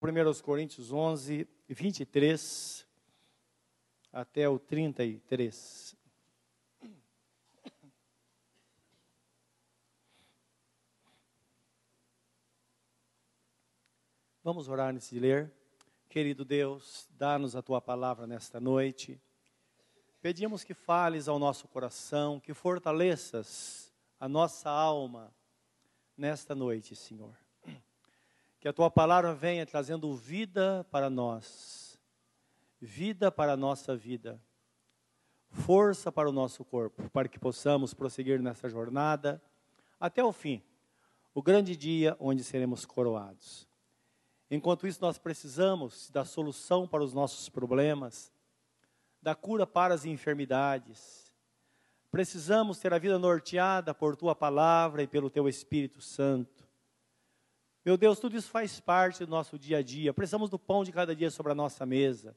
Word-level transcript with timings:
1 0.00 0.42
Coríntios 0.42 0.92
11, 0.92 1.48
23 1.68 2.86
até 4.12 4.48
o 4.48 4.56
33. 4.56 5.96
Vamos 14.44 14.68
orar 14.68 14.94
antes 14.94 15.10
de 15.10 15.18
ler. 15.18 15.52
Querido 16.08 16.44
Deus, 16.44 17.08
dá-nos 17.10 17.56
a 17.56 17.60
tua 17.60 17.80
palavra 17.80 18.24
nesta 18.24 18.60
noite. 18.60 19.20
Pedimos 20.22 20.62
que 20.62 20.74
fales 20.74 21.26
ao 21.26 21.40
nosso 21.40 21.66
coração, 21.66 22.38
que 22.38 22.54
fortaleças 22.54 23.92
a 24.18 24.28
nossa 24.28 24.70
alma 24.70 25.34
nesta 26.16 26.54
noite, 26.54 26.94
Senhor. 26.94 27.36
Que 28.60 28.68
a 28.68 28.72
tua 28.72 28.90
palavra 28.90 29.34
venha 29.34 29.64
trazendo 29.64 30.12
vida 30.14 30.84
para 30.90 31.08
nós, 31.08 32.00
vida 32.80 33.30
para 33.30 33.52
a 33.52 33.56
nossa 33.56 33.96
vida, 33.96 34.40
força 35.48 36.10
para 36.10 36.28
o 36.28 36.32
nosso 36.32 36.64
corpo, 36.64 37.08
para 37.10 37.28
que 37.28 37.38
possamos 37.38 37.94
prosseguir 37.94 38.40
nessa 38.40 38.68
jornada 38.68 39.40
até 40.00 40.22
o 40.24 40.32
fim, 40.32 40.62
o 41.34 41.42
grande 41.42 41.76
dia 41.76 42.16
onde 42.18 42.42
seremos 42.42 42.84
coroados. 42.84 43.68
Enquanto 44.50 44.86
isso, 44.86 45.00
nós 45.00 45.18
precisamos 45.18 46.10
da 46.10 46.24
solução 46.24 46.88
para 46.88 47.04
os 47.04 47.12
nossos 47.12 47.48
problemas, 47.48 48.32
da 49.20 49.34
cura 49.34 49.66
para 49.66 49.94
as 49.94 50.04
enfermidades. 50.04 51.32
Precisamos 52.10 52.78
ter 52.78 52.94
a 52.94 52.98
vida 52.98 53.18
norteada 53.18 53.92
por 53.92 54.16
tua 54.16 54.34
palavra 54.34 55.02
e 55.02 55.06
pelo 55.06 55.28
teu 55.28 55.48
Espírito 55.48 56.00
Santo. 56.00 56.57
Meu 57.88 57.96
Deus, 57.96 58.20
tudo 58.20 58.36
isso 58.36 58.50
faz 58.50 58.78
parte 58.78 59.24
do 59.24 59.30
nosso 59.30 59.58
dia 59.58 59.78
a 59.78 59.82
dia. 59.82 60.12
Precisamos 60.12 60.50
do 60.50 60.58
pão 60.58 60.84
de 60.84 60.92
cada 60.92 61.16
dia 61.16 61.30
sobre 61.30 61.52
a 61.52 61.54
nossa 61.54 61.86
mesa. 61.86 62.36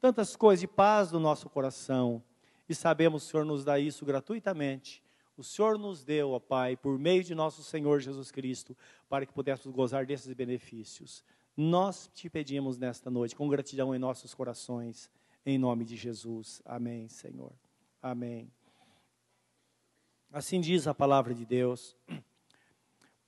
Tantas 0.00 0.36
coisas 0.36 0.60
de 0.60 0.68
paz 0.68 1.10
no 1.10 1.18
nosso 1.18 1.50
coração. 1.50 2.22
E 2.68 2.76
sabemos 2.76 3.24
que 3.24 3.26
o 3.26 3.30
Senhor 3.32 3.44
nos 3.44 3.64
dá 3.64 3.76
isso 3.80 4.06
gratuitamente. 4.06 5.02
O 5.36 5.42
Senhor 5.42 5.76
nos 5.76 6.04
deu, 6.04 6.30
ó 6.30 6.38
Pai, 6.38 6.76
por 6.76 6.96
meio 6.96 7.24
de 7.24 7.34
nosso 7.34 7.60
Senhor 7.64 7.98
Jesus 7.98 8.30
Cristo, 8.30 8.76
para 9.08 9.26
que 9.26 9.32
pudéssemos 9.32 9.74
gozar 9.74 10.06
desses 10.06 10.32
benefícios. 10.32 11.24
Nós 11.56 12.08
te 12.14 12.30
pedimos 12.30 12.78
nesta 12.78 13.10
noite, 13.10 13.34
com 13.34 13.48
gratidão 13.48 13.92
em 13.92 13.98
nossos 13.98 14.32
corações, 14.32 15.10
em 15.44 15.58
nome 15.58 15.84
de 15.84 15.96
Jesus. 15.96 16.62
Amém, 16.64 17.08
Senhor. 17.08 17.50
Amém. 18.00 18.48
Assim 20.32 20.60
diz 20.60 20.86
a 20.86 20.94
palavra 20.94 21.34
de 21.34 21.44
Deus 21.44 21.96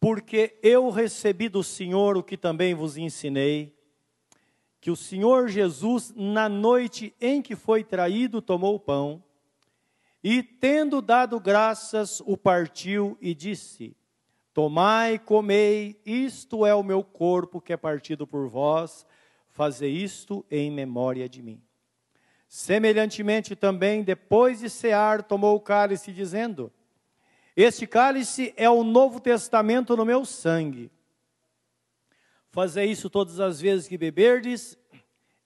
porque 0.01 0.59
eu 0.63 0.89
recebi 0.89 1.49
do 1.49 1.63
Senhor 1.63 2.17
o 2.17 2.23
que 2.23 2.39
também 2.39 2.75
vos 2.75 2.97
ensinei, 2.97 3.79
que 4.81 4.91
o 4.91 4.97
Senhor 4.97 5.49
Jesus, 5.49 6.13
na 6.17 6.49
noite 6.49 7.15
em 7.21 7.43
que 7.43 7.55
foi 7.55 7.85
traído, 7.85 8.41
tomou 8.41 8.75
o 8.75 8.81
pão, 8.81 9.23
e 10.25 10.43
tendo 10.43 11.03
dado 11.03 11.39
graças, 11.39 12.23
o 12.25 12.37
partiu 12.37 13.17
e 13.21 13.35
disse: 13.35 13.95
Tomai, 14.55 15.19
comei, 15.19 16.01
isto 16.05 16.65
é 16.65 16.75
o 16.75 16.83
meu 16.83 17.05
corpo 17.05 17.61
que 17.61 17.73
é 17.73 17.77
partido 17.77 18.27
por 18.27 18.49
vós, 18.49 19.07
fazei 19.49 19.91
isto 19.91 20.45
em 20.51 20.71
memória 20.71 21.29
de 21.29 21.43
mim. 21.43 21.63
Semelhantemente 22.49 23.55
também, 23.55 24.03
depois 24.03 24.61
de 24.61 24.69
cear, 24.69 25.23
tomou 25.23 25.57
o 25.57 25.61
cálice, 25.61 26.11
dizendo: 26.11 26.73
este 27.57 27.87
cálice 27.87 28.55
é 28.57 28.69
o 28.69 28.85
Novo 28.85 29.21
Testamento 29.21 29.97
no 29.97 30.05
meu 30.05 30.25
sangue. 30.25 30.91
Fazei 32.51 32.91
isso 32.91 33.09
todas 33.09 33.39
as 33.39 33.61
vezes 33.61 33.87
que 33.87 33.99
beberdes, 33.99 34.79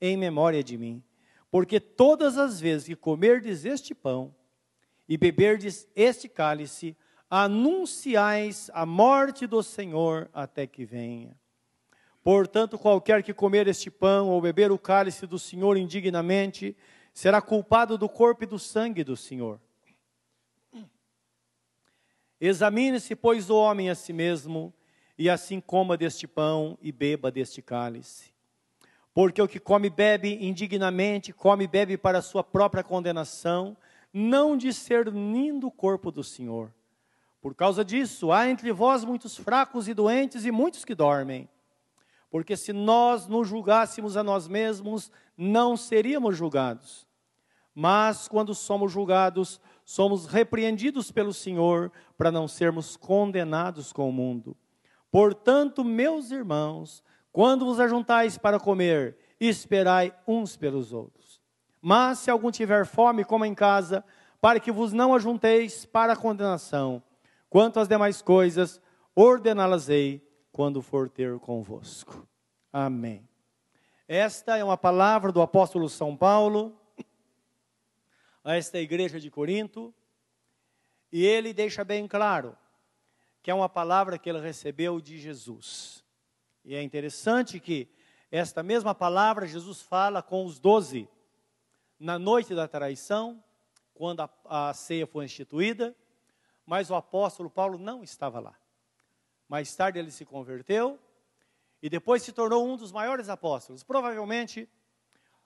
em 0.00 0.16
memória 0.16 0.62
de 0.62 0.76
mim. 0.76 1.02
Porque 1.50 1.78
todas 1.78 2.38
as 2.38 2.60
vezes 2.60 2.86
que 2.86 2.96
comerdes 2.96 3.64
este 3.64 3.94
pão 3.94 4.34
e 5.08 5.16
beberdes 5.16 5.86
este 5.94 6.28
cálice, 6.28 6.96
anunciais 7.28 8.70
a 8.72 8.86
morte 8.86 9.46
do 9.46 9.62
Senhor 9.62 10.30
até 10.32 10.66
que 10.66 10.84
venha. 10.84 11.36
Portanto, 12.22 12.78
qualquer 12.78 13.22
que 13.22 13.34
comer 13.34 13.66
este 13.66 13.90
pão 13.90 14.30
ou 14.30 14.40
beber 14.40 14.72
o 14.72 14.78
cálice 14.78 15.26
do 15.26 15.38
Senhor 15.38 15.76
indignamente, 15.76 16.76
será 17.12 17.42
culpado 17.42 17.98
do 17.98 18.08
corpo 18.08 18.44
e 18.44 18.46
do 18.46 18.58
sangue 18.58 19.04
do 19.04 19.16
Senhor. 19.16 19.60
Examine-se, 22.46 23.16
pois, 23.16 23.48
o 23.48 23.56
homem 23.56 23.88
a 23.88 23.94
si 23.94 24.12
mesmo, 24.12 24.70
e 25.16 25.30
assim 25.30 25.60
coma 25.60 25.96
deste 25.96 26.26
pão 26.26 26.76
e 26.82 26.92
beba 26.92 27.30
deste 27.30 27.62
cálice. 27.62 28.34
Porque 29.14 29.40
o 29.40 29.48
que 29.48 29.58
come 29.58 29.86
e 29.86 29.90
bebe 29.90 30.44
indignamente, 30.44 31.32
come 31.32 31.64
e 31.64 31.68
bebe 31.68 31.96
para 31.96 32.18
a 32.18 32.22
sua 32.22 32.44
própria 32.44 32.84
condenação, 32.84 33.74
não 34.12 34.58
discernindo 34.58 35.68
o 35.68 35.70
corpo 35.70 36.10
do 36.10 36.22
Senhor. 36.22 36.70
Por 37.40 37.54
causa 37.54 37.82
disso, 37.82 38.30
há 38.30 38.46
entre 38.46 38.72
vós 38.72 39.04
muitos 39.04 39.38
fracos 39.38 39.88
e 39.88 39.94
doentes 39.94 40.44
e 40.44 40.50
muitos 40.50 40.84
que 40.84 40.94
dormem. 40.94 41.48
Porque 42.30 42.58
se 42.58 42.74
nós 42.74 43.26
nos 43.26 43.48
julgássemos 43.48 44.18
a 44.18 44.22
nós 44.22 44.46
mesmos, 44.46 45.10
não 45.34 45.78
seríamos 45.78 46.36
julgados. 46.36 47.06
Mas 47.74 48.28
quando 48.28 48.54
somos 48.54 48.92
julgados, 48.92 49.60
somos 49.84 50.26
repreendidos 50.26 51.10
pelo 51.12 51.32
Senhor 51.32 51.92
para 52.16 52.32
não 52.32 52.48
sermos 52.48 52.96
condenados 52.96 53.92
com 53.92 54.08
o 54.08 54.12
mundo. 54.12 54.56
Portanto, 55.10 55.84
meus 55.84 56.30
irmãos, 56.30 57.02
quando 57.30 57.64
vos 57.64 57.78
ajuntais 57.78 58.38
para 58.38 58.58
comer, 58.58 59.16
esperai 59.38 60.12
uns 60.26 60.56
pelos 60.56 60.92
outros. 60.92 61.40
Mas 61.80 62.20
se 62.20 62.30
algum 62.30 62.50
tiver 62.50 62.86
fome, 62.86 63.24
coma 63.24 63.46
em 63.46 63.54
casa, 63.54 64.04
para 64.40 64.58
que 64.58 64.72
vos 64.72 64.92
não 64.92 65.14
ajunteis 65.14 65.84
para 65.84 66.14
a 66.14 66.16
condenação. 66.16 67.02
Quanto 67.50 67.78
às 67.78 67.86
demais 67.86 68.22
coisas, 68.22 68.80
ordená-las-ei 69.14 70.26
quando 70.50 70.80
for 70.80 71.08
ter 71.08 71.38
convosco. 71.38 72.26
Amém. 72.72 73.28
Esta 74.08 74.56
é 74.56 74.64
uma 74.64 74.76
palavra 74.76 75.30
do 75.30 75.40
apóstolo 75.40 75.88
São 75.88 76.16
Paulo 76.16 76.76
a 78.44 78.54
esta 78.54 78.78
igreja 78.78 79.18
de 79.18 79.30
Corinto, 79.30 79.92
e 81.10 81.24
ele 81.24 81.54
deixa 81.54 81.82
bem 81.82 82.06
claro 82.06 82.56
que 83.42 83.50
é 83.50 83.54
uma 83.54 83.68
palavra 83.68 84.18
que 84.18 84.28
ele 84.28 84.40
recebeu 84.40 85.00
de 85.00 85.18
Jesus. 85.18 86.04
E 86.64 86.74
é 86.74 86.82
interessante 86.82 87.58
que 87.58 87.88
esta 88.30 88.62
mesma 88.62 88.94
palavra 88.94 89.46
Jesus 89.46 89.80
fala 89.80 90.22
com 90.22 90.44
os 90.44 90.58
doze 90.58 91.08
na 91.98 92.18
noite 92.18 92.54
da 92.54 92.66
traição, 92.66 93.42
quando 93.94 94.20
a, 94.20 94.30
a 94.70 94.74
ceia 94.74 95.06
foi 95.06 95.24
instituída, 95.24 95.94
mas 96.66 96.90
o 96.90 96.94
apóstolo 96.94 97.48
Paulo 97.48 97.78
não 97.78 98.02
estava 98.02 98.40
lá. 98.40 98.58
Mais 99.48 99.74
tarde 99.74 99.98
ele 99.98 100.10
se 100.10 100.24
converteu 100.24 100.98
e 101.82 101.88
depois 101.88 102.22
se 102.22 102.32
tornou 102.32 102.66
um 102.66 102.76
dos 102.76 102.90
maiores 102.90 103.28
apóstolos. 103.28 103.84
Provavelmente, 103.84 104.68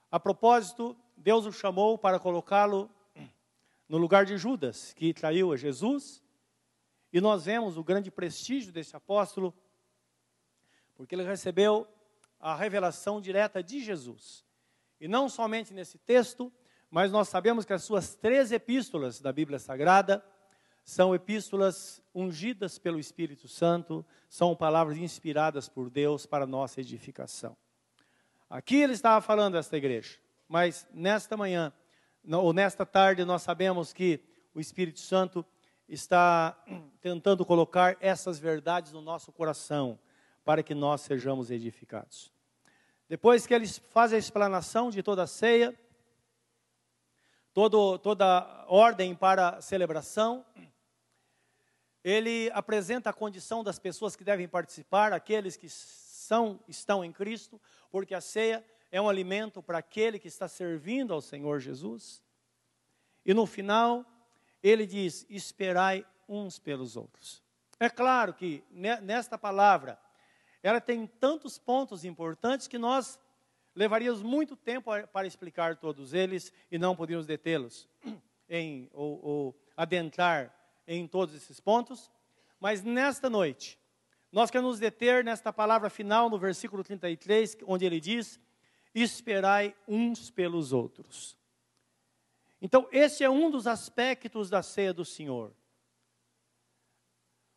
a 0.09 0.19
propósito, 0.19 0.97
Deus 1.19 1.45
o 1.45 1.51
chamou 1.51 1.97
para 1.97 2.17
colocá-lo 2.17 2.89
no 3.87 3.97
lugar 3.97 4.25
de 4.25 4.37
Judas, 4.37 4.93
que 4.93 5.13
traiu 5.13 5.51
a 5.51 5.57
Jesus. 5.57 6.23
E 7.11 7.19
nós 7.19 7.45
vemos 7.45 7.75
o 7.75 7.83
grande 7.83 8.09
prestígio 8.09 8.71
desse 8.71 8.95
apóstolo, 8.95 9.53
porque 10.95 11.15
ele 11.15 11.23
recebeu 11.23 11.87
a 12.39 12.55
revelação 12.55 13.19
direta 13.19 13.61
de 13.61 13.81
Jesus. 13.81 14.45
E 14.99 15.07
não 15.07 15.27
somente 15.27 15.73
nesse 15.73 15.97
texto, 15.97 16.51
mas 16.89 17.11
nós 17.11 17.27
sabemos 17.27 17.65
que 17.65 17.73
as 17.73 17.83
suas 17.83 18.15
três 18.15 18.51
epístolas 18.51 19.19
da 19.19 19.33
Bíblia 19.33 19.59
Sagrada 19.59 20.23
são 20.83 21.13
epístolas 21.13 22.01
ungidas 22.15 22.79
pelo 22.79 22.99
Espírito 22.99 23.47
Santo, 23.47 24.05
são 24.29 24.55
palavras 24.55 24.97
inspiradas 24.97 25.67
por 25.67 25.89
Deus 25.89 26.25
para 26.25 26.47
nossa 26.47 26.79
edificação. 26.79 27.57
Aqui 28.49 28.77
ele 28.77 28.93
estava 28.93 29.21
falando 29.21 29.53
desta 29.53 29.77
igreja, 29.77 30.17
mas 30.49 30.87
nesta 30.91 31.37
manhã, 31.37 31.71
ou 32.27 32.51
nesta 32.51 32.83
tarde, 32.83 33.23
nós 33.23 33.43
sabemos 33.43 33.93
que 33.93 34.19
o 34.51 34.59
Espírito 34.59 34.99
Santo 34.99 35.45
está 35.87 36.57
tentando 36.99 37.45
colocar 37.45 37.95
essas 38.01 38.39
verdades 38.39 38.91
no 38.91 38.99
nosso 38.99 39.31
coração, 39.31 39.99
para 40.43 40.63
que 40.63 40.73
nós 40.73 41.01
sejamos 41.01 41.51
edificados. 41.51 42.33
Depois 43.07 43.45
que 43.45 43.53
ele 43.53 43.67
faz 43.67 44.11
a 44.11 44.17
explanação 44.17 44.89
de 44.89 45.03
toda 45.03 45.23
a 45.23 45.27
ceia, 45.27 45.77
todo, 47.53 47.99
toda 47.99 48.65
ordem 48.67 49.13
para 49.13 49.49
a 49.49 49.61
celebração, 49.61 50.43
ele 52.03 52.49
apresenta 52.53 53.11
a 53.11 53.13
condição 53.13 53.63
das 53.63 53.77
pessoas 53.77 54.15
que 54.15 54.23
devem 54.23 54.47
participar, 54.47 55.13
aqueles 55.13 55.55
que 55.55 55.69
são, 55.69 56.59
estão 56.67 57.05
em 57.05 57.11
Cristo, 57.11 57.61
porque 57.91 58.15
a 58.15 58.21
ceia 58.21 58.65
é 58.91 59.01
um 59.01 59.09
alimento 59.09 59.61
para 59.61 59.77
aquele 59.77 60.19
que 60.19 60.27
está 60.27 60.47
servindo 60.47 61.13
ao 61.13 61.21
Senhor 61.21 61.59
Jesus. 61.59 62.23
E 63.25 63.33
no 63.33 63.45
final, 63.45 64.05
ele 64.61 64.85
diz: 64.85 65.25
esperai 65.29 66.05
uns 66.27 66.59
pelos 66.59 66.95
outros. 66.95 67.43
É 67.79 67.89
claro 67.89 68.33
que 68.33 68.63
nesta 68.71 69.37
palavra 69.37 69.99
ela 70.61 70.81
tem 70.81 71.07
tantos 71.07 71.57
pontos 71.57 72.03
importantes 72.03 72.67
que 72.67 72.77
nós 72.77 73.19
levaríamos 73.73 74.21
muito 74.21 74.55
tempo 74.55 74.91
para 75.13 75.27
explicar 75.27 75.77
todos 75.77 76.13
eles 76.13 76.51
e 76.69 76.77
não 76.77 76.95
poderíamos 76.95 77.25
detê-los 77.25 77.87
em 78.49 78.89
ou, 78.93 79.19
ou 79.23 79.61
adentrar 79.77 80.53
em 80.85 81.07
todos 81.07 81.33
esses 81.33 81.59
pontos. 81.59 82.11
Mas 82.59 82.83
nesta 82.83 83.29
noite, 83.29 83.79
nós 84.31 84.51
queremos 84.51 84.71
nos 84.71 84.79
deter 84.79 85.23
nesta 85.23 85.53
palavra 85.53 85.89
final 85.89 86.29
no 86.29 86.37
versículo 86.37 86.83
33, 86.83 87.57
onde 87.65 87.85
ele 87.85 88.01
diz: 88.01 88.39
Esperai 89.01 89.75
uns 89.87 90.29
pelos 90.29 90.73
outros. 90.73 91.37
Então, 92.61 92.87
esse 92.91 93.23
é 93.23 93.29
um 93.29 93.49
dos 93.49 93.67
aspectos 93.67 94.49
da 94.49 94.61
ceia 94.61 94.93
do 94.93 95.05
Senhor. 95.05 95.53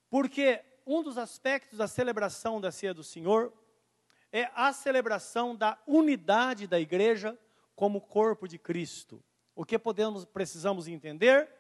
Porque 0.09 0.63
um 0.87 1.03
dos 1.03 1.19
aspectos 1.19 1.79
da 1.79 1.89
celebração 1.89 2.61
da 2.61 2.71
ceia 2.71 2.95
do 2.95 3.03
Senhor 3.03 3.53
é 4.31 4.51
a 4.55 4.73
celebração 4.73 5.57
da 5.57 5.79
unidade 5.87 6.67
da 6.67 6.79
igreja 6.79 7.39
como 7.75 8.01
corpo 8.01 8.47
de 8.47 8.59
Cristo. 8.59 9.23
O 9.55 9.65
que 9.65 9.79
podemos 9.79 10.25
precisamos 10.25 10.87
entender 10.87 11.51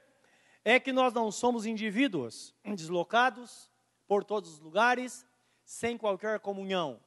é 0.64 0.79
que 0.79 0.93
nós 0.93 1.12
não 1.12 1.31
somos 1.32 1.67
indivíduos 1.67 2.55
deslocados 2.64 3.70
por 4.06 4.25
todos 4.25 4.55
os 4.55 4.61
lugares 4.61 5.26
sem 5.64 5.99
qualquer 5.99 6.38
comunhão. 6.40 7.00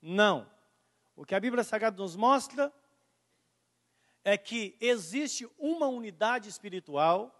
Não. 0.00 0.48
O 1.16 1.24
que 1.24 1.34
a 1.34 1.40
Bíblia 1.40 1.64
Sagrada 1.64 1.96
nos 1.96 2.16
mostra 2.16 2.72
é 4.24 4.36
que 4.36 4.76
existe 4.80 5.48
uma 5.58 5.86
unidade 5.86 6.48
espiritual 6.48 7.36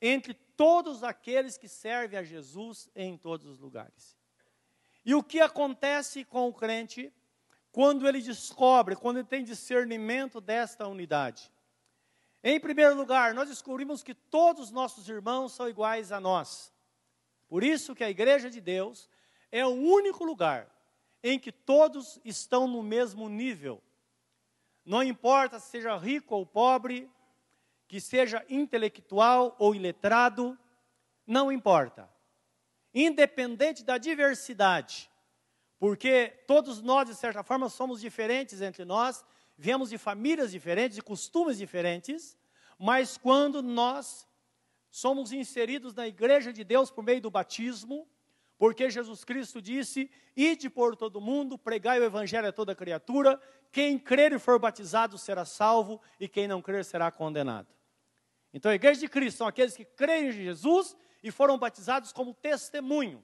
entre 0.00 0.34
todos 0.34 1.02
aqueles 1.04 1.56
que 1.56 1.68
servem 1.68 2.18
a 2.18 2.22
Jesus 2.22 2.90
em 2.94 3.16
todos 3.16 3.46
os 3.46 3.58
lugares. 3.58 4.16
E 5.04 5.14
o 5.14 5.22
que 5.22 5.40
acontece 5.40 6.24
com 6.24 6.48
o 6.48 6.54
crente 6.54 7.12
quando 7.70 8.06
ele 8.06 8.20
descobre, 8.20 8.96
quando 8.96 9.18
ele 9.18 9.28
tem 9.28 9.44
discernimento 9.44 10.40
desta 10.40 10.86
unidade? 10.86 11.50
Em 12.44 12.58
primeiro 12.58 12.96
lugar, 12.96 13.34
nós 13.34 13.48
descobrimos 13.48 14.02
que 14.02 14.14
todos 14.14 14.64
os 14.64 14.70
nossos 14.70 15.08
irmãos 15.08 15.52
são 15.52 15.68
iguais 15.68 16.10
a 16.10 16.20
nós. 16.20 16.72
Por 17.48 17.62
isso 17.62 17.94
que 17.94 18.02
a 18.02 18.10
igreja 18.10 18.50
de 18.50 18.60
Deus 18.60 19.08
é 19.50 19.64
o 19.64 19.70
único 19.70 20.24
lugar 20.24 20.68
em 21.22 21.38
que 21.38 21.52
todos 21.52 22.20
estão 22.24 22.66
no 22.66 22.82
mesmo 22.82 23.28
nível. 23.28 23.82
Não 24.84 25.02
importa 25.02 25.60
se 25.60 25.70
seja 25.70 25.96
rico 25.96 26.34
ou 26.34 26.44
pobre, 26.44 27.08
que 27.86 28.00
seja 28.00 28.44
intelectual 28.48 29.54
ou 29.58 29.74
iletrado, 29.74 30.58
não 31.26 31.52
importa. 31.52 32.10
Independente 32.92 33.84
da 33.84 33.96
diversidade, 33.96 35.10
porque 35.78 36.28
todos 36.46 36.82
nós, 36.82 37.08
de 37.08 37.14
certa 37.14 37.42
forma, 37.42 37.68
somos 37.68 38.00
diferentes 38.00 38.60
entre 38.60 38.84
nós, 38.84 39.24
viemos 39.56 39.90
de 39.90 39.98
famílias 39.98 40.50
diferentes, 40.50 40.96
de 40.96 41.02
costumes 41.02 41.58
diferentes, 41.58 42.36
mas 42.78 43.16
quando 43.16 43.62
nós 43.62 44.26
somos 44.90 45.32
inseridos 45.32 45.94
na 45.94 46.06
igreja 46.06 46.52
de 46.52 46.64
Deus 46.64 46.90
por 46.90 47.02
meio 47.02 47.20
do 47.20 47.30
batismo, 47.30 48.06
porque 48.62 48.88
Jesus 48.88 49.24
Cristo 49.24 49.60
disse: 49.60 50.08
Ide 50.36 50.70
por 50.70 50.94
todo 50.94 51.20
mundo, 51.20 51.58
pregai 51.58 51.98
o 51.98 52.04
evangelho 52.04 52.46
a 52.46 52.52
toda 52.52 52.76
criatura, 52.76 53.42
quem 53.72 53.98
crer 53.98 54.30
e 54.30 54.38
for 54.38 54.56
batizado 54.56 55.18
será 55.18 55.44
salvo, 55.44 56.00
e 56.20 56.28
quem 56.28 56.46
não 56.46 56.62
crer 56.62 56.84
será 56.84 57.10
condenado. 57.10 57.66
Então 58.54 58.70
a 58.70 58.76
igreja 58.76 59.00
de 59.00 59.08
Cristo 59.08 59.38
são 59.38 59.48
aqueles 59.48 59.76
que 59.76 59.84
creem 59.84 60.28
em 60.28 60.30
Jesus 60.30 60.96
e 61.24 61.32
foram 61.32 61.58
batizados 61.58 62.12
como 62.12 62.32
testemunho 62.34 63.20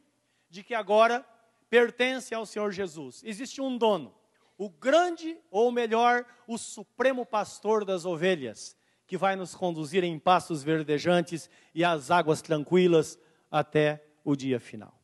de 0.51 0.65
que 0.65 0.75
agora 0.75 1.25
pertencem 1.71 2.37
ao 2.37 2.45
Senhor 2.45 2.73
Jesus. 2.73 3.23
Existe 3.23 3.61
um 3.61 3.79
dono, 3.79 4.13
o 4.57 4.69
grande, 4.69 5.39
ou 5.53 5.71
melhor, 5.71 6.27
o 6.49 6.59
supremo 6.59 7.25
pastor 7.25 7.85
das 7.85 8.05
ovelhas, 8.05 8.77
que 9.07 9.17
vai 9.17 9.37
nos 9.37 9.55
conduzir 9.55 10.03
em 10.03 10.19
pastos 10.19 10.65
verdejantes 10.65 11.49
e 11.73 11.85
às 11.85 12.11
águas 12.11 12.43
tranquilas 12.43 13.17
até 13.49 14.05
o 14.25 14.35
dia 14.35 14.59
final. 14.59 14.98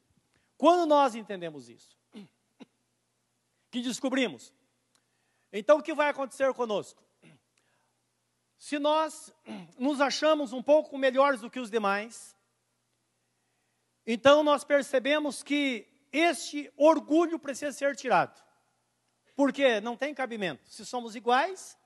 Quando 0.57 0.87
nós 0.87 1.15
entendemos 1.15 1.69
isso, 1.69 1.99
que 3.71 3.83
descobrimos, 3.83 4.53
então 5.53 5.79
o 5.79 5.83
que 5.83 5.95
vai 5.95 6.09
acontecer 6.09 6.53
conosco? 6.55 7.03
Se 8.59 8.79
nós 8.79 9.33
nos 9.79 10.01
achamos 10.01 10.53
um 10.53 10.63
pouco 10.63 10.97
melhores 10.97 11.41
do 11.41 11.51
que 11.51 11.61
os 11.61 11.71
demais, 11.71 12.35
então 14.07 14.43
nós 14.43 14.65
percebemos 14.65 15.43
que 15.43 15.87
este 16.13 16.73
orgulho 16.77 17.39
precisa 17.39 17.73
ser 17.73 17.97
tirado. 17.97 18.43
Porque 19.35 19.81
não 19.81 19.97
tem 19.97 20.15
cabimento. 20.15 20.69
Se 20.69 20.87
somos 20.87 21.17
iguais, 21.17 21.77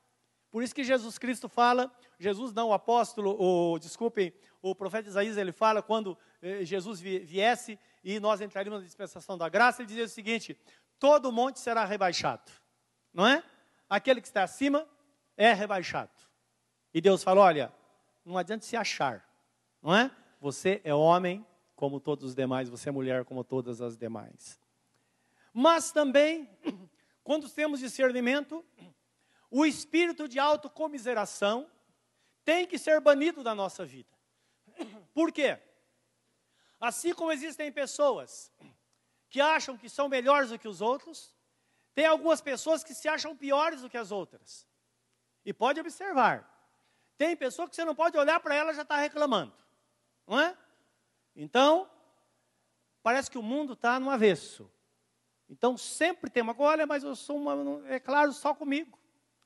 por 0.50 0.62
isso 0.62 0.74
que 0.74 0.84
Jesus 0.84 1.18
Cristo 1.18 1.48
fala, 1.48 1.90
Jesus 2.18 2.52
não, 2.52 2.68
o 2.68 2.72
apóstolo, 2.72 3.36
o, 3.40 3.78
desculpem, 3.78 4.32
o 4.60 4.74
profeta 4.74 5.08
Isaías, 5.08 5.36
ele 5.36 5.52
fala 5.52 5.82
quando 5.82 6.18
Jesus 6.62 7.00
viesse 7.00 7.78
e 8.02 8.20
nós 8.20 8.40
entraríamos 8.40 8.80
na 8.80 8.86
dispensação 8.86 9.36
da 9.36 9.48
graça, 9.48 9.82
ele 9.82 9.88
dizia 9.88 10.04
o 10.04 10.08
seguinte: 10.08 10.56
todo 10.98 11.32
monte 11.32 11.58
será 11.58 11.84
rebaixado, 11.84 12.50
não 13.12 13.26
é? 13.26 13.42
Aquele 13.88 14.20
que 14.20 14.28
está 14.28 14.42
acima 14.42 14.88
é 15.36 15.52
rebaixado. 15.52 16.12
E 16.94 17.00
Deus 17.00 17.22
fala: 17.22 17.40
olha, 17.40 17.72
não 18.24 18.38
adianta 18.38 18.64
se 18.64 18.76
achar, 18.76 19.26
não 19.82 19.94
é? 19.94 20.10
Você 20.40 20.80
é 20.84 20.94
homem 20.94 21.44
como 21.74 22.00
todos 22.00 22.30
os 22.30 22.34
demais, 22.34 22.68
você 22.68 22.88
é 22.88 22.92
mulher 22.92 23.24
como 23.24 23.44
todas 23.44 23.80
as 23.80 23.96
demais. 23.96 24.58
Mas 25.52 25.92
também, 25.92 26.48
quando 27.22 27.48
temos 27.48 27.80
discernimento, 27.80 28.64
o 29.50 29.64
espírito 29.64 30.28
de 30.28 30.38
autocomiseração 30.38 31.70
tem 32.44 32.66
que 32.66 32.78
ser 32.78 33.00
banido 33.00 33.42
da 33.42 33.54
nossa 33.54 33.84
vida. 33.84 34.10
Por 35.14 35.32
quê? 35.32 35.58
Assim 36.80 37.12
como 37.12 37.32
existem 37.32 37.72
pessoas 37.72 38.52
que 39.28 39.40
acham 39.40 39.76
que 39.76 39.88
são 39.88 40.08
melhores 40.08 40.50
do 40.50 40.58
que 40.58 40.68
os 40.68 40.80
outros, 40.80 41.34
tem 41.94 42.06
algumas 42.06 42.40
pessoas 42.40 42.84
que 42.84 42.94
se 42.94 43.08
acham 43.08 43.36
piores 43.36 43.82
do 43.82 43.90
que 43.90 43.96
as 43.96 44.10
outras. 44.10 44.66
E 45.44 45.52
pode 45.52 45.80
observar, 45.80 46.48
tem 47.16 47.36
pessoa 47.36 47.68
que 47.68 47.74
você 47.74 47.84
não 47.84 47.94
pode 47.94 48.16
olhar 48.16 48.38
para 48.40 48.54
ela 48.54 48.72
já 48.72 48.82
está 48.82 48.96
reclamando. 48.96 49.52
Não 50.26 50.38
é? 50.38 50.56
Então, 51.34 51.90
parece 53.02 53.30
que 53.30 53.38
o 53.38 53.42
mundo 53.42 53.72
está 53.72 53.98
no 53.98 54.10
avesso. 54.10 54.70
Então 55.48 55.76
sempre 55.76 56.30
tem 56.30 56.42
uma, 56.42 56.54
olha, 56.58 56.86
mas 56.86 57.02
eu 57.02 57.16
sou 57.16 57.36
uma, 57.36 57.88
é 57.88 57.98
claro, 57.98 58.32
só 58.32 58.54
comigo. 58.54 58.98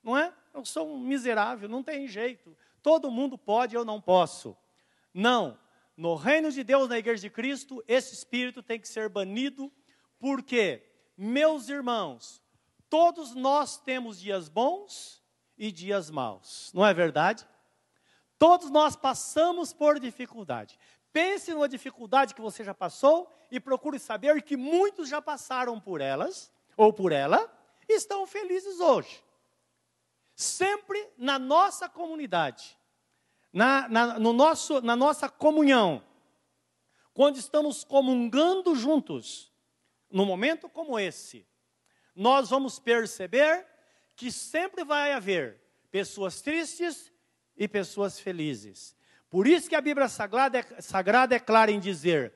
Não 0.02 0.18
é? 0.18 0.34
Eu 0.52 0.64
sou 0.64 0.94
um 0.94 0.98
miserável, 0.98 1.68
não 1.68 1.82
tem 1.82 2.08
jeito. 2.08 2.56
Todo 2.82 3.10
mundo 3.10 3.38
pode, 3.38 3.76
eu 3.76 3.84
não 3.84 4.00
posso. 4.00 4.56
Não. 5.14 5.58
No 5.96 6.14
reino 6.14 6.50
de 6.50 6.64
Deus, 6.64 6.88
na 6.88 6.98
igreja 6.98 7.20
de 7.20 7.30
Cristo, 7.30 7.82
esse 7.86 8.14
espírito 8.14 8.62
tem 8.62 8.80
que 8.80 8.88
ser 8.88 9.08
banido, 9.08 9.70
porque, 10.18 10.82
meus 11.16 11.68
irmãos, 11.68 12.42
todos 12.88 13.34
nós 13.34 13.78
temos 13.78 14.18
dias 14.18 14.48
bons 14.48 15.22
e 15.56 15.70
dias 15.70 16.10
maus, 16.10 16.70
não 16.74 16.84
é 16.84 16.94
verdade? 16.94 17.46
Todos 18.38 18.70
nós 18.70 18.96
passamos 18.96 19.72
por 19.72 20.00
dificuldade. 20.00 20.78
Pense 21.12 21.52
numa 21.52 21.68
dificuldade 21.68 22.34
que 22.34 22.40
você 22.40 22.64
já 22.64 22.72
passou 22.72 23.30
e 23.50 23.60
procure 23.60 23.98
saber 23.98 24.42
que 24.42 24.56
muitos 24.56 25.08
já 25.08 25.20
passaram 25.20 25.78
por 25.78 26.00
elas, 26.00 26.50
ou 26.76 26.92
por 26.92 27.12
ela, 27.12 27.52
e 27.88 27.94
estão 27.94 28.26
felizes 28.26 28.80
hoje. 28.80 29.22
Sempre 30.34 31.10
na 31.18 31.38
nossa 31.38 31.88
comunidade, 31.88 32.76
na, 33.52 33.88
na, 33.88 34.18
no 34.18 34.32
nosso, 34.32 34.80
na 34.80 34.96
nossa 34.96 35.28
comunhão, 35.28 36.02
quando 37.12 37.36
estamos 37.36 37.84
comungando 37.84 38.74
juntos, 38.74 39.52
num 40.10 40.24
momento 40.24 40.68
como 40.68 40.98
esse, 40.98 41.46
nós 42.14 42.50
vamos 42.50 42.78
perceber 42.78 43.66
que 44.16 44.30
sempre 44.30 44.84
vai 44.84 45.12
haver 45.12 45.60
pessoas 45.90 46.40
tristes 46.40 47.12
e 47.56 47.68
pessoas 47.68 48.18
felizes. 48.18 48.96
Por 49.28 49.46
isso 49.46 49.68
que 49.68 49.74
a 49.74 49.80
Bíblia 49.80 50.08
Sagrada 50.08 50.58
é, 50.58 50.80
Sagrada 50.80 51.34
é 51.34 51.38
clara 51.38 51.70
em 51.70 51.80
dizer: 51.80 52.34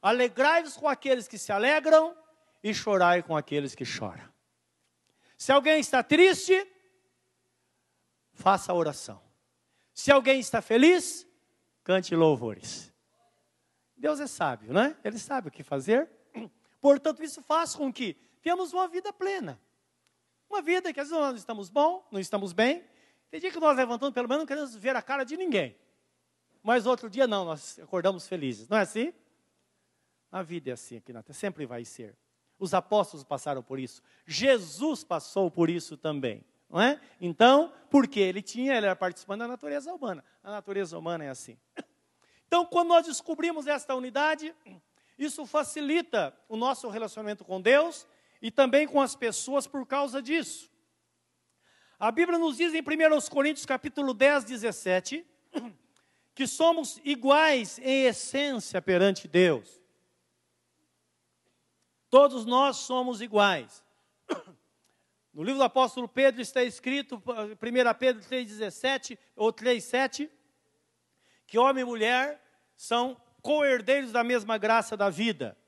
alegrai-vos 0.00 0.76
com 0.76 0.88
aqueles 0.88 1.26
que 1.26 1.38
se 1.38 1.52
alegram 1.52 2.16
e 2.62 2.72
chorai 2.74 3.22
com 3.22 3.36
aqueles 3.36 3.74
que 3.74 3.84
choram. 3.84 4.32
Se 5.36 5.52
alguém 5.52 5.80
está 5.80 6.02
triste, 6.02 6.66
faça 8.32 8.72
a 8.72 8.74
oração. 8.74 9.22
Se 9.94 10.10
alguém 10.10 10.40
está 10.40 10.60
feliz, 10.60 11.26
cante 11.84 12.14
louvores. 12.16 12.92
Deus 13.96 14.18
é 14.18 14.26
sábio, 14.26 14.72
né? 14.72 14.96
Ele 15.04 15.18
sabe 15.18 15.48
o 15.48 15.50
que 15.50 15.62
fazer. 15.62 16.10
Portanto, 16.80 17.22
isso 17.22 17.40
faz 17.40 17.74
com 17.74 17.92
que 17.92 18.14
tenhamos 18.42 18.72
uma 18.72 18.88
vida 18.88 19.12
plena. 19.12 19.58
Uma 20.50 20.60
vida 20.60 20.92
que 20.92 21.00
às 21.00 21.08
vezes 21.08 21.22
nós 21.22 21.38
estamos 21.38 21.70
bom, 21.70 22.06
não 22.10 22.20
estamos 22.20 22.52
bem, 22.52 22.84
tem 23.30 23.40
dia 23.40 23.50
que 23.50 23.58
nós 23.58 23.76
levantamos, 23.76 24.12
pelo 24.12 24.28
menos 24.28 24.42
não 24.42 24.46
queremos 24.46 24.76
ver 24.76 24.94
a 24.94 25.02
cara 25.02 25.24
de 25.24 25.36
ninguém. 25.36 25.76
Mas 26.62 26.86
outro 26.86 27.08
dia 27.08 27.26
não, 27.26 27.44
nós 27.44 27.78
acordamos 27.78 28.26
felizes. 28.26 28.68
Não 28.68 28.76
é 28.76 28.82
assim? 28.82 29.12
A 30.30 30.42
vida 30.42 30.70
é 30.70 30.72
assim 30.72 30.96
aqui 30.96 31.12
na 31.12 31.22
terra, 31.22 31.38
sempre 31.38 31.66
vai 31.66 31.84
ser. 31.84 32.16
Os 32.58 32.74
apóstolos 32.74 33.24
passaram 33.24 33.62
por 33.62 33.78
isso. 33.78 34.02
Jesus 34.26 35.04
passou 35.04 35.50
por 35.50 35.70
isso 35.70 35.96
também. 35.96 36.44
Não 36.68 36.80
é? 36.80 37.00
Então, 37.20 37.72
porque 37.90 38.20
ele 38.20 38.42
tinha, 38.42 38.76
ele 38.76 38.86
era 38.86 38.96
participante 38.96 39.40
da 39.40 39.48
natureza 39.48 39.92
humana. 39.92 40.24
A 40.42 40.50
natureza 40.50 40.98
humana 40.98 41.24
é 41.24 41.28
assim. 41.28 41.58
Então, 42.46 42.64
quando 42.64 42.88
nós 42.88 43.06
descobrimos 43.06 43.66
esta 43.66 43.94
unidade, 43.94 44.54
isso 45.18 45.44
facilita 45.46 46.36
o 46.48 46.56
nosso 46.56 46.88
relacionamento 46.88 47.44
com 47.44 47.60
Deus 47.60 48.06
e 48.40 48.50
também 48.50 48.86
com 48.86 49.00
as 49.00 49.16
pessoas 49.16 49.66
por 49.66 49.86
causa 49.86 50.20
disso. 50.20 50.70
A 51.98 52.10
Bíblia 52.10 52.38
nos 52.38 52.56
diz 52.56 52.74
em 52.74 52.80
1 52.80 52.84
Coríntios 53.30 53.64
capítulo 53.64 54.12
10, 54.12 54.44
17, 54.44 55.26
que 56.34 56.46
somos 56.46 57.00
iguais 57.04 57.78
em 57.78 58.04
essência 58.04 58.82
perante 58.82 59.26
Deus. 59.26 59.80
Todos 62.10 62.44
nós 62.44 62.76
somos 62.76 63.20
iguais. 63.20 63.82
No 65.34 65.42
livro 65.42 65.58
do 65.58 65.64
apóstolo 65.64 66.06
Pedro 66.06 66.40
está 66.40 66.62
escrito, 66.62 67.16
1 67.16 67.20
Pedro 67.98 68.22
3,17 68.22 69.18
ou 69.34 69.52
3,7, 69.52 70.30
que 71.44 71.58
homem 71.58 71.82
e 71.82 71.84
mulher 71.84 72.40
são 72.76 73.16
co-herdeiros 73.42 74.12
da 74.12 74.22
mesma 74.22 74.56
graça 74.56 74.96
da 74.96 75.10
vida. 75.10 75.58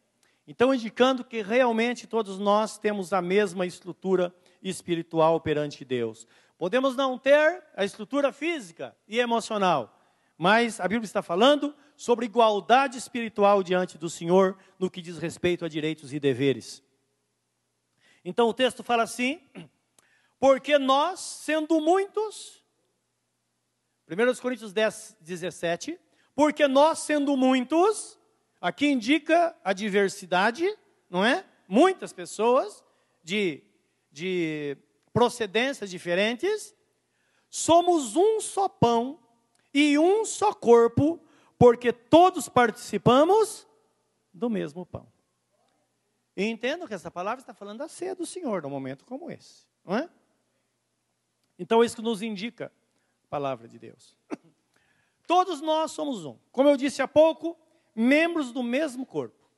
Então, 0.46 0.72
indicando 0.72 1.24
que 1.24 1.42
realmente 1.42 2.06
todos 2.06 2.38
nós 2.38 2.78
temos 2.78 3.12
a 3.12 3.20
mesma 3.20 3.66
estrutura 3.66 4.32
espiritual 4.62 5.40
perante 5.40 5.84
Deus. 5.84 6.28
Podemos 6.56 6.94
não 6.94 7.18
ter 7.18 7.64
a 7.74 7.84
estrutura 7.84 8.32
física 8.32 8.96
e 9.08 9.18
emocional, 9.18 9.98
mas 10.38 10.78
a 10.78 10.86
Bíblia 10.86 11.06
está 11.06 11.22
falando 11.22 11.74
sobre 11.96 12.26
igualdade 12.26 12.96
espiritual 12.96 13.64
diante 13.64 13.98
do 13.98 14.08
Senhor 14.08 14.56
no 14.78 14.88
que 14.88 15.02
diz 15.02 15.18
respeito 15.18 15.64
a 15.64 15.68
direitos 15.68 16.12
e 16.12 16.20
deveres. 16.20 16.85
Então 18.28 18.48
o 18.48 18.52
texto 18.52 18.82
fala 18.82 19.04
assim: 19.04 19.40
porque 20.36 20.78
nós, 20.78 21.20
sendo 21.20 21.80
muitos, 21.80 22.60
1 24.10 24.42
Coríntios 24.42 24.72
10, 24.72 25.18
17, 25.20 25.96
porque 26.34 26.66
nós, 26.66 26.98
sendo 26.98 27.36
muitos, 27.36 28.18
aqui 28.60 28.88
indica 28.88 29.56
a 29.62 29.72
diversidade, 29.72 30.76
não 31.08 31.24
é? 31.24 31.44
Muitas 31.68 32.12
pessoas 32.12 32.84
de, 33.22 33.62
de 34.10 34.76
procedências 35.12 35.88
diferentes, 35.88 36.74
somos 37.48 38.16
um 38.16 38.40
só 38.40 38.68
pão 38.68 39.20
e 39.72 39.96
um 40.00 40.24
só 40.24 40.52
corpo, 40.52 41.20
porque 41.56 41.92
todos 41.92 42.48
participamos 42.48 43.68
do 44.34 44.50
mesmo 44.50 44.84
pão. 44.84 45.15
E 46.36 46.44
entendo 46.44 46.86
que 46.86 46.92
essa 46.92 47.10
palavra 47.10 47.40
está 47.40 47.54
falando 47.54 47.78
da 47.78 47.88
ceia 47.88 48.14
do 48.14 48.26
Senhor, 48.26 48.62
num 48.62 48.68
momento 48.68 49.04
como 49.04 49.30
esse, 49.30 49.66
não 49.84 49.96
é? 49.96 50.10
Então, 51.58 51.82
isso 51.82 51.96
que 51.96 52.02
nos 52.02 52.20
indica 52.20 52.70
a 53.24 53.26
palavra 53.28 53.66
de 53.66 53.78
Deus. 53.78 54.14
Todos 55.26 55.62
nós 55.62 55.92
somos 55.92 56.24
um. 56.26 56.38
Como 56.52 56.68
eu 56.68 56.76
disse 56.76 57.00
há 57.00 57.08
pouco, 57.08 57.58
membros 57.94 58.52
do 58.52 58.62
mesmo 58.62 59.06
corpo. 59.06 59.50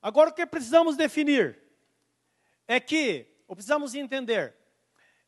Agora, 0.00 0.30
o 0.30 0.32
que 0.32 0.46
precisamos 0.46 0.96
definir 0.96 1.60
é 2.68 2.78
que, 2.78 3.26
ou 3.48 3.56
precisamos 3.56 3.94
entender, 3.94 4.54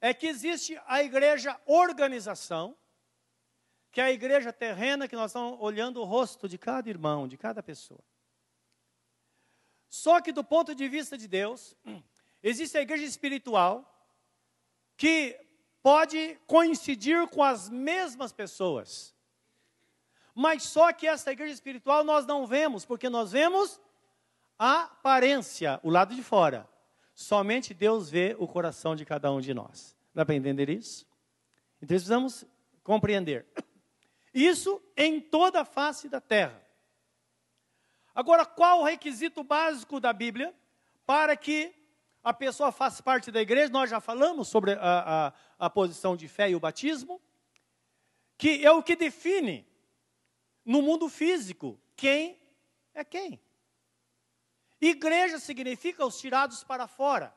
é 0.00 0.14
que 0.14 0.28
existe 0.28 0.80
a 0.86 1.02
igreja 1.02 1.60
organização, 1.66 2.76
que 3.90 4.00
é 4.00 4.04
a 4.04 4.12
igreja 4.12 4.52
terrena, 4.52 5.08
que 5.08 5.16
nós 5.16 5.32
estamos 5.32 5.58
olhando 5.60 6.00
o 6.00 6.04
rosto 6.04 6.48
de 6.48 6.56
cada 6.56 6.88
irmão, 6.88 7.26
de 7.26 7.36
cada 7.36 7.60
pessoa. 7.60 8.00
Só 9.88 10.20
que 10.20 10.32
do 10.32 10.44
ponto 10.44 10.74
de 10.74 10.88
vista 10.88 11.16
de 11.16 11.26
Deus, 11.26 11.76
existe 12.42 12.76
a 12.76 12.82
igreja 12.82 13.04
espiritual 13.04 13.84
que 14.96 15.38
pode 15.82 16.38
coincidir 16.46 17.26
com 17.28 17.42
as 17.42 17.68
mesmas 17.68 18.32
pessoas. 18.32 19.14
Mas 20.34 20.64
só 20.64 20.92
que 20.92 21.06
essa 21.06 21.32
igreja 21.32 21.54
espiritual 21.54 22.04
nós 22.04 22.26
não 22.26 22.46
vemos, 22.46 22.84
porque 22.84 23.08
nós 23.08 23.32
vemos 23.32 23.80
a 24.58 24.82
aparência, 24.82 25.80
o 25.82 25.90
lado 25.90 26.14
de 26.14 26.22
fora. 26.22 26.68
Somente 27.14 27.72
Deus 27.74 28.10
vê 28.10 28.36
o 28.38 28.46
coração 28.46 28.94
de 28.94 29.04
cada 29.04 29.32
um 29.32 29.40
de 29.40 29.52
nós. 29.54 29.96
Dá 30.14 30.24
para 30.24 30.34
entender 30.34 30.68
isso? 30.68 31.06
Então 31.78 31.88
precisamos 31.88 32.44
compreender. 32.82 33.46
Isso 34.34 34.80
em 34.96 35.20
toda 35.20 35.62
a 35.62 35.64
face 35.64 36.08
da 36.08 36.20
terra. 36.20 36.62
Agora, 38.18 38.44
qual 38.44 38.80
o 38.80 38.84
requisito 38.84 39.44
básico 39.44 40.00
da 40.00 40.12
Bíblia 40.12 40.52
para 41.06 41.36
que 41.36 41.72
a 42.24 42.34
pessoa 42.34 42.72
faça 42.72 43.00
parte 43.00 43.30
da 43.30 43.40
igreja? 43.40 43.72
Nós 43.72 43.88
já 43.88 44.00
falamos 44.00 44.48
sobre 44.48 44.72
a, 44.72 45.28
a, 45.28 45.32
a 45.56 45.70
posição 45.70 46.16
de 46.16 46.26
fé 46.26 46.50
e 46.50 46.56
o 46.56 46.58
batismo, 46.58 47.22
que 48.36 48.66
é 48.66 48.72
o 48.72 48.82
que 48.82 48.96
define 48.96 49.64
no 50.64 50.82
mundo 50.82 51.08
físico 51.08 51.80
quem 51.94 52.36
é 52.92 53.04
quem. 53.04 53.40
Igreja 54.80 55.38
significa 55.38 56.04
os 56.04 56.18
tirados 56.18 56.64
para 56.64 56.88
fora. 56.88 57.32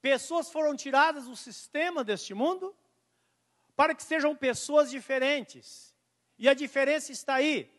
Pessoas 0.00 0.50
foram 0.50 0.74
tiradas 0.74 1.26
do 1.26 1.36
sistema 1.36 2.02
deste 2.02 2.34
mundo 2.34 2.74
para 3.76 3.94
que 3.94 4.02
sejam 4.02 4.34
pessoas 4.34 4.90
diferentes. 4.90 5.94
E 6.36 6.48
a 6.48 6.54
diferença 6.54 7.12
está 7.12 7.34
aí. 7.34 7.70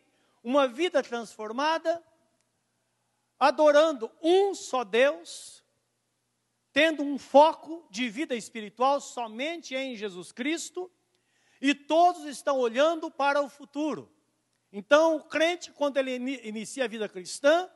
Uma 0.42 0.66
vida 0.66 1.02
transformada 1.02 2.02
adorando 3.38 4.10
um 4.22 4.54
só 4.54 4.84
Deus, 4.84 5.64
tendo 6.72 7.02
um 7.02 7.18
foco 7.18 7.86
de 7.90 8.08
vida 8.08 8.34
espiritual 8.34 9.00
somente 9.00 9.74
em 9.74 9.96
Jesus 9.96 10.32
Cristo, 10.32 10.90
e 11.60 11.74
todos 11.74 12.24
estão 12.24 12.58
olhando 12.58 13.10
para 13.10 13.40
o 13.40 13.48
futuro. 13.48 14.12
Então, 14.72 15.16
o 15.16 15.22
crente, 15.22 15.70
quando 15.72 15.96
ele 15.96 16.16
inicia 16.16 16.84
a 16.84 16.88
vida 16.88 17.08
cristã, 17.08 17.70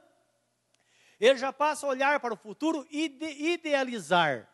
ele 1.21 1.39
já 1.39 1.53
passa 1.53 1.87
a 1.87 1.89
olhar 1.89 2.21
para 2.21 2.35
o 2.35 2.37
futuro 2.37 2.87
e 2.91 3.07
idealizar 3.53 4.49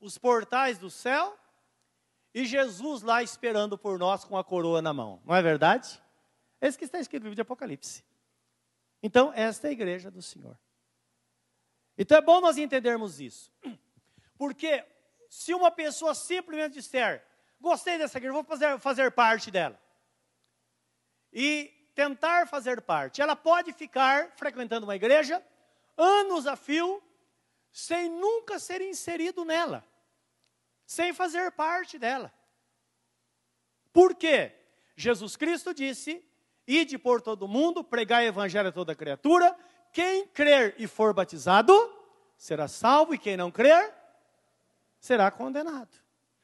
os 0.00 0.18
portais 0.18 0.78
do 0.78 0.90
céu 0.90 1.38
e 2.34 2.44
Jesus 2.44 3.02
lá 3.02 3.22
esperando 3.22 3.76
por 3.76 3.98
nós 3.98 4.24
com 4.24 4.36
a 4.36 4.44
coroa 4.44 4.80
na 4.80 4.92
mão. 4.92 5.20
Não 5.24 5.34
é 5.34 5.42
verdade? 5.42 6.00
É 6.60 6.68
isso 6.68 6.78
que 6.78 6.84
está 6.84 6.98
escrito 6.98 7.22
no 7.22 7.26
livro 7.26 7.36
de 7.36 7.42
Apocalipse. 7.42 8.04
Então, 9.02 9.32
esta 9.34 9.66
é 9.66 9.70
a 9.70 9.72
igreja 9.72 10.10
do 10.10 10.22
Senhor. 10.22 10.56
Então 11.96 12.16
é 12.16 12.20
bom 12.20 12.40
nós 12.40 12.56
entendermos 12.56 13.20
isso. 13.20 13.52
Porque 14.36 14.84
se 15.28 15.54
uma 15.54 15.70
pessoa 15.70 16.14
simplesmente 16.14 16.74
disser, 16.74 17.24
gostei 17.60 17.98
dessa 17.98 18.18
igreja, 18.18 18.32
vou 18.32 18.44
fazer, 18.44 18.78
fazer 18.78 19.12
parte 19.12 19.50
dela. 19.50 19.80
E 21.32 21.70
tentar 21.94 22.48
fazer 22.48 22.80
parte, 22.80 23.20
ela 23.20 23.36
pode 23.36 23.72
ficar 23.72 24.32
frequentando 24.36 24.86
uma 24.86 24.96
igreja 24.96 25.42
anos 25.96 26.46
a 26.46 26.56
fio, 26.56 27.02
sem 27.70 28.08
nunca 28.08 28.58
ser 28.58 28.80
inserido 28.80 29.44
nela, 29.44 29.84
sem 30.86 31.12
fazer 31.12 31.52
parte 31.52 31.98
dela. 31.98 32.32
Por 33.92 34.14
quê? 34.14 34.52
Jesus 34.96 35.36
Cristo 35.36 35.72
disse 35.74 36.24
Ide 36.66 36.98
por 36.98 37.20
todo 37.20 37.48
mundo, 37.48 37.82
pregai 37.82 38.26
o 38.26 38.28
evangelho 38.28 38.68
a 38.68 38.72
toda 38.72 38.94
criatura. 38.94 39.56
Quem 39.92 40.26
crer 40.28 40.74
e 40.78 40.86
for 40.86 41.12
batizado 41.12 41.72
será 42.36 42.66
salvo, 42.68 43.14
e 43.14 43.18
quem 43.18 43.36
não 43.36 43.50
crer 43.50 43.92
será 44.98 45.30
condenado. 45.30 45.94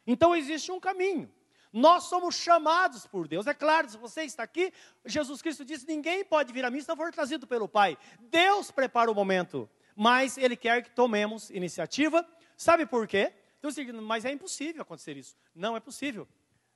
Então 0.06 0.34
existe 0.34 0.70
um 0.72 0.80
caminho. 0.80 1.30
Nós 1.72 2.04
somos 2.04 2.34
chamados 2.34 3.06
por 3.06 3.28
Deus. 3.28 3.46
É 3.46 3.54
claro, 3.54 3.88
se 3.88 3.96
você 3.96 4.22
está 4.22 4.42
aqui, 4.42 4.72
Jesus 5.04 5.42
Cristo 5.42 5.64
disse: 5.64 5.87
ninguém 5.87 6.25
pode 6.25 6.52
vir 6.52 6.64
a 6.64 6.70
mim 6.70 6.80
se 6.80 6.88
não 6.88 6.96
for 6.96 7.12
trazido 7.12 7.46
pelo 7.46 7.68
Pai. 7.68 7.96
Deus 8.20 8.70
prepara 8.70 9.10
o 9.10 9.14
momento, 9.14 9.68
mas 9.94 10.38
Ele 10.38 10.56
quer 10.56 10.82
que 10.82 10.90
tomemos 10.90 11.50
iniciativa. 11.50 12.26
Sabe 12.56 12.87
por 12.87 13.06
quê? 13.06 13.32
Então, 13.58 13.70
mas 14.02 14.25
é 14.25 14.32
impossível 14.32 14.82
acontecer 14.82 15.16
isso. 15.16 15.37
Não 15.54 15.76
é 15.76 15.80
possível. 15.80 16.26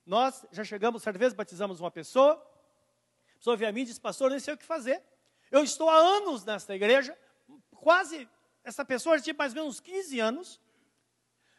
Nós 0.05 0.45
já 0.51 0.63
chegamos, 0.63 1.01
certa 1.01 1.17
vez 1.17 1.33
batizamos 1.33 1.79
uma 1.79 1.89
pessoa, 1.89 2.41
pessoa 3.43 3.57
veio 3.57 3.69
a 3.69 3.73
mim 3.73 3.81
e 3.81 3.85
disse, 3.85 3.99
pastor, 3.99 4.31
nem 4.31 4.39
sei 4.39 4.53
o 4.53 4.57
que 4.57 4.63
fazer. 4.63 5.03
Eu 5.51 5.61
estou 5.65 5.89
há 5.89 5.97
anos 5.97 6.45
nesta 6.45 6.73
igreja, 6.73 7.17
quase, 7.71 8.27
essa 8.63 8.85
pessoa 8.85 9.19
tinha 9.19 9.35
mais 9.37 9.53
ou 9.53 9.63
menos 9.63 9.81
15 9.81 10.17
anos, 10.21 10.61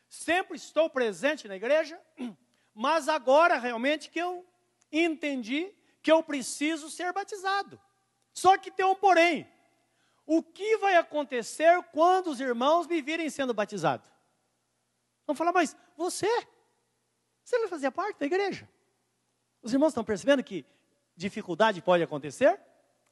sempre 0.09 0.57
estou 0.57 0.89
presente 0.89 1.47
na 1.47 1.57
igreja, 1.57 2.01
mas 2.73 3.07
agora 3.07 3.59
realmente 3.59 4.09
que 4.09 4.19
eu 4.19 4.47
entendi 4.91 5.75
que 6.03 6.11
eu 6.11 6.23
preciso 6.23 6.89
ser 6.89 7.13
batizado. 7.13 7.79
Só 8.33 8.57
que 8.57 8.71
tem 8.71 8.87
um 8.87 8.95
porém. 8.95 9.47
O 10.27 10.43
que 10.43 10.79
vai 10.79 10.97
acontecer 10.97 11.83
quando 11.93 12.29
os 12.29 12.41
irmãos 12.41 12.87
me 12.87 13.03
virem 13.03 13.29
sendo 13.29 13.53
batizado? 13.53 14.11
Vão 15.27 15.37
falar, 15.37 15.53
mas 15.53 15.77
você, 15.99 16.31
você 17.45 17.59
não 17.59 17.69
fazia 17.69 17.93
parte 17.93 18.19
da 18.19 18.25
igreja? 18.25 18.67
Os 19.61 19.75
irmãos 19.75 19.89
estão 19.89 20.03
percebendo 20.03 20.43
que 20.43 20.65
dificuldade 21.17 21.81
pode 21.83 22.03
acontecer? 22.03 22.59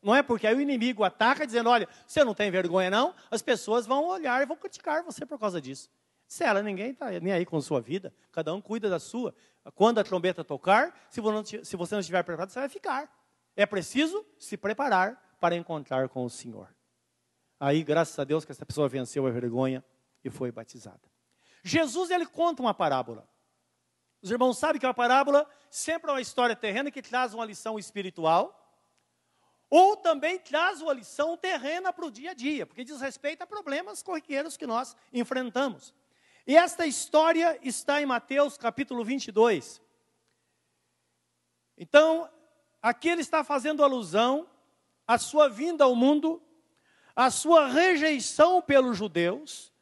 Não 0.03 0.15
é 0.15 0.23
porque 0.23 0.47
aí 0.47 0.55
o 0.55 0.61
inimigo 0.61 1.05
ataca 1.05 1.47
dizendo, 1.47 1.71
olha, 1.71 1.89
você 2.07 2.25
não 2.25 2.35
tem 2.35 2.51
vergonha 2.51 2.91
não, 2.91 3.15
as 3.31 3.41
pessoas 3.41 3.87
vão 3.87 4.05
olhar 4.07 4.43
e 4.43 4.47
vão 4.47 4.57
criticar 4.57 5.05
você 5.05 5.25
por 5.25 5.39
causa 5.39 5.61
disso. 5.61 5.89
Se 6.27 6.43
ela, 6.45 6.63
ninguém 6.63 6.91
está 6.91 7.11
nem 7.21 7.33
aí 7.33 7.45
com 7.45 7.61
sua 7.61 7.81
vida, 7.81 8.13
cada 8.33 8.53
um 8.55 8.61
cuida 8.61 8.89
da 8.89 8.99
sua. 8.99 9.35
Quando 9.75 9.99
a 9.99 10.05
trombeta 10.05 10.43
tocar, 10.43 10.93
se 11.11 11.21
você 11.21 11.95
não 11.95 12.01
estiver 12.01 12.23
preparado, 12.25 12.51
você 12.51 12.59
vai 12.59 12.69
ficar. 12.69 13.09
É 13.55 13.67
preciso 13.67 14.25
se 14.39 14.57
preparar 14.57 15.37
para 15.39 15.55
encontrar 15.55 16.09
com 16.09 16.25
o 16.25 16.31
Senhor. 16.31 16.75
Aí, 17.61 17.85
graças 17.85 18.19
a 18.19 18.25
Deus, 18.25 18.45
que 18.45 18.51
essa 18.51 18.67
pessoa 18.67 18.89
venceu 18.89 19.27
a 19.27 19.31
vergonha 19.31 19.85
e 20.25 20.31
foi 20.31 20.51
batizada. 20.51 21.03
Jesus, 21.63 22.11
ele 22.11 22.27
conta 22.27 22.63
uma 22.63 22.75
parábola. 22.75 23.29
Os 24.23 24.31
irmãos 24.31 24.57
sabem 24.57 24.79
que 24.79 24.87
uma 24.87 24.95
parábola 24.95 25.51
sempre 25.69 26.09
é 26.09 26.15
uma 26.15 26.21
história 26.21 26.55
terrena 26.55 26.93
que 26.93 27.03
traz 27.03 27.35
uma 27.35 27.45
lição 27.45 27.77
espiritual, 27.77 28.59
ou 29.69 29.97
também 29.97 30.39
traz 30.39 30.81
uma 30.81 30.93
lição 30.93 31.37
terrena 31.37 31.93
para 31.93 32.07
o 32.07 32.11
dia 32.11 32.31
a 32.31 32.35
dia, 32.35 32.65
porque 32.65 32.85
diz 32.85 33.01
respeito 33.01 33.43
a 33.43 33.47
problemas 33.47 34.03
corriqueiros 34.03 34.57
que 34.57 34.67
nós 34.67 34.95
enfrentamos. 35.13 35.93
E 36.47 36.57
esta 36.57 36.87
história 36.87 37.59
está 37.63 38.01
em 38.01 38.07
Mateus 38.07 38.57
capítulo 38.57 39.05
22. 39.05 39.81
Então, 41.77 42.31
aqui 42.81 43.09
ele 43.09 43.23
está 43.23 43.43
fazendo 43.43 43.83
alusão 43.83 44.49
à 45.07 45.19
sua 45.19 45.49
vinda 45.49 45.85
ao 45.85 45.97
mundo, 45.97 46.41
à 47.17 47.31
sua 47.31 47.67
rejeição 47.67 48.63
pelos 48.63 48.97
judeus, 48.97 49.73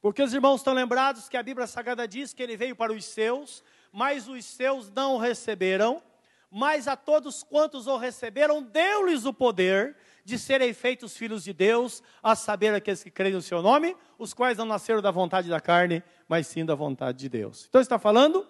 porque 0.00 0.22
os 0.22 0.34
irmãos 0.34 0.60
estão 0.60 0.74
lembrados 0.74 1.28
que 1.28 1.36
a 1.36 1.42
Bíblia 1.42 1.66
Sagrada 1.66 2.06
diz 2.06 2.32
que 2.32 2.42
ele 2.42 2.56
veio 2.56 2.76
para 2.76 2.92
os 2.92 3.04
seus, 3.04 3.62
mas 3.96 4.28
os 4.28 4.44
seus 4.44 4.90
não 4.90 5.14
o 5.14 5.18
receberam, 5.18 6.02
mas 6.50 6.86
a 6.86 6.94
todos 6.94 7.42
quantos 7.42 7.86
o 7.86 7.96
receberam, 7.96 8.62
deu-lhes 8.62 9.24
o 9.24 9.32
poder 9.32 9.96
de 10.22 10.38
serem 10.38 10.74
feitos 10.74 11.16
filhos 11.16 11.42
de 11.42 11.54
Deus, 11.54 12.02
a 12.22 12.36
saber 12.36 12.74
aqueles 12.74 13.02
que 13.02 13.10
creem 13.10 13.32
no 13.32 13.40
seu 13.40 13.62
nome, 13.62 13.96
os 14.18 14.34
quais 14.34 14.58
não 14.58 14.66
nasceram 14.66 15.00
da 15.00 15.10
vontade 15.10 15.48
da 15.48 15.62
carne, 15.62 16.02
mas 16.28 16.46
sim 16.46 16.62
da 16.62 16.74
vontade 16.74 17.16
de 17.16 17.30
Deus. 17.30 17.64
Então 17.70 17.80
está 17.80 17.98
falando 17.98 18.46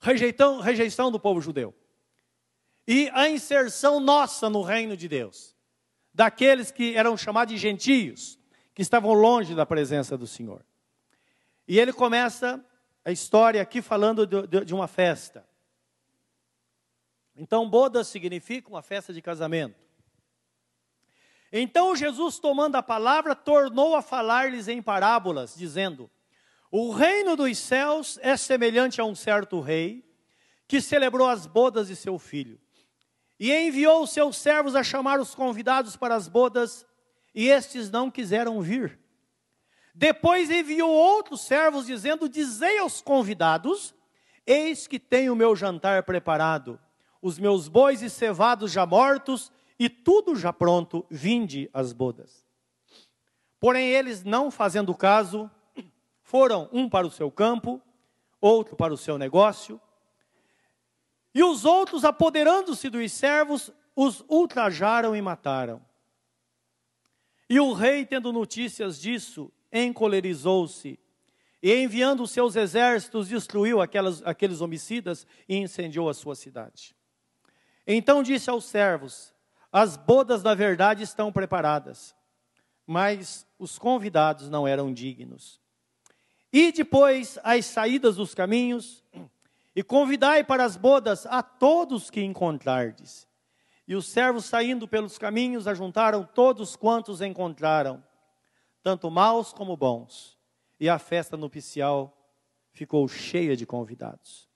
rejeitão, 0.00 0.60
rejeição 0.60 1.10
do 1.10 1.20
povo 1.20 1.42
judeu. 1.42 1.74
E 2.88 3.10
a 3.12 3.28
inserção 3.28 4.00
nossa 4.00 4.48
no 4.48 4.62
reino 4.62 4.96
de 4.96 5.08
Deus, 5.08 5.54
daqueles 6.14 6.70
que 6.70 6.96
eram 6.96 7.18
chamados 7.18 7.52
de 7.52 7.60
gentios, 7.60 8.38
que 8.74 8.80
estavam 8.80 9.12
longe 9.12 9.54
da 9.54 9.66
presença 9.66 10.16
do 10.16 10.26
Senhor. 10.26 10.64
E 11.68 11.78
ele 11.78 11.92
começa 11.92 12.64
a 13.04 13.10
história 13.10 13.60
aqui 13.62 13.80
falando 13.80 14.26
de, 14.26 14.64
de 14.64 14.74
uma 14.74 14.86
festa. 14.86 15.46
Então, 17.34 17.68
boda 17.68 18.04
significa 18.04 18.68
uma 18.68 18.82
festa 18.82 19.12
de 19.12 19.22
casamento. 19.22 19.90
Então 21.52 21.96
Jesus, 21.96 22.38
tomando 22.38 22.76
a 22.76 22.82
palavra, 22.82 23.34
tornou 23.34 23.96
a 23.96 24.02
falar-lhes 24.02 24.68
em 24.68 24.80
parábolas, 24.80 25.54
dizendo: 25.56 26.08
O 26.70 26.92
reino 26.92 27.36
dos 27.36 27.58
céus 27.58 28.18
é 28.22 28.36
semelhante 28.36 29.00
a 29.00 29.04
um 29.04 29.14
certo 29.14 29.60
rei 29.60 30.04
que 30.68 30.80
celebrou 30.80 31.28
as 31.28 31.46
bodas 31.46 31.88
de 31.88 31.96
seu 31.96 32.18
filho. 32.18 32.60
E 33.38 33.52
enviou 33.52 34.04
os 34.04 34.10
seus 34.10 34.36
servos 34.36 34.76
a 34.76 34.84
chamar 34.84 35.18
os 35.18 35.34
convidados 35.34 35.96
para 35.96 36.14
as 36.14 36.28
bodas, 36.28 36.86
e 37.34 37.48
estes 37.48 37.90
não 37.90 38.10
quiseram 38.10 38.60
vir. 38.60 38.98
Depois 40.00 40.50
enviou 40.50 40.90
outros 40.90 41.42
servos, 41.42 41.84
dizendo: 41.84 42.26
Dizei 42.26 42.78
aos 42.78 43.02
convidados: 43.02 43.94
Eis 44.46 44.86
que 44.86 44.98
tenho 44.98 45.34
o 45.34 45.36
meu 45.36 45.54
jantar 45.54 46.04
preparado, 46.04 46.80
os 47.20 47.38
meus 47.38 47.68
bois 47.68 48.00
e 48.00 48.08
cevados 48.08 48.72
já 48.72 48.86
mortos, 48.86 49.52
e 49.78 49.90
tudo 49.90 50.34
já 50.34 50.54
pronto, 50.54 51.04
vinde 51.10 51.68
as 51.74 51.92
bodas. 51.92 52.46
Porém, 53.60 53.90
eles, 53.90 54.24
não 54.24 54.50
fazendo 54.50 54.94
caso, 54.94 55.50
foram 56.22 56.66
um 56.72 56.88
para 56.88 57.06
o 57.06 57.10
seu 57.10 57.30
campo, 57.30 57.78
outro 58.40 58.76
para 58.76 58.94
o 58.94 58.96
seu 58.96 59.18
negócio, 59.18 59.78
e 61.34 61.44
os 61.44 61.66
outros, 61.66 62.06
apoderando-se 62.06 62.88
dos 62.88 63.12
servos, 63.12 63.70
os 63.94 64.24
ultrajaram 64.30 65.14
e 65.14 65.20
mataram. 65.20 65.84
E 67.50 67.60
o 67.60 67.74
rei, 67.74 68.06
tendo 68.06 68.32
notícias 68.32 68.98
disso, 68.98 69.52
encolerizou-se 69.72 70.98
e, 71.62 71.74
enviando 71.74 72.26
seus 72.26 72.56
exércitos, 72.56 73.28
destruiu 73.28 73.80
aquelas, 73.80 74.22
aqueles 74.24 74.60
homicidas 74.60 75.26
e 75.48 75.56
incendiou 75.56 76.08
a 76.08 76.14
sua 76.14 76.34
cidade. 76.34 76.94
Então 77.86 78.22
disse 78.22 78.48
aos 78.48 78.64
servos: 78.64 79.34
As 79.70 79.96
bodas, 79.96 80.42
na 80.42 80.54
verdade, 80.54 81.02
estão 81.02 81.30
preparadas, 81.30 82.14
mas 82.86 83.46
os 83.58 83.78
convidados 83.78 84.48
não 84.48 84.66
eram 84.66 84.92
dignos. 84.92 85.60
E 86.52 86.72
depois 86.72 87.38
as 87.44 87.66
saídas 87.66 88.16
dos 88.16 88.34
caminhos, 88.34 89.04
e 89.76 89.82
convidai 89.82 90.42
para 90.42 90.64
as 90.64 90.76
bodas 90.76 91.26
a 91.26 91.42
todos 91.42 92.10
que 92.10 92.22
encontrardes. 92.22 93.28
E 93.86 93.94
os 93.94 94.06
servos, 94.06 94.44
saindo 94.44 94.86
pelos 94.86 95.18
caminhos, 95.18 95.66
ajuntaram 95.66 96.24
todos 96.24 96.76
quantos 96.76 97.20
encontraram 97.20 98.02
tanto 98.82 99.10
maus 99.10 99.52
como 99.52 99.76
bons. 99.76 100.38
E 100.78 100.88
a 100.88 100.98
festa 100.98 101.36
nupcial 101.36 102.16
ficou 102.72 103.06
cheia 103.06 103.56
de 103.56 103.66
convidados. 103.66 104.48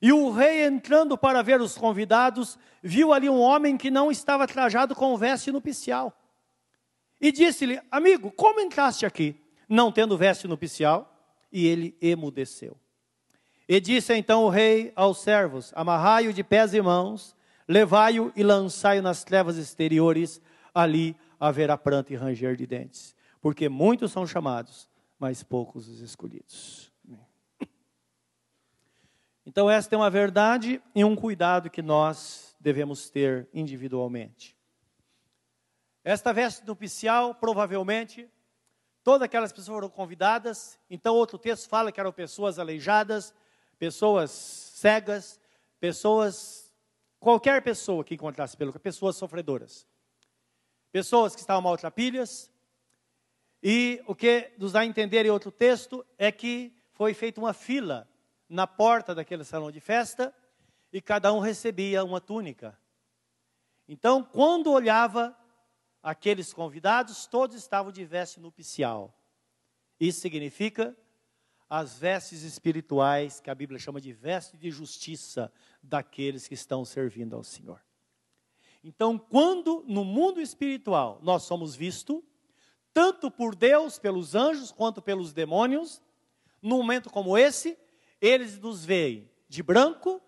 E 0.00 0.12
o 0.12 0.30
rei, 0.30 0.64
entrando 0.64 1.16
para 1.16 1.42
ver 1.42 1.60
os 1.60 1.76
convidados, 1.76 2.58
viu 2.82 3.12
ali 3.12 3.28
um 3.28 3.40
homem 3.40 3.76
que 3.76 3.90
não 3.90 4.10
estava 4.10 4.46
trajado 4.46 4.94
com 4.94 5.16
veste 5.16 5.52
nupcial. 5.52 6.12
E 7.20 7.30
disse-lhe: 7.30 7.80
Amigo, 7.90 8.30
como 8.32 8.60
entraste 8.60 9.06
aqui, 9.06 9.40
não 9.68 9.92
tendo 9.92 10.18
veste 10.18 10.48
nupcial? 10.48 11.08
E 11.52 11.66
ele 11.66 11.96
emudeceu. 12.00 12.76
E 13.68 13.78
disse 13.78 14.14
então 14.14 14.44
o 14.44 14.48
rei 14.48 14.92
aos 14.96 15.18
servos: 15.18 15.72
Amarrai-o 15.74 16.32
de 16.32 16.42
pés 16.42 16.74
e 16.74 16.82
mãos, 16.82 17.36
levai-o 17.68 18.32
e 18.34 18.42
lançai-o 18.42 19.02
nas 19.02 19.22
trevas 19.22 19.56
exteriores, 19.56 20.40
ali 20.74 21.16
haverá 21.38 21.78
pranto 21.78 22.12
e 22.12 22.16
ranger 22.16 22.56
de 22.56 22.66
dentes 22.66 23.14
porque 23.42 23.68
muitos 23.68 24.12
são 24.12 24.24
chamados, 24.24 24.88
mas 25.18 25.42
poucos 25.42 25.88
os 25.88 26.00
escolhidos. 26.00 26.90
Então, 29.44 29.68
esta 29.68 29.96
é 29.96 29.98
uma 29.98 30.08
verdade 30.08 30.80
e 30.94 31.04
um 31.04 31.16
cuidado 31.16 31.68
que 31.68 31.82
nós 31.82 32.54
devemos 32.60 33.10
ter 33.10 33.48
individualmente. 33.52 34.56
Esta 36.04 36.32
veste 36.32 36.64
nupcial, 36.64 37.34
provavelmente, 37.34 38.30
todas 39.02 39.22
aquelas 39.22 39.52
pessoas 39.52 39.74
foram 39.74 39.90
convidadas. 39.90 40.78
Então, 40.88 41.16
outro 41.16 41.38
texto 41.38 41.68
fala 41.68 41.90
que 41.90 41.98
eram 41.98 42.12
pessoas 42.12 42.60
aleijadas, 42.60 43.34
pessoas 43.80 44.30
cegas, 44.30 45.40
pessoas, 45.80 46.72
qualquer 47.18 47.62
pessoa 47.62 48.04
que 48.04 48.14
encontrasse 48.14 48.56
pelo 48.56 48.78
pessoas 48.78 49.16
sofredoras. 49.16 49.84
Pessoas 50.92 51.34
que 51.34 51.40
estavam 51.40 51.62
maltrapilhas, 51.62 52.51
e 53.62 54.02
o 54.06 54.14
que 54.14 54.50
nos 54.58 54.72
dá 54.72 54.80
a 54.80 54.86
entender 54.86 55.24
em 55.24 55.30
outro 55.30 55.52
texto 55.52 56.04
é 56.18 56.32
que 56.32 56.74
foi 56.92 57.14
feita 57.14 57.40
uma 57.40 57.52
fila 57.52 58.08
na 58.48 58.66
porta 58.66 59.14
daquele 59.14 59.44
salão 59.44 59.70
de 59.70 59.80
festa 59.80 60.34
e 60.92 61.00
cada 61.00 61.32
um 61.32 61.38
recebia 61.38 62.04
uma 62.04 62.20
túnica. 62.20 62.76
Então, 63.88 64.24
quando 64.24 64.72
olhava 64.72 65.36
aqueles 66.02 66.52
convidados, 66.52 67.26
todos 67.26 67.56
estavam 67.56 67.92
de 67.92 68.04
veste 68.04 68.40
nupcial. 68.40 69.16
Isso 70.00 70.20
significa 70.20 70.96
as 71.70 71.98
vestes 71.98 72.42
espirituais, 72.42 73.40
que 73.40 73.48
a 73.48 73.54
Bíblia 73.54 73.78
chama 73.78 74.00
de 74.00 74.12
veste 74.12 74.56
de 74.56 74.70
justiça 74.70 75.50
daqueles 75.82 76.46
que 76.46 76.54
estão 76.54 76.84
servindo 76.84 77.34
ao 77.34 77.42
Senhor. 77.42 77.80
Então, 78.84 79.16
quando 79.16 79.84
no 79.86 80.04
mundo 80.04 80.40
espiritual 80.40 81.20
nós 81.22 81.44
somos 81.44 81.74
vistos, 81.74 82.20
tanto 82.92 83.30
por 83.30 83.54
Deus, 83.54 83.98
pelos 83.98 84.34
anjos, 84.34 84.70
quanto 84.70 85.00
pelos 85.00 85.32
demônios, 85.32 86.02
num 86.60 86.78
momento 86.78 87.10
como 87.10 87.36
esse, 87.36 87.76
eles 88.20 88.58
nos 88.58 88.84
veem 88.84 89.30
de 89.48 89.62
branco, 89.62 90.22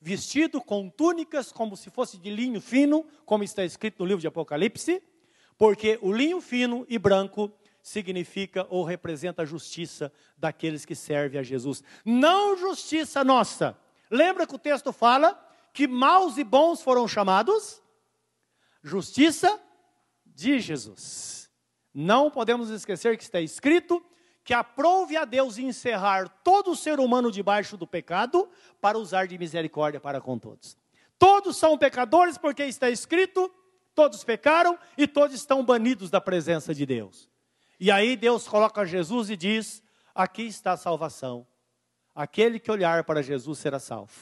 vestido 0.00 0.60
com 0.60 0.88
túnicas 0.88 1.52
como 1.52 1.76
se 1.76 1.90
fosse 1.90 2.18
de 2.18 2.30
linho 2.30 2.60
fino, 2.60 3.04
como 3.24 3.44
está 3.44 3.64
escrito 3.64 4.00
no 4.00 4.06
livro 4.06 4.20
de 4.20 4.26
Apocalipse, 4.26 5.02
porque 5.56 5.98
o 6.02 6.12
linho 6.12 6.40
fino 6.40 6.84
e 6.88 6.98
branco 6.98 7.52
significa 7.82 8.66
ou 8.68 8.84
representa 8.84 9.42
a 9.42 9.46
justiça 9.46 10.12
daqueles 10.36 10.84
que 10.84 10.94
servem 10.94 11.40
a 11.40 11.42
Jesus. 11.42 11.82
Não 12.04 12.56
justiça 12.56 13.22
nossa. 13.22 13.78
Lembra 14.10 14.46
que 14.46 14.54
o 14.54 14.58
texto 14.58 14.92
fala 14.92 15.40
que 15.72 15.86
maus 15.86 16.36
e 16.36 16.44
bons 16.44 16.82
foram 16.82 17.06
chamados? 17.06 17.80
Justiça 18.82 19.60
de 20.24 20.58
Jesus. 20.58 21.45
Não 21.98 22.30
podemos 22.30 22.68
esquecer 22.68 23.16
que 23.16 23.22
está 23.22 23.40
escrito 23.40 24.04
que 24.44 24.52
aprove 24.52 25.16
a 25.16 25.24
Deus 25.24 25.56
encerrar 25.56 26.28
todo 26.44 26.72
o 26.72 26.76
ser 26.76 27.00
humano 27.00 27.32
debaixo 27.32 27.74
do 27.74 27.86
pecado 27.86 28.50
para 28.82 28.98
usar 28.98 29.26
de 29.26 29.38
misericórdia 29.38 29.98
para 29.98 30.20
com 30.20 30.38
todos. 30.38 30.76
Todos 31.18 31.56
são 31.56 31.78
pecadores 31.78 32.36
porque 32.36 32.64
está 32.64 32.90
escrito: 32.90 33.50
todos 33.94 34.22
pecaram 34.22 34.78
e 34.98 35.08
todos 35.08 35.34
estão 35.34 35.64
banidos 35.64 36.10
da 36.10 36.20
presença 36.20 36.74
de 36.74 36.84
Deus. 36.84 37.30
E 37.80 37.90
aí 37.90 38.14
Deus 38.14 38.46
coloca 38.46 38.84
Jesus 38.84 39.30
e 39.30 39.36
diz: 39.36 39.82
aqui 40.14 40.42
está 40.42 40.72
a 40.72 40.76
salvação. 40.76 41.46
Aquele 42.14 42.60
que 42.60 42.70
olhar 42.70 43.04
para 43.04 43.22
Jesus 43.22 43.58
será 43.58 43.78
salvo. 43.78 44.12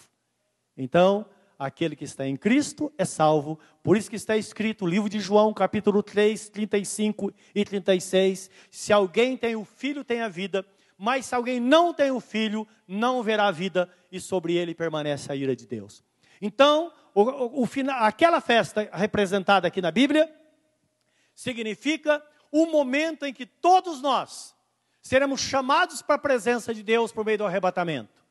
Então, 0.77 1.27
aquele 1.67 1.97
que 1.97 2.05
está 2.05 2.27
em 2.27 2.37
Cristo 2.37 2.93
é 2.97 3.05
salvo. 3.05 3.59
Por 3.83 3.97
isso 3.97 4.11
que 4.11 4.17
está 4.17 4.37
escrito, 4.37 4.85
o 4.85 4.89
livro 4.89 5.09
de 5.09 5.21
João, 5.21 5.53
capítulo 5.53 6.03
3, 6.03 6.49
35 6.49 7.33
e 7.55 7.65
36, 7.65 8.51
se 8.71 8.93
alguém 8.93 9.37
tem 9.37 9.57
o 9.57 9.65
filho, 9.65 10.05
tem 10.05 10.21
a 10.21 10.29
vida, 10.29 10.65
mas 10.97 11.27
se 11.27 11.35
alguém 11.35 11.61
não 11.61 11.93
tem 11.93 12.11
o 12.11 12.21
filho, 12.21 12.67
não 12.87 13.23
verá 13.23 13.49
a 13.49 13.53
vida, 13.53 13.91
e 14.11 14.21
sobre 14.21 14.55
ele 14.55 14.75
permanece 14.75 15.31
a 15.31 15.37
ira 15.37 15.57
de 15.57 15.67
Deus. 15.67 16.03
Então, 16.41 16.93
o, 17.15 17.63
o, 17.63 17.69
aquela 17.91 18.41
festa 18.41 18.89
representada 18.93 19.69
aqui 19.69 19.81
na 19.81 19.91
Bíblia, 19.91 20.33
significa 21.35 22.23
o 22.51 22.67
momento 22.67 23.27
em 23.27 23.33
que 23.33 23.47
todos 23.47 24.01
nós 24.01 24.55
seremos 25.03 25.41
chamados 25.41 26.01
para 26.01 26.15
a 26.15 26.19
presença 26.19 26.73
de 26.73 26.83
Deus 26.83 27.13
por 27.13 27.25
meio 27.25 27.39
do 27.39 27.47
arrebatamento. 27.47 28.24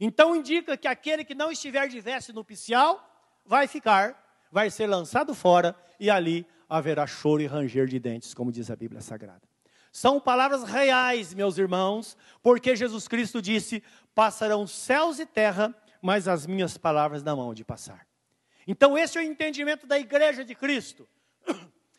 Então 0.00 0.36
indica 0.36 0.76
que 0.76 0.88
aquele 0.88 1.24
que 1.24 1.34
não 1.34 1.50
estiver 1.50 1.88
de 1.88 2.00
veste 2.00 2.32
nupcial 2.32 3.02
vai 3.44 3.66
ficar, 3.66 4.44
vai 4.50 4.70
ser 4.70 4.86
lançado 4.86 5.34
fora 5.34 5.74
e 5.98 6.10
ali 6.10 6.46
haverá 6.68 7.06
choro 7.06 7.42
e 7.42 7.46
ranger 7.46 7.86
de 7.86 7.98
dentes, 7.98 8.34
como 8.34 8.52
diz 8.52 8.70
a 8.70 8.76
Bíblia 8.76 9.00
Sagrada. 9.00 9.42
São 9.92 10.20
palavras 10.20 10.64
reais, 10.64 11.32
meus 11.32 11.56
irmãos, 11.56 12.18
porque 12.42 12.76
Jesus 12.76 13.08
Cristo 13.08 13.40
disse: 13.40 13.82
Passarão 14.14 14.66
céus 14.66 15.18
e 15.18 15.24
terra, 15.24 15.74
mas 16.02 16.28
as 16.28 16.46
minhas 16.46 16.76
palavras 16.76 17.22
não 17.22 17.40
hão 17.40 17.54
de 17.54 17.64
passar. 17.64 18.06
Então, 18.66 18.98
esse 18.98 19.16
é 19.16 19.22
o 19.22 19.24
entendimento 19.24 19.86
da 19.86 19.98
igreja 19.98 20.44
de 20.44 20.54
Cristo. 20.54 21.08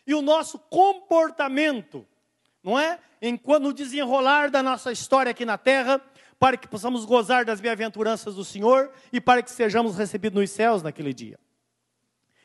E 0.06 0.14
o 0.14 0.22
nosso 0.22 0.60
comportamento, 0.60 2.06
não 2.64 2.78
é? 2.78 3.00
Enquanto 3.22 3.64
no 3.64 3.74
desenrolar 3.74 4.52
da 4.52 4.62
nossa 4.62 4.92
história 4.92 5.32
aqui 5.32 5.44
na 5.44 5.58
terra, 5.58 6.00
para 6.40 6.58
que 6.58 6.68
possamos 6.68 7.06
gozar 7.06 7.44
das 7.46 7.60
bem-aventuranças 7.60 8.36
do 8.36 8.46
Senhor 8.46 8.92
e 9.12 9.20
para 9.20 9.42
que 9.42 9.52
sejamos 9.52 9.98
recebidos 9.98 10.40
nos 10.40 10.52
céus 10.52 10.84
naquele 10.84 11.14
dia. 11.14 11.40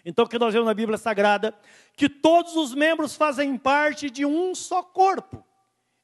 Então, 0.05 0.25
o 0.25 0.29
que 0.29 0.39
nós 0.39 0.53
vemos 0.53 0.67
na 0.67 0.75
Bíblia 0.75 0.99
Sagrada? 0.99 1.55
Que 1.97 2.09
todos 2.09 2.57
os 2.57 2.75
membros 2.75 3.15
fazem 3.15 3.57
parte 3.57 4.11
de 4.11 4.27
um 4.27 4.55
só 4.55 4.83
corpo. 4.83 5.45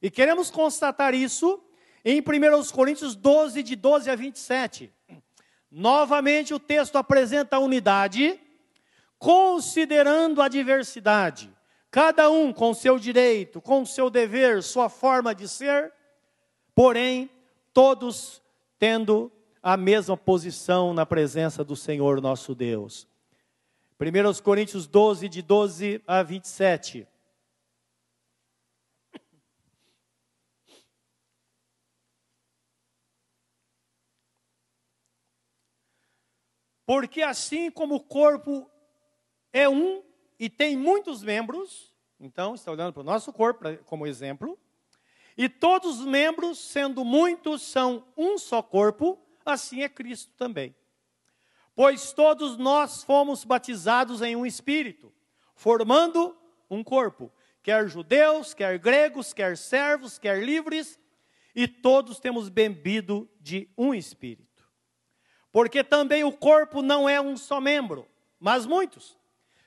E 0.01 0.09
queremos 0.09 0.49
constatar 0.49 1.13
isso 1.13 1.61
em 2.05 2.21
1 2.21 2.23
Coríntios 2.71 3.15
12, 3.15 3.61
de 3.61 3.75
12 3.75 4.09
a 4.09 4.15
27. 4.15 4.93
Novamente, 5.69 6.53
o 6.53 6.59
texto 6.59 6.97
apresenta 6.97 7.57
a 7.57 7.59
unidade, 7.59 8.39
considerando 9.17 10.41
a 10.41 10.47
diversidade. 10.47 11.53
Cada 11.91 12.29
um 12.29 12.53
com 12.53 12.73
seu 12.73 12.97
direito, 12.97 13.59
com 13.59 13.85
seu 13.85 14.09
dever, 14.09 14.63
sua 14.63 14.89
forma 14.89 15.35
de 15.35 15.47
ser, 15.49 15.91
porém, 16.73 17.29
todos 17.79 18.43
tendo 18.77 19.31
a 19.63 19.77
mesma 19.77 20.17
posição 20.17 20.93
na 20.93 21.05
presença 21.05 21.63
do 21.63 21.77
Senhor 21.77 22.19
nosso 22.19 22.53
Deus. 22.53 23.07
1 23.97 24.43
Coríntios 24.43 24.85
12, 24.85 25.29
de 25.29 25.41
12 25.41 26.03
a 26.05 26.21
27. 26.21 27.07
Porque 36.85 37.21
assim 37.21 37.71
como 37.71 37.95
o 37.95 38.03
corpo 38.03 38.69
é 39.53 39.69
um 39.69 40.03
e 40.37 40.49
tem 40.49 40.75
muitos 40.75 41.23
membros, 41.23 41.95
então 42.19 42.55
está 42.55 42.73
olhando 42.73 42.91
para 42.91 42.99
o 42.99 43.05
nosso 43.05 43.31
corpo 43.31 43.63
como 43.85 44.05
exemplo, 44.05 44.59
e 45.39 45.47
todos 45.47 46.01
os 46.01 46.05
membros, 46.05 46.59
sendo 46.59 47.05
muitos, 47.05 47.61
são 47.61 48.05
um 48.17 48.37
só 48.37 48.61
corpo, 48.61 49.17
assim 49.45 49.83
é 49.83 49.87
Cristo 49.87 50.33
também. 50.35 50.75
Pois 51.73 52.11
todos 52.11 52.57
nós 52.57 53.05
fomos 53.05 53.45
batizados 53.45 54.21
em 54.21 54.35
um 54.35 54.45
espírito, 54.45 55.13
formando 55.55 56.37
um 56.69 56.83
corpo, 56.83 57.31
quer 57.63 57.87
judeus, 57.87 58.53
quer 58.53 58.77
gregos, 58.77 59.31
quer 59.31 59.55
servos, 59.55 60.19
quer 60.19 60.43
livres, 60.43 60.99
e 61.55 61.69
todos 61.69 62.19
temos 62.19 62.49
bebido 62.49 63.29
de 63.39 63.69
um 63.77 63.93
espírito. 63.93 64.67
Porque 65.53 65.85
também 65.85 66.25
o 66.25 66.33
corpo 66.33 66.81
não 66.81 67.07
é 67.07 67.21
um 67.21 67.37
só 67.37 67.61
membro, 67.61 68.05
mas 68.37 68.65
muitos. 68.65 69.17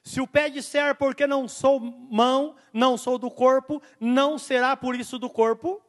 Se 0.03 0.21
o 0.21 0.27
pé 0.27 0.51
disser, 0.51 0.97
porque 0.97 1.27
não 1.27 1.47
sou 1.47 1.79
mão, 1.79 2.57
não 2.73 2.99
sou 2.99 3.19
do 3.19 3.31
corpo, 3.31 3.81
não 4.01 4.37
será 4.37 4.77
por 4.77 4.97
isso 4.97 5.19
do 5.19 5.31
corpo? 5.31 5.81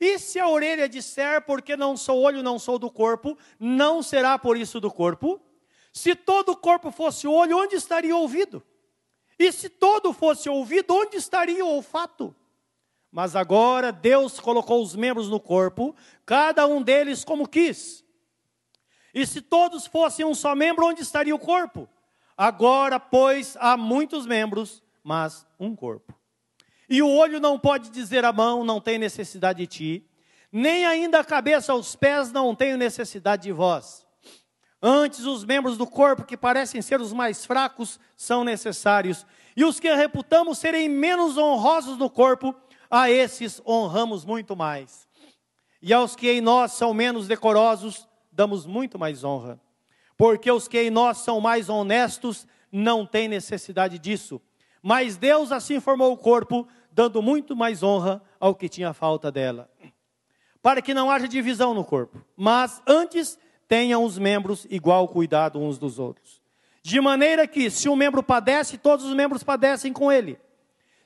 E 0.00 0.18
se 0.18 0.40
a 0.40 0.48
orelha 0.48 0.88
disser, 0.88 1.42
porque 1.42 1.76
não 1.76 1.96
sou 1.96 2.20
olho, 2.20 2.42
não 2.42 2.58
sou 2.58 2.78
do 2.78 2.90
corpo, 2.90 3.38
não 3.58 4.02
será 4.02 4.38
por 4.38 4.56
isso 4.56 4.80
do 4.80 4.90
corpo? 4.90 5.40
Se 5.92 6.14
todo 6.14 6.52
o 6.52 6.56
corpo 6.56 6.90
fosse 6.90 7.28
olho, 7.28 7.58
onde 7.58 7.76
estaria 7.76 8.16
o 8.16 8.20
ouvido? 8.20 8.62
E 9.38 9.52
se 9.52 9.68
todo 9.68 10.12
fosse 10.12 10.48
ouvido, 10.48 10.94
onde 10.94 11.16
estaria 11.16 11.64
o 11.64 11.68
olfato? 11.68 12.34
Mas 13.12 13.36
agora 13.36 13.92
Deus 13.92 14.40
colocou 14.40 14.82
os 14.82 14.94
membros 14.96 15.28
no 15.28 15.40
corpo, 15.40 15.94
cada 16.24 16.66
um 16.66 16.82
deles 16.82 17.24
como 17.24 17.48
quis. 17.48 18.04
E 19.12 19.26
se 19.26 19.40
todos 19.40 19.86
fossem 19.86 20.24
um 20.24 20.34
só 20.34 20.54
membro, 20.54 20.86
onde 20.86 21.02
estaria 21.02 21.34
o 21.34 21.38
corpo? 21.38 21.88
Agora, 22.42 22.98
pois, 22.98 23.54
há 23.60 23.76
muitos 23.76 24.24
membros, 24.24 24.82
mas 25.04 25.46
um 25.58 25.76
corpo. 25.76 26.18
E 26.88 27.02
o 27.02 27.14
olho 27.14 27.38
não 27.38 27.58
pode 27.58 27.90
dizer 27.90 28.24
à 28.24 28.32
mão, 28.32 28.64
não 28.64 28.80
tem 28.80 28.98
necessidade 28.98 29.58
de 29.58 29.66
ti, 29.66 30.10
nem 30.50 30.86
ainda 30.86 31.20
a 31.20 31.24
cabeça 31.24 31.72
aos 31.72 31.94
pés, 31.94 32.32
não 32.32 32.54
tenho 32.54 32.78
necessidade 32.78 33.42
de 33.42 33.52
vós. 33.52 34.06
Antes, 34.80 35.26
os 35.26 35.44
membros 35.44 35.76
do 35.76 35.86
corpo, 35.86 36.24
que 36.24 36.34
parecem 36.34 36.80
ser 36.80 36.98
os 36.98 37.12
mais 37.12 37.44
fracos, 37.44 38.00
são 38.16 38.42
necessários, 38.42 39.26
e 39.54 39.62
os 39.62 39.78
que 39.78 39.92
reputamos 39.94 40.56
serem 40.56 40.88
menos 40.88 41.36
honrosos 41.36 41.98
no 41.98 42.08
corpo, 42.08 42.54
a 42.90 43.10
esses 43.10 43.60
honramos 43.66 44.24
muito 44.24 44.56
mais. 44.56 45.06
E 45.82 45.92
aos 45.92 46.16
que 46.16 46.30
em 46.30 46.40
nós 46.40 46.72
são 46.72 46.94
menos 46.94 47.28
decorosos, 47.28 48.08
damos 48.32 48.64
muito 48.64 48.98
mais 48.98 49.24
honra 49.24 49.60
porque 50.20 50.52
os 50.52 50.68
que 50.68 50.78
em 50.78 50.90
nós 50.90 51.16
são 51.16 51.40
mais 51.40 51.70
honestos 51.70 52.46
não 52.70 53.06
têm 53.06 53.26
necessidade 53.26 53.98
disso. 53.98 54.38
Mas 54.82 55.16
Deus 55.16 55.50
assim 55.50 55.80
formou 55.80 56.12
o 56.12 56.16
corpo, 56.18 56.68
dando 56.92 57.22
muito 57.22 57.56
mais 57.56 57.82
honra 57.82 58.22
ao 58.38 58.54
que 58.54 58.68
tinha 58.68 58.92
falta 58.92 59.32
dela. 59.32 59.70
Para 60.60 60.82
que 60.82 60.92
não 60.92 61.10
haja 61.10 61.26
divisão 61.26 61.72
no 61.72 61.82
corpo, 61.82 62.22
mas 62.36 62.82
antes 62.86 63.38
tenham 63.66 64.04
os 64.04 64.18
membros 64.18 64.66
igual 64.68 65.08
cuidado 65.08 65.58
uns 65.58 65.78
dos 65.78 65.98
outros. 65.98 66.42
De 66.82 67.00
maneira 67.00 67.46
que, 67.46 67.70
se 67.70 67.88
um 67.88 67.96
membro 67.96 68.22
padece, 68.22 68.76
todos 68.76 69.06
os 69.06 69.14
membros 69.14 69.42
padecem 69.42 69.90
com 69.90 70.12
ele. 70.12 70.38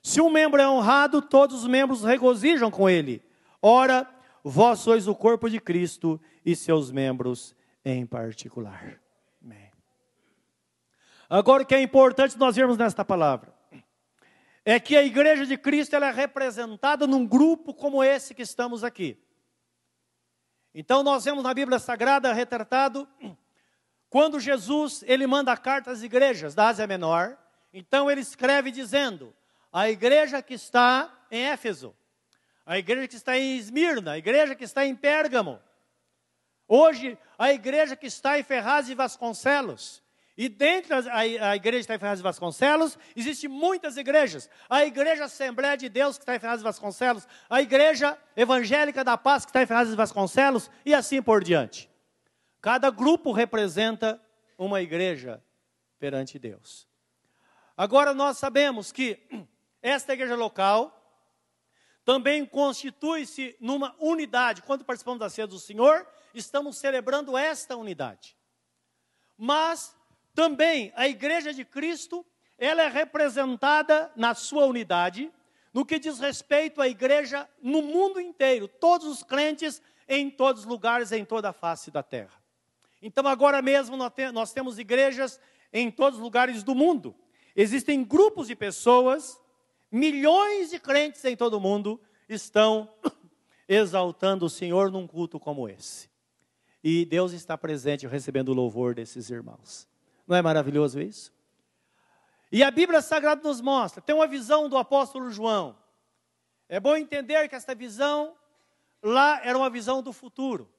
Se 0.02 0.20
um 0.20 0.28
membro 0.28 0.60
é 0.60 0.68
honrado, 0.68 1.22
todos 1.22 1.62
os 1.62 1.68
membros 1.68 2.02
regozijam 2.02 2.68
com 2.68 2.90
ele. 2.90 3.22
Ora, 3.62 4.10
vós 4.42 4.80
sois 4.80 5.06
o 5.06 5.14
corpo 5.14 5.48
de 5.48 5.60
Cristo 5.60 6.20
e 6.44 6.56
seus 6.56 6.90
membros 6.90 7.54
em 7.84 8.04
particular. 8.04 9.03
Agora, 11.36 11.64
o 11.64 11.66
que 11.66 11.74
é 11.74 11.82
importante 11.82 12.38
nós 12.38 12.54
vermos 12.54 12.78
nesta 12.78 13.04
palavra 13.04 13.52
é 14.64 14.78
que 14.78 14.96
a 14.96 15.02
igreja 15.02 15.44
de 15.44 15.58
Cristo 15.58 15.96
ela 15.96 16.06
é 16.06 16.12
representada 16.12 17.08
num 17.08 17.26
grupo 17.26 17.74
como 17.74 18.04
esse 18.04 18.36
que 18.36 18.42
estamos 18.42 18.84
aqui. 18.84 19.20
Então, 20.72 21.02
nós 21.02 21.24
vemos 21.24 21.42
na 21.42 21.52
Bíblia 21.52 21.80
Sagrada 21.80 22.32
retratado 22.32 23.08
quando 24.08 24.38
Jesus 24.38 25.02
ele 25.08 25.26
manda 25.26 25.50
a 25.50 25.56
carta 25.56 25.90
às 25.90 26.04
igrejas 26.04 26.54
da 26.54 26.68
Ásia 26.68 26.86
Menor. 26.86 27.36
Então, 27.72 28.08
ele 28.08 28.20
escreve 28.20 28.70
dizendo: 28.70 29.34
a 29.72 29.90
igreja 29.90 30.40
que 30.40 30.54
está 30.54 31.12
em 31.32 31.46
Éfeso, 31.46 31.96
a 32.64 32.78
igreja 32.78 33.08
que 33.08 33.16
está 33.16 33.36
em 33.36 33.56
Esmirna, 33.56 34.12
a 34.12 34.18
igreja 34.18 34.54
que 34.54 34.62
está 34.62 34.86
em 34.86 34.94
Pérgamo. 34.94 35.60
Hoje, 36.68 37.18
a 37.36 37.52
igreja 37.52 37.96
que 37.96 38.06
está 38.06 38.38
em 38.38 38.44
Ferraz 38.44 38.88
e 38.88 38.94
Vasconcelos, 38.94 40.03
e 40.36 40.48
dentro 40.48 41.00
da 41.02 41.54
igreja 41.54 41.80
está 41.80 41.94
em 41.94 41.98
Ferraz 41.98 42.18
de 42.18 42.24
Vasconcelos, 42.24 42.98
existem 43.14 43.48
muitas 43.48 43.96
igrejas. 43.96 44.50
A 44.68 44.84
igreja 44.84 45.26
Assembleia 45.26 45.76
de 45.76 45.88
Deus 45.88 46.16
que 46.16 46.22
está 46.22 46.34
em 46.34 46.40
Ferraz 46.40 46.58
de 46.58 46.64
Vasconcelos, 46.64 47.26
a 47.48 47.62
igreja 47.62 48.18
Evangélica 48.36 49.04
da 49.04 49.16
Paz 49.16 49.44
que 49.44 49.50
está 49.50 49.62
em 49.62 49.66
Ferraz 49.66 49.88
de 49.88 49.94
Vasconcelos 49.94 50.70
e 50.84 50.92
assim 50.92 51.22
por 51.22 51.44
diante. 51.44 51.88
Cada 52.60 52.90
grupo 52.90 53.30
representa 53.30 54.20
uma 54.58 54.80
igreja 54.80 55.42
perante 55.98 56.38
Deus. 56.38 56.88
Agora 57.76 58.12
nós 58.12 58.38
sabemos 58.38 58.90
que 58.90 59.20
esta 59.80 60.14
igreja 60.14 60.34
local 60.34 61.00
também 62.04 62.44
constitui-se 62.44 63.56
numa 63.60 63.94
unidade. 63.98 64.62
Quando 64.62 64.84
participamos 64.84 65.20
da 65.20 65.30
ceia 65.30 65.46
do 65.46 65.58
Senhor, 65.58 66.06
estamos 66.34 66.76
celebrando 66.76 67.36
esta 67.38 67.76
unidade. 67.76 68.36
Mas 69.36 69.96
Também 70.34 70.92
a 70.96 71.08
igreja 71.08 71.54
de 71.54 71.64
Cristo, 71.64 72.26
ela 72.58 72.82
é 72.82 72.88
representada 72.88 74.10
na 74.16 74.34
sua 74.34 74.66
unidade, 74.66 75.32
no 75.72 75.84
que 75.84 75.98
diz 75.98 76.18
respeito 76.18 76.80
à 76.80 76.88
igreja 76.88 77.48
no 77.62 77.82
mundo 77.82 78.20
inteiro, 78.20 78.68
todos 78.68 79.06
os 79.06 79.22
crentes 79.22 79.80
em 80.08 80.30
todos 80.30 80.62
os 80.62 80.66
lugares, 80.66 81.12
em 81.12 81.24
toda 81.24 81.50
a 81.50 81.52
face 81.52 81.90
da 81.90 82.02
terra. 82.02 82.42
Então, 83.00 83.26
agora 83.26 83.60
mesmo, 83.62 83.96
nós 83.96 84.52
temos 84.52 84.78
igrejas 84.78 85.40
em 85.72 85.90
todos 85.90 86.18
os 86.18 86.22
lugares 86.22 86.62
do 86.62 86.74
mundo. 86.74 87.14
Existem 87.56 88.02
grupos 88.02 88.48
de 88.48 88.56
pessoas, 88.56 89.40
milhões 89.90 90.70
de 90.70 90.78
crentes 90.78 91.24
em 91.24 91.36
todo 91.36 91.54
o 91.54 91.60
mundo 91.60 92.00
estão 92.28 92.92
exaltando 93.68 94.46
o 94.46 94.50
Senhor 94.50 94.90
num 94.90 95.06
culto 95.06 95.38
como 95.38 95.68
esse. 95.68 96.08
E 96.82 97.04
Deus 97.04 97.32
está 97.32 97.56
presente 97.56 98.06
recebendo 98.06 98.50
o 98.50 98.54
louvor 98.54 98.94
desses 98.94 99.30
irmãos. 99.30 99.88
Não 100.26 100.36
é 100.36 100.42
maravilhoso 100.42 101.00
isso? 101.00 101.32
E 102.50 102.62
a 102.62 102.70
Bíblia 102.70 103.02
Sagrada 103.02 103.42
nos 103.42 103.60
mostra, 103.60 104.00
tem 104.00 104.14
uma 104.14 104.26
visão 104.26 104.68
do 104.68 104.76
apóstolo 104.76 105.30
João. 105.30 105.76
É 106.68 106.78
bom 106.78 106.96
entender 106.96 107.48
que 107.48 107.54
esta 107.54 107.74
visão 107.74 108.36
lá 109.02 109.40
era 109.44 109.58
uma 109.58 109.68
visão 109.68 110.02
do 110.02 110.12
futuro. 110.12 110.72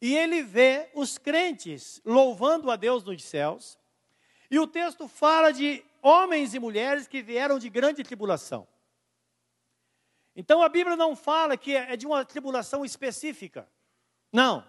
E 0.00 0.16
ele 0.16 0.42
vê 0.42 0.90
os 0.94 1.18
crentes 1.18 2.00
louvando 2.04 2.70
a 2.70 2.76
Deus 2.76 3.04
nos 3.04 3.22
céus. 3.22 3.78
E 4.50 4.58
o 4.58 4.66
texto 4.66 5.06
fala 5.06 5.52
de 5.52 5.84
homens 6.00 6.54
e 6.54 6.58
mulheres 6.58 7.06
que 7.06 7.22
vieram 7.22 7.58
de 7.58 7.68
grande 7.68 8.02
tribulação. 8.02 8.66
Então 10.34 10.62
a 10.62 10.68
Bíblia 10.68 10.96
não 10.96 11.14
fala 11.14 11.56
que 11.56 11.76
é 11.76 11.96
de 11.96 12.06
uma 12.06 12.24
tribulação 12.24 12.84
específica. 12.84 13.68
Não. 14.32 14.64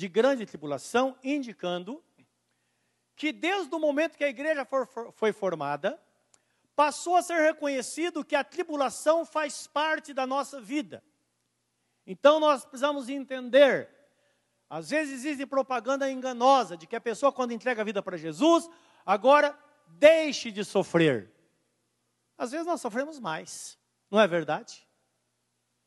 De 0.00 0.08
grande 0.08 0.46
tribulação, 0.46 1.14
indicando 1.22 2.02
que 3.14 3.32
desde 3.32 3.74
o 3.74 3.78
momento 3.78 4.16
que 4.16 4.24
a 4.24 4.30
igreja 4.30 4.64
for, 4.64 4.86
for, 4.86 5.12
foi 5.12 5.30
formada, 5.30 6.02
passou 6.74 7.16
a 7.16 7.22
ser 7.22 7.38
reconhecido 7.42 8.24
que 8.24 8.34
a 8.34 8.42
tribulação 8.42 9.26
faz 9.26 9.66
parte 9.66 10.14
da 10.14 10.26
nossa 10.26 10.58
vida. 10.58 11.04
Então 12.06 12.40
nós 12.40 12.64
precisamos 12.64 13.10
entender. 13.10 13.90
Às 14.70 14.88
vezes 14.88 15.16
existe 15.16 15.44
propaganda 15.44 16.10
enganosa 16.10 16.78
de 16.78 16.86
que 16.86 16.96
a 16.96 17.00
pessoa, 17.00 17.30
quando 17.30 17.52
entrega 17.52 17.82
a 17.82 17.84
vida 17.84 18.02
para 18.02 18.16
Jesus, 18.16 18.70
agora 19.04 19.54
deixe 19.86 20.50
de 20.50 20.64
sofrer. 20.64 21.30
Às 22.38 22.52
vezes 22.52 22.66
nós 22.66 22.80
sofremos 22.80 23.18
mais. 23.18 23.78
Não 24.10 24.18
é 24.18 24.26
verdade? 24.26 24.88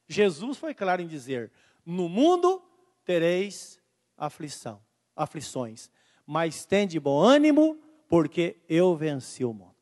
Jesus 0.07 0.59
foi 0.59 0.75
claro 0.75 1.01
em 1.01 1.07
dizer: 1.07 1.51
No 1.83 2.07
mundo 2.07 2.63
tereis 3.03 3.81
aflição, 4.17 4.83
aflições, 5.15 5.89
mas 6.25 6.65
tende 6.65 6.99
bom 6.99 7.21
ânimo, 7.21 7.75
porque 8.07 8.61
eu 8.69 8.95
venci 8.95 9.43
o 9.43 9.53
mundo. 9.53 9.73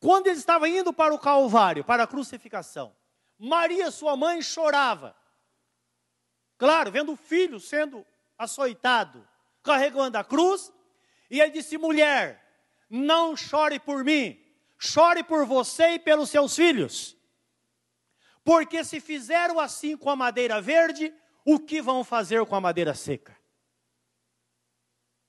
Quando 0.00 0.28
ele 0.28 0.38
estava 0.38 0.68
indo 0.68 0.92
para 0.92 1.14
o 1.14 1.18
Calvário, 1.18 1.84
para 1.84 2.04
a 2.04 2.06
crucificação, 2.06 2.94
Maria, 3.38 3.90
sua 3.90 4.16
mãe, 4.16 4.42
chorava. 4.42 5.14
Claro, 6.56 6.90
vendo 6.90 7.12
o 7.12 7.16
filho 7.16 7.60
sendo 7.60 8.04
açoitado, 8.36 9.26
carregando 9.62 10.18
a 10.18 10.24
cruz, 10.24 10.72
e 11.30 11.40
ele 11.40 11.50
disse: 11.50 11.78
mulher, 11.78 12.42
não 12.90 13.36
chore 13.36 13.78
por 13.78 14.02
mim, 14.04 14.40
chore 14.78 15.22
por 15.22 15.46
você 15.46 15.94
e 15.94 15.98
pelos 15.98 16.30
seus 16.30 16.54
filhos. 16.54 17.16
Porque 18.44 18.82
se 18.82 19.00
fizeram 19.00 19.60
assim 19.60 19.96
com 19.96 20.08
a 20.08 20.16
madeira 20.16 20.60
verde, 20.60 21.12
o 21.50 21.58
que 21.58 21.80
vão 21.80 22.04
fazer 22.04 22.44
com 22.44 22.54
a 22.54 22.60
madeira 22.60 22.92
seca? 22.92 23.34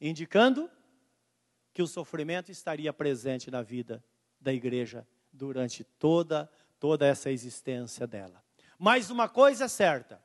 Indicando 0.01 0.69
que 1.73 1.81
o 1.81 1.87
sofrimento 1.87 2.51
estaria 2.51 2.91
presente 2.91 3.49
na 3.49 3.61
vida 3.61 4.03
da 4.37 4.51
igreja 4.51 5.07
durante 5.31 5.85
toda 5.85 6.51
toda 6.77 7.05
essa 7.05 7.31
existência 7.31 8.05
dela. 8.05 8.43
Mas 8.77 9.09
uma 9.09 9.29
coisa 9.29 9.65
é 9.65 9.67
certa, 9.69 10.21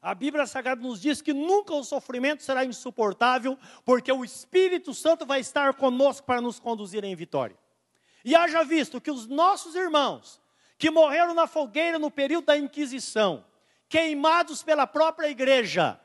a 0.00 0.14
Bíblia 0.14 0.46
Sagrada 0.46 0.82
nos 0.82 1.00
diz 1.00 1.22
que 1.22 1.32
nunca 1.32 1.72
o 1.72 1.82
sofrimento 1.82 2.42
será 2.42 2.62
insuportável, 2.62 3.58
porque 3.82 4.12
o 4.12 4.24
Espírito 4.24 4.92
Santo 4.92 5.24
vai 5.24 5.40
estar 5.40 5.72
conosco 5.74 6.26
para 6.26 6.42
nos 6.42 6.60
conduzir 6.60 7.02
em 7.02 7.16
vitória. 7.16 7.56
E 8.22 8.34
haja 8.34 8.62
visto 8.62 9.00
que 9.00 9.10
os 9.10 9.26
nossos 9.26 9.74
irmãos, 9.74 10.38
que 10.76 10.90
morreram 10.90 11.32
na 11.32 11.46
fogueira 11.46 11.98
no 11.98 12.10
período 12.10 12.46
da 12.46 12.58
Inquisição, 12.58 13.44
queimados 13.88 14.62
pela 14.62 14.86
própria 14.86 15.28
igreja. 15.28 16.00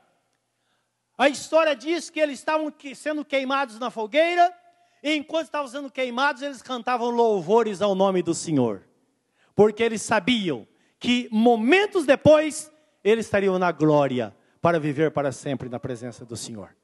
A 1.16 1.28
história 1.28 1.76
diz 1.76 2.10
que 2.10 2.20
eles 2.20 2.38
estavam 2.38 2.72
sendo 2.94 3.24
queimados 3.24 3.78
na 3.78 3.90
fogueira, 3.90 4.52
e 5.02 5.14
enquanto 5.14 5.46
estavam 5.46 5.68
sendo 5.68 5.90
queimados, 5.90 6.42
eles 6.42 6.62
cantavam 6.62 7.10
louvores 7.10 7.82
ao 7.82 7.94
nome 7.94 8.22
do 8.22 8.34
Senhor, 8.34 8.82
porque 9.54 9.82
eles 9.82 10.02
sabiam 10.02 10.66
que 10.98 11.28
momentos 11.30 12.06
depois 12.06 12.70
eles 13.02 13.26
estariam 13.26 13.58
na 13.58 13.72
glória 13.72 14.34
para 14.60 14.78
viver 14.78 15.10
para 15.10 15.32
sempre 15.32 15.68
na 15.68 15.80
presença 15.80 16.24
do 16.24 16.36
Senhor. 16.36 16.76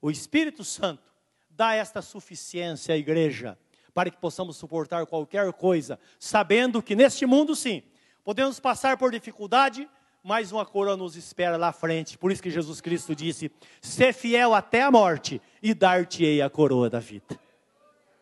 O 0.00 0.10
Espírito 0.10 0.62
Santo 0.62 1.02
dá 1.50 1.74
esta 1.74 2.00
suficiência 2.00 2.94
à 2.94 2.98
igreja 2.98 3.58
para 3.92 4.10
que 4.10 4.18
possamos 4.18 4.56
suportar 4.56 5.04
qualquer 5.06 5.52
coisa, 5.54 5.98
sabendo 6.20 6.82
que 6.82 6.94
neste 6.94 7.26
mundo, 7.26 7.56
sim, 7.56 7.82
podemos 8.22 8.60
passar 8.60 8.96
por 8.98 9.10
dificuldade, 9.10 9.88
mas 10.26 10.50
uma 10.50 10.66
coroa 10.66 10.96
nos 10.96 11.14
espera 11.14 11.56
lá 11.56 11.68
à 11.68 11.72
frente. 11.72 12.18
Por 12.18 12.32
isso 12.32 12.42
que 12.42 12.50
Jesus 12.50 12.80
Cristo 12.80 13.14
disse: 13.14 13.50
Ser 13.80 14.12
fiel 14.12 14.54
até 14.54 14.82
a 14.82 14.90
morte 14.90 15.40
e 15.62 15.72
dar-te-ei 15.72 16.42
a 16.42 16.50
coroa 16.50 16.90
da 16.90 16.98
vida. 16.98 17.38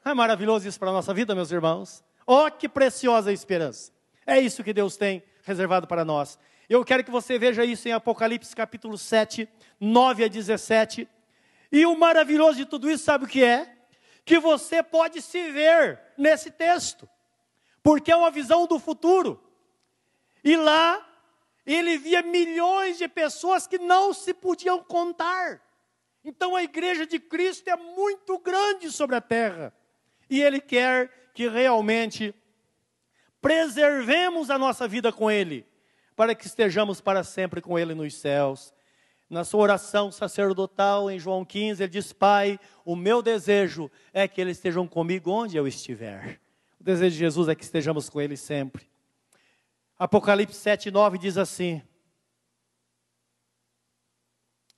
É 0.04 0.12
maravilhoso 0.12 0.68
isso 0.68 0.78
para 0.78 0.90
a 0.90 0.92
nossa 0.92 1.14
vida, 1.14 1.34
meus 1.34 1.50
irmãos. 1.50 2.04
Oh, 2.26 2.50
que 2.50 2.68
preciosa 2.68 3.32
esperança! 3.32 3.90
É 4.26 4.38
isso 4.38 4.62
que 4.62 4.74
Deus 4.74 4.98
tem 4.98 5.22
reservado 5.44 5.86
para 5.86 6.04
nós. 6.04 6.38
Eu 6.68 6.84
quero 6.84 7.02
que 7.02 7.10
você 7.10 7.38
veja 7.38 7.64
isso 7.64 7.88
em 7.88 7.92
Apocalipse 7.92 8.54
capítulo 8.54 8.98
7, 8.98 9.48
9 9.80 10.24
a 10.24 10.28
17. 10.28 11.08
E 11.72 11.86
o 11.86 11.98
maravilhoso 11.98 12.58
de 12.58 12.66
tudo 12.66 12.90
isso, 12.90 13.04
sabe 13.04 13.24
o 13.24 13.28
que 13.28 13.42
é? 13.42 13.74
que 14.24 14.38
você 14.38 14.82
pode 14.82 15.20
se 15.20 15.50
ver 15.50 16.00
nesse 16.16 16.50
texto, 16.50 17.08
porque 17.82 18.10
é 18.10 18.16
uma 18.16 18.30
visão 18.30 18.66
do 18.66 18.78
futuro. 18.78 19.42
E 20.42 20.56
lá 20.56 21.13
ele 21.66 21.96
via 21.98 22.22
milhões 22.22 22.98
de 22.98 23.09
pessoas 23.09 23.66
que 23.66 23.79
não 23.79 24.12
se 24.12 24.35
podiam 24.35 24.83
contar. 24.83 25.61
Então 26.24 26.57
a 26.57 26.62
igreja 26.62 27.07
de 27.07 27.18
Cristo 27.18 27.68
é 27.68 27.77
muito 27.77 28.38
grande 28.38 28.90
sobre 28.90 29.16
a 29.16 29.20
terra. 29.20 29.74
E 30.29 30.40
ele 30.42 30.61
quer 30.61 31.31
que 31.35 31.48
realmente 31.48 32.35
preservemos 33.40 34.50
a 34.50 34.59
nossa 34.59 34.88
vida 34.88 35.12
com 35.12 35.31
ele, 35.31 35.66
para 36.16 36.35
que 36.35 36.46
estejamos 36.46 37.00
para 37.00 37.22
sempre 37.22 37.61
com 37.61 37.79
ele 37.79 37.94
nos 37.94 38.14
céus 38.14 38.74
na 39.29 39.42
sua 39.42 39.62
oração 39.62 40.12
sacerdotal 40.12 41.11
em 41.11 41.18
João 41.18 41.44
15, 41.44 41.83
ele 41.83 41.90
diz: 41.90 42.12
Pai, 42.12 42.59
o 42.85 42.94
meu 42.94 43.22
desejo 43.22 43.90
é 44.12 44.29
que 44.29 44.40
eles 44.40 44.57
estejam 44.57 44.87
comigo 44.87 45.31
onde 45.31 45.57
eu 45.57 45.66
estiver. 45.66 46.40
O 46.81 46.85
desejo 46.85 47.12
de 47.12 47.18
Jesus 47.18 47.48
é 47.48 47.55
que 47.55 47.64
estejamos 47.64 48.09
com 48.09 48.20
ele 48.20 48.37
sempre. 48.37 48.87
Apocalipse 49.98 50.59
7, 50.59 50.90
9 50.90 51.18
diz 51.18 51.38
assim: 51.38 51.83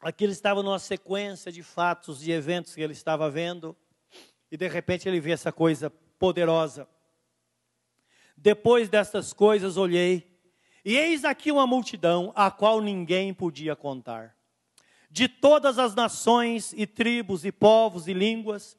Aqui 0.01 0.25
ele 0.25 0.33
estava 0.33 0.63
numa 0.63 0.79
sequência 0.79 1.51
de 1.51 1.63
fatos 1.63 2.27
e 2.27 2.33
eventos 2.33 2.75
que 2.75 2.81
ele 2.81 2.93
estava 2.93 3.31
vendo, 3.31 3.77
e 4.51 4.57
de 4.57 4.69
repente 4.69 5.09
ele 5.09 5.21
vê 5.21 5.33
essa 5.33 5.51
coisa 5.51 5.91
poderosa. 6.19 6.89
Depois 8.37 8.89
destas 8.89 9.33
coisas 9.33 9.77
olhei, 9.77 10.39
e 10.85 10.97
eis 10.97 11.25
aqui 11.25 11.51
uma 11.51 11.67
multidão 11.67 12.33
a 12.35 12.51
qual 12.51 12.81
ninguém 12.81 13.33
podia 13.33 13.75
contar 13.75 14.37
de 15.17 15.29
todas 15.29 15.79
as 15.79 15.95
nações 15.95 16.75
e 16.77 16.87
tribos 16.87 17.47
e 17.47 17.51
povos 17.51 18.07
e 18.07 18.13
línguas, 18.13 18.77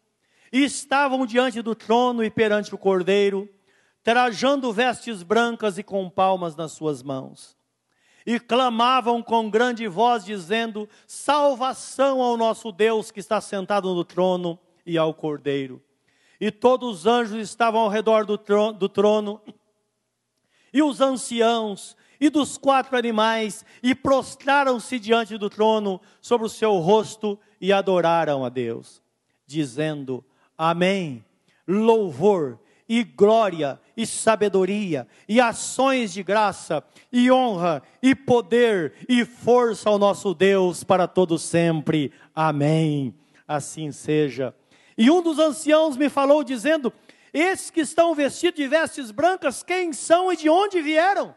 e 0.52 0.64
estavam 0.64 1.26
diante 1.26 1.64
do 1.64 1.74
trono 1.74 2.24
e 2.24 2.30
perante 2.30 2.76
o 2.76 2.78
cordeiro, 2.78 3.50
trajando 4.08 4.72
vestes 4.72 5.22
brancas 5.22 5.78
e 5.78 5.84
com 5.84 6.10
palmas 6.10 6.56
nas 6.56 6.72
suas 6.72 7.04
mãos. 7.04 7.58
E 8.26 8.40
clamavam 8.40 9.22
com 9.22 9.50
grande 9.50 9.86
voz, 9.86 10.24
dizendo: 10.24 10.88
Salvação 11.06 12.22
ao 12.22 12.38
nosso 12.38 12.72
Deus 12.72 13.12
que 13.12 13.20
está 13.20 13.42
sentado 13.42 13.94
no 13.94 14.06
trono 14.06 14.58
e 14.86 14.98
ao 14.98 15.14
cordeiro. 15.14 15.84
E 16.40 16.50
todos 16.50 17.00
os 17.00 17.06
anjos 17.06 17.38
estavam 17.38 17.82
ao 17.82 17.90
redor 17.90 18.26
do 18.26 18.38
trono, 18.38 18.80
do 18.80 18.88
trono 18.88 19.42
e 20.72 20.82
os 20.82 21.02
anciãos, 21.02 21.98
e 22.18 22.30
dos 22.30 22.58
quatro 22.58 22.98
animais 22.98 23.66
e 23.84 23.94
prostraram-se 23.94 25.00
diante 25.00 25.38
do 25.38 25.50
trono 25.50 26.00
sobre 26.22 26.48
o 26.48 26.50
seu 26.50 26.78
rosto 26.78 27.38
e 27.60 27.74
adoraram 27.74 28.46
a 28.46 28.48
Deus, 28.48 29.04
dizendo: 29.46 30.24
Amém. 30.58 31.26
Louvor 31.68 32.58
e 32.88 33.04
glória, 33.04 33.80
e 33.96 34.06
sabedoria, 34.06 35.08
e 35.28 35.42
ações 35.42 36.14
de 36.14 36.24
graça, 36.24 36.84
e 37.12 37.30
honra, 37.32 37.84
e 38.02 38.16
poder, 38.16 38.94
e 39.10 39.26
força 39.26 39.90
ao 39.90 40.00
nosso 40.00 40.34
Deus 40.34 40.84
para 40.84 41.08
todo 41.08 41.38
sempre. 41.38 42.12
Amém. 42.34 43.14
Assim 43.48 43.92
seja. 43.92 44.56
E 44.98 45.12
um 45.12 45.22
dos 45.22 45.38
anciãos 45.38 45.98
me 45.98 46.10
falou 46.10 46.44
dizendo: 46.44 46.92
Esses 47.34 47.70
que 47.70 47.82
estão 47.82 48.16
vestidos 48.16 48.58
de 48.58 48.68
vestes 48.68 49.12
brancas, 49.12 49.64
quem 49.64 49.92
são 49.92 50.32
e 50.32 50.38
de 50.38 50.50
onde 50.50 50.82
vieram? 50.82 51.36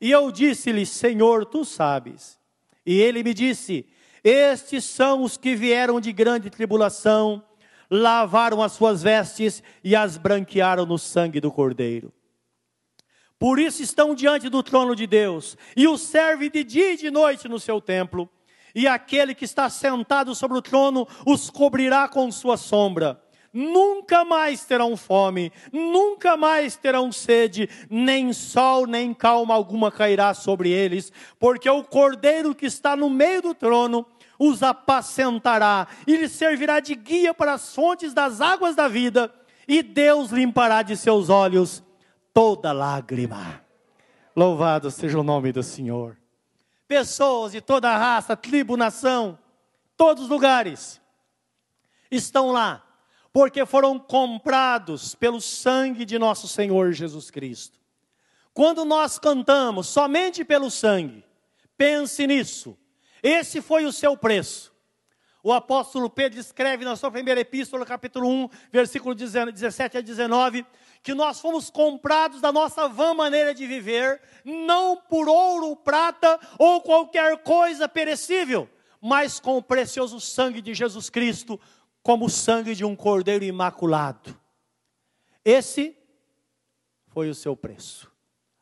E 0.00 0.10
eu 0.10 0.30
disse-lhe: 0.30 0.84
Senhor, 0.84 1.46
tu 1.46 1.64
sabes. 1.64 2.38
E 2.84 3.00
ele 3.00 3.22
me 3.22 3.32
disse: 3.32 3.86
Estes 4.22 4.84
são 4.84 5.22
os 5.22 5.36
que 5.36 5.54
vieram 5.54 6.00
de 6.00 6.12
grande 6.12 6.50
tribulação 6.50 7.42
lavaram 7.90 8.62
as 8.62 8.72
suas 8.72 9.02
vestes 9.02 9.62
e 9.82 9.94
as 9.94 10.16
branquearam 10.16 10.86
no 10.86 10.98
sangue 10.98 11.40
do 11.40 11.50
Cordeiro. 11.50 12.12
Por 13.38 13.58
isso 13.58 13.82
estão 13.82 14.14
diante 14.14 14.48
do 14.48 14.62
trono 14.62 14.96
de 14.96 15.06
Deus, 15.06 15.56
e 15.76 15.86
o 15.86 15.98
serve 15.98 16.48
de 16.48 16.64
dia 16.64 16.92
e 16.92 16.96
de 16.96 17.10
noite 17.10 17.48
no 17.48 17.60
seu 17.60 17.80
templo, 17.80 18.28
e 18.74 18.86
aquele 18.86 19.34
que 19.34 19.44
está 19.44 19.68
sentado 19.68 20.34
sobre 20.34 20.56
o 20.56 20.62
trono 20.62 21.06
os 21.26 21.50
cobrirá 21.50 22.08
com 22.08 22.30
sua 22.32 22.56
sombra. 22.56 23.22
Nunca 23.52 24.22
mais 24.22 24.66
terão 24.66 24.98
fome, 24.98 25.50
nunca 25.72 26.36
mais 26.36 26.76
terão 26.76 27.10
sede, 27.10 27.70
nem 27.88 28.32
sol 28.32 28.86
nem 28.86 29.14
calma 29.14 29.54
alguma 29.54 29.90
cairá 29.90 30.34
sobre 30.34 30.70
eles, 30.70 31.10
porque 31.38 31.68
o 31.68 31.82
cordeiro 31.82 32.54
que 32.54 32.66
está 32.66 32.94
no 32.94 33.08
meio 33.08 33.40
do 33.40 33.54
trono 33.54 34.06
os 34.38 34.62
apacentará 34.62 35.86
e 36.06 36.16
lhes 36.16 36.32
servirá 36.32 36.80
de 36.80 36.94
guia 36.94 37.32
para 37.32 37.54
as 37.54 37.74
fontes 37.74 38.12
das 38.12 38.40
águas 38.40 38.74
da 38.74 38.88
vida, 38.88 39.32
e 39.66 39.82
Deus 39.82 40.30
limpará 40.30 40.82
de 40.82 40.96
seus 40.96 41.28
olhos 41.28 41.82
toda 42.32 42.72
lágrima. 42.72 43.64
Louvado 44.34 44.90
seja 44.90 45.18
o 45.18 45.22
nome 45.22 45.52
do 45.52 45.62
Senhor. 45.62 46.16
Pessoas 46.86 47.52
de 47.52 47.60
toda 47.60 47.96
raça, 47.96 48.36
tribo, 48.36 48.76
nação, 48.76 49.38
todos 49.96 50.24
os 50.24 50.28
lugares 50.28 51.00
estão 52.10 52.52
lá, 52.52 52.84
porque 53.32 53.66
foram 53.66 53.98
comprados 53.98 55.14
pelo 55.14 55.40
sangue 55.40 56.04
de 56.04 56.18
nosso 56.18 56.46
Senhor 56.46 56.92
Jesus 56.92 57.30
Cristo. 57.30 57.80
Quando 58.54 58.84
nós 58.84 59.18
cantamos 59.18 59.88
somente 59.88 60.44
pelo 60.44 60.70
sangue, 60.70 61.24
pense 61.76 62.26
nisso 62.26 62.78
esse 63.26 63.60
foi 63.60 63.84
o 63.84 63.92
seu 63.92 64.16
preço. 64.16 64.72
O 65.42 65.52
apóstolo 65.52 66.08
Pedro 66.08 66.38
escreve 66.38 66.84
na 66.84 66.94
sua 66.94 67.10
primeira 67.10 67.40
epístola, 67.40 67.84
capítulo 67.84 68.28
1, 68.28 68.48
versículo 68.70 69.14
17 69.14 69.98
a 69.98 70.00
19, 70.00 70.64
que 71.02 71.14
nós 71.14 71.40
fomos 71.40 71.70
comprados 71.70 72.40
da 72.40 72.52
nossa 72.52 72.88
vã 72.88 73.14
maneira 73.14 73.54
de 73.54 73.66
viver, 73.66 74.20
não 74.44 74.96
por 74.96 75.28
ouro, 75.28 75.74
prata 75.74 76.38
ou 76.58 76.80
qualquer 76.80 77.42
coisa 77.42 77.88
perecível, 77.88 78.68
mas 79.00 79.40
com 79.40 79.56
o 79.56 79.62
precioso 79.62 80.20
sangue 80.20 80.60
de 80.60 80.74
Jesus 80.74 81.10
Cristo, 81.10 81.60
como 82.02 82.26
o 82.26 82.30
sangue 82.30 82.74
de 82.74 82.84
um 82.84 82.94
cordeiro 82.94 83.44
imaculado. 83.44 84.38
Esse 85.44 85.96
foi 87.08 87.28
o 87.28 87.34
seu 87.34 87.56
preço. 87.56 88.10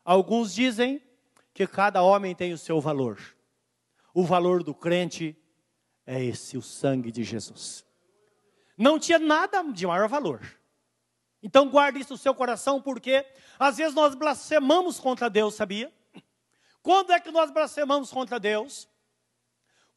Alguns 0.03 0.53
dizem 0.53 1.01
que 1.53 1.67
cada 1.67 2.01
homem 2.01 2.33
tem 2.33 2.53
o 2.53 2.57
seu 2.57 2.79
valor. 2.79 3.34
O 4.15 4.23
valor 4.23 4.63
do 4.63 4.73
crente 4.73 5.37
é 6.07 6.23
esse, 6.23 6.57
o 6.57 6.61
sangue 6.61 7.11
de 7.11 7.21
Jesus. 7.21 7.85
Não 8.77 8.97
tinha 8.97 9.19
nada 9.19 9.61
de 9.61 9.85
maior 9.85 10.07
valor. 10.07 10.41
Então 11.43 11.69
guarde 11.69 11.99
isso 11.99 12.13
no 12.13 12.17
seu 12.17 12.33
coração, 12.33 12.81
porque 12.81 13.25
às 13.59 13.75
vezes 13.75 13.93
nós 13.93 14.15
blasfemamos 14.15 15.01
contra 15.01 15.29
Deus, 15.29 15.55
sabia? 15.55 15.93
Quando 16.81 17.11
é 17.11 17.19
que 17.19 17.29
nós 17.29 17.51
blasfemamos 17.51 18.09
contra 18.09 18.39
Deus? 18.39 18.87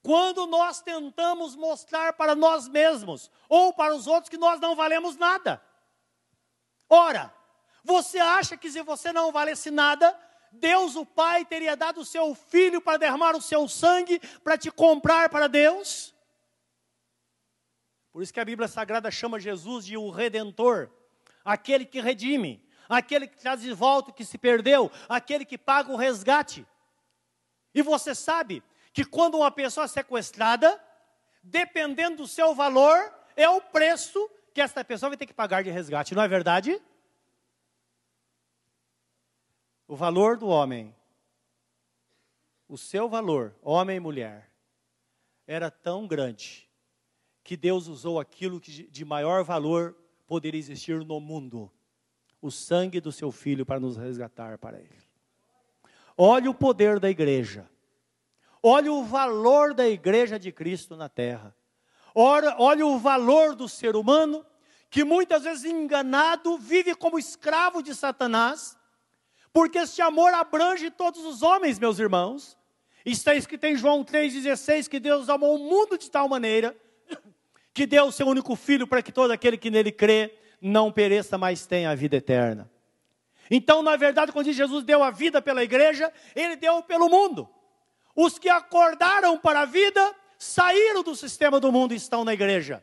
Quando 0.03 0.49
nós 0.49 0.81
tentamos 0.81 1.55
mostrar 1.55 2.13
para 2.15 2.35
nós 2.35 2.67
mesmos 2.67 3.31
ou 3.49 3.73
para 3.73 3.95
os 3.95 4.09
outros 4.09 4.29
que 4.29 4.37
nós 4.37 4.59
não 4.59 4.75
valemos 4.75 5.15
nada. 5.15 5.63
Ora, 6.91 7.33
você 7.85 8.19
acha 8.19 8.57
que 8.57 8.69
se 8.69 8.83
você 8.83 9.13
não 9.13 9.31
valesse 9.31 9.71
nada, 9.71 10.19
Deus 10.53 10.97
o 10.97 11.05
Pai 11.05 11.45
teria 11.45 11.77
dado 11.77 12.01
o 12.01 12.05
seu 12.05 12.35
filho 12.35 12.81
para 12.81 12.99
derramar 12.99 13.37
o 13.37 13.43
seu 13.43 13.69
sangue 13.69 14.21
para 14.43 14.57
te 14.57 14.71
comprar 14.71 15.29
para 15.29 15.47
Deus? 15.47 16.15
Por 18.13 18.23
isso 18.23 18.33
que 18.33 18.41
a 18.41 18.45
Bíblia 18.45 18.67
Sagrada 18.67 19.11
chama 19.11 19.39
Jesus 19.39 19.85
de 19.87 19.97
o 19.97 20.11
redentor, 20.11 20.91
aquele 21.45 21.85
que 21.85 22.01
redime, 22.01 22.67
aquele 22.89 23.27
que 23.27 23.37
traz 23.37 23.61
de 23.61 23.73
volta 23.73 24.11
o 24.11 24.15
que 24.15 24.25
se 24.25 24.39
perdeu, 24.39 24.91
aquele 25.09 25.45
que 25.45 25.59
paga 25.59 25.93
o 25.93 25.97
resgate. 25.97 26.67
E 27.75 27.83
você 27.83 28.15
sabe 28.15 28.63
que 28.93 29.05
quando 29.05 29.37
uma 29.37 29.51
pessoa 29.51 29.85
é 29.85 29.89
sequestrada, 29.89 30.83
dependendo 31.43 32.19
do 32.19 32.27
seu 32.27 32.55
valor, 32.55 33.13
é 33.37 33.49
o 33.49 33.61
preço 33.61 34.29
que 34.53 34.61
essa 34.61 34.85
pessoa 34.85 35.11
vai 35.11 35.17
ter 35.17 35.27
que 35.27 35.35
pagar 35.35 35.63
de 35.63 35.71
resgate, 35.71 36.15
não 36.15 36.23
é 36.23 36.27
verdade? 36.27 36.83
O 39.89 39.97
valor 39.97 40.37
do 40.37 40.47
homem, 40.47 40.95
o 42.69 42.77
seu 42.77 43.09
valor, 43.09 43.57
homem 43.63 43.97
e 43.97 44.01
mulher, 44.01 44.53
era 45.47 45.71
tão 45.71 46.07
grande 46.07 46.69
que 47.43 47.57
Deus 47.57 47.89
usou 47.89 48.21
aquilo 48.21 48.61
que 48.61 48.87
de 48.87 49.05
maior 49.07 49.43
valor 49.43 49.97
poderia 50.27 50.61
existir 50.61 51.03
no 51.03 51.19
mundo, 51.19 51.73
o 52.43 52.51
sangue 52.51 53.01
do 53.01 53.11
seu 53.11 53.33
filho 53.33 53.65
para 53.65 53.81
nos 53.81 53.97
resgatar 53.97 54.59
para 54.59 54.79
ele. 54.79 55.09
Olhe 56.15 56.49
o 56.49 56.55
poder 56.55 57.01
da 57.01 57.09
igreja. 57.09 57.69
Olhe 58.63 58.91
o 58.91 59.03
valor 59.05 59.73
da 59.73 59.89
igreja 59.89 60.39
de 60.39 60.53
Cristo 60.53 60.97
na 60.97 61.09
terra. 61.09 61.57
Olhe 62.15 62.83
o 62.83 62.99
valor 62.99 63.55
do 63.55 63.69
ser 63.69 63.97
humano 63.97 64.45
que 64.91 65.03
muitas 65.03 65.45
vezes 65.45 65.65
enganado 65.65 66.59
vive 66.59 66.95
como 66.95 67.19
escravo 67.19 67.83
de 67.83 67.95
Satanás 67.95 68.78
porque 69.53 69.79
este 69.79 70.03
amor 70.03 70.33
abrange 70.35 70.91
todos 70.91 71.25
os 71.25 71.43
homens, 71.43 71.79
meus 71.79 71.99
irmãos. 71.99 72.57
Está 73.05 73.35
escrito 73.35 73.65
em 73.65 73.77
João 73.77 74.05
3,16 74.05 74.89
que 74.89 75.01
Deus 75.01 75.29
amou 75.29 75.57
o 75.57 75.59
mundo 75.59 75.97
de 75.97 76.11
tal 76.11 76.29
maneira 76.29 76.77
que 77.73 77.87
deu 77.87 78.05
o 78.05 78.13
seu 78.13 78.27
único 78.27 78.55
filho 78.55 78.87
para 78.87 79.03
que 79.03 79.13
todo 79.13 79.31
aquele 79.31 79.57
que 79.57 79.71
nele 79.71 79.93
crê 79.93 80.35
não 80.61 80.93
pereça, 80.93 81.39
mas 81.39 81.67
tenha 81.67 81.91
a 81.91 81.95
vida 81.95 82.17
eterna. 82.17 82.71
Então, 83.51 83.83
na 83.83 83.97
verdade, 83.97 84.33
quando 84.33 84.53
Jesus 84.53 84.85
deu 84.85 85.03
a 85.03 85.11
vida 85.11 85.41
pela 85.41 85.63
igreja, 85.63 86.13
ele 86.35 86.57
deu 86.57 86.83
pelo 86.83 87.09
mundo. 87.09 87.49
Os 88.15 88.39
que 88.39 88.49
acordaram 88.49 89.39
para 89.39 89.61
a 89.61 89.65
vida 89.65 90.15
saíram 90.39 91.03
do 91.03 91.17
sistema 91.17 91.59
do 91.59 91.73
mundo 91.73 91.95
e 91.95 91.97
estão 91.97 92.25
na 92.25 92.35
igreja. 92.35 92.83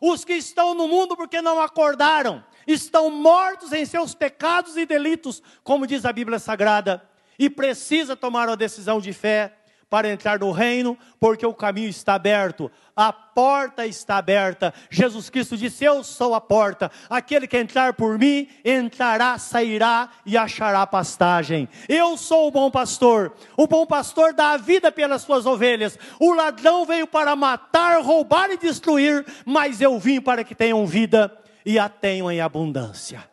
Os 0.00 0.24
que 0.24 0.34
estão 0.34 0.74
no 0.74 0.86
mundo 0.86 1.16
porque 1.16 1.42
não 1.42 1.60
acordaram, 1.60 2.44
estão 2.72 3.10
mortos 3.10 3.72
em 3.72 3.84
seus 3.86 4.14
pecados 4.14 4.76
e 4.76 4.84
delitos, 4.84 5.42
como 5.64 5.86
diz 5.86 6.04
a 6.04 6.12
Bíblia 6.12 6.38
Sagrada, 6.38 7.02
e 7.38 7.48
precisa 7.48 8.14
tomar 8.14 8.48
uma 8.48 8.56
decisão 8.56 9.00
de 9.00 9.12
fé 9.12 9.54
para 9.90 10.10
entrar 10.10 10.38
no 10.38 10.50
reino, 10.50 10.98
porque 11.18 11.46
o 11.46 11.54
caminho 11.54 11.88
está 11.88 12.14
aberto, 12.14 12.70
a 12.94 13.10
porta 13.10 13.86
está 13.86 14.18
aberta. 14.18 14.74
Jesus 14.90 15.30
Cristo 15.30 15.56
disse: 15.56 15.84
Eu 15.84 16.04
sou 16.04 16.34
a 16.34 16.40
porta. 16.40 16.90
Aquele 17.08 17.46
que 17.46 17.56
entrar 17.56 17.94
por 17.94 18.18
mim, 18.18 18.48
entrará, 18.62 19.38
sairá 19.38 20.10
e 20.26 20.36
achará 20.36 20.86
pastagem. 20.86 21.68
Eu 21.88 22.18
sou 22.18 22.48
o 22.48 22.50
bom 22.50 22.70
pastor. 22.70 23.32
O 23.56 23.66
bom 23.66 23.86
pastor 23.86 24.34
dá 24.34 24.50
a 24.50 24.56
vida 24.58 24.92
pelas 24.92 25.22
suas 25.22 25.46
ovelhas. 25.46 25.98
O 26.20 26.34
ladrão 26.34 26.84
veio 26.84 27.06
para 27.06 27.34
matar, 27.34 27.98
roubar 28.02 28.50
e 28.50 28.58
destruir, 28.58 29.24
mas 29.46 29.80
eu 29.80 29.98
vim 29.98 30.20
para 30.20 30.44
que 30.44 30.54
tenham 30.54 30.86
vida 30.86 31.32
e 31.64 31.78
a 31.78 31.88
tenham 31.88 32.30
em 32.30 32.40
abundância. 32.40 33.28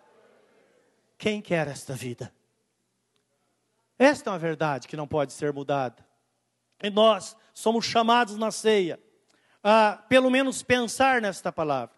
Quem 1.17 1.41
quer 1.41 1.67
esta 1.67 1.93
vida? 1.93 2.33
Esta 3.97 4.29
é 4.29 4.33
uma 4.33 4.39
verdade 4.39 4.87
que 4.87 4.97
não 4.97 5.07
pode 5.07 5.33
ser 5.33 5.53
mudada. 5.53 6.05
E 6.83 6.89
nós 6.89 7.35
somos 7.53 7.85
chamados 7.85 8.35
na 8.35 8.51
ceia 8.51 8.99
a, 9.63 9.97
pelo 10.07 10.29
menos, 10.29 10.61
pensar 10.61 11.21
nesta 11.21 11.51
palavra. 11.51 11.95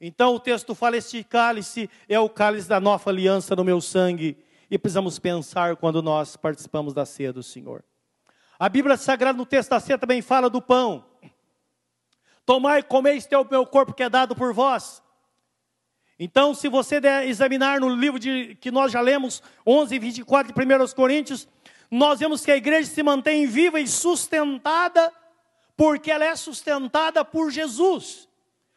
Então 0.00 0.34
o 0.34 0.40
texto 0.40 0.74
fala: 0.74 0.96
Este 0.96 1.22
cálice 1.24 1.90
é 2.08 2.18
o 2.18 2.28
cálice 2.28 2.68
da 2.68 2.80
nova 2.80 3.10
aliança 3.10 3.54
no 3.54 3.64
meu 3.64 3.80
sangue. 3.80 4.42
E 4.70 4.78
precisamos 4.78 5.18
pensar 5.18 5.76
quando 5.76 6.02
nós 6.02 6.36
participamos 6.36 6.92
da 6.92 7.04
ceia 7.04 7.32
do 7.32 7.42
Senhor. 7.42 7.84
A 8.58 8.68
Bíblia 8.68 8.96
Sagrada, 8.96 9.36
no 9.36 9.46
texto 9.46 9.70
da 9.70 9.80
ceia, 9.80 9.98
também 9.98 10.22
fala 10.22 10.48
do 10.48 10.62
pão. 10.62 11.04
Tomai 12.44 12.80
e 12.80 12.82
comei, 12.82 13.16
este 13.16 13.34
é 13.34 13.38
o 13.38 13.46
meu 13.48 13.66
corpo 13.66 13.92
que 13.92 14.02
é 14.02 14.08
dado 14.08 14.34
por 14.34 14.54
vós. 14.54 15.02
Então, 16.18 16.54
se 16.54 16.68
você 16.68 17.00
examinar 17.26 17.80
no 17.80 17.88
livro 17.88 18.18
de, 18.18 18.56
que 18.60 18.70
nós 18.70 18.90
já 18.90 19.00
lemos, 19.00 19.42
11 19.66 19.98
24 19.98 20.52
de 20.52 20.74
1 20.74 20.88
Coríntios, 20.94 21.46
nós 21.90 22.20
vemos 22.20 22.44
que 22.44 22.50
a 22.50 22.56
igreja 22.56 22.88
se 22.88 23.02
mantém 23.02 23.46
viva 23.46 23.78
e 23.78 23.86
sustentada, 23.86 25.12
porque 25.76 26.10
ela 26.10 26.24
é 26.24 26.34
sustentada 26.34 27.24
por 27.24 27.50
Jesus. 27.50 28.28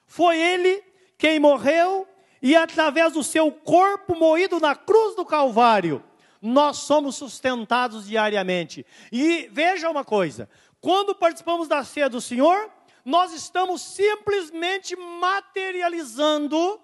Foi 0.06 0.38
Ele 0.38 0.84
quem 1.18 1.40
morreu 1.40 2.08
e 2.42 2.56
através 2.56 3.14
do 3.14 3.24
seu 3.24 3.52
corpo 3.52 4.16
moído 4.16 4.60
na 4.60 4.76
cruz 4.76 5.16
do 5.16 5.26
Calvário, 5.26 6.04
nós 6.42 6.78
somos 6.78 7.16
sustentados 7.16 8.08
diariamente. 8.08 8.86
E 9.12 9.50
veja 9.52 9.90
uma 9.90 10.06
coisa: 10.06 10.50
quando 10.82 11.16
participamos 11.16 11.68
da 11.68 11.84
ceia 11.84 12.10
do 12.10 12.22
Senhor, 12.22 12.70
nós 13.04 13.34
estamos 13.34 13.82
simplesmente 13.82 14.96
materializando 14.96 16.80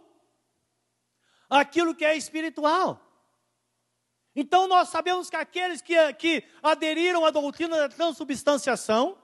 aquilo 1.60 1.96
que 1.96 2.06
é 2.06 2.16
espiritual. 2.16 3.02
Então 4.36 4.68
nós 4.68 4.90
sabemos 4.90 5.30
que 5.30 5.36
aqueles 5.36 5.82
que, 5.82 6.14
que 6.14 6.44
aderiram 6.62 7.26
à 7.26 7.32
doutrina 7.32 7.78
da 7.78 7.90
transubstanciação, 7.90 9.18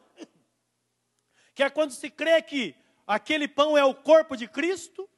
que 1.53 1.61
é 1.61 1.69
quando 1.69 1.91
se 1.91 2.09
crê 2.09 2.41
que 2.41 2.75
aquele 3.05 3.47
pão 3.47 3.77
é 3.77 3.83
o 3.83 3.93
corpo 3.93 4.37
de 4.37 4.47
Cristo, 4.47 5.09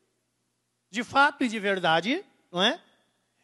de 0.89 1.03
fato 1.03 1.43
e 1.43 1.47
de 1.47 1.59
verdade, 1.59 2.25
não 2.51 2.61
é? 2.61 2.81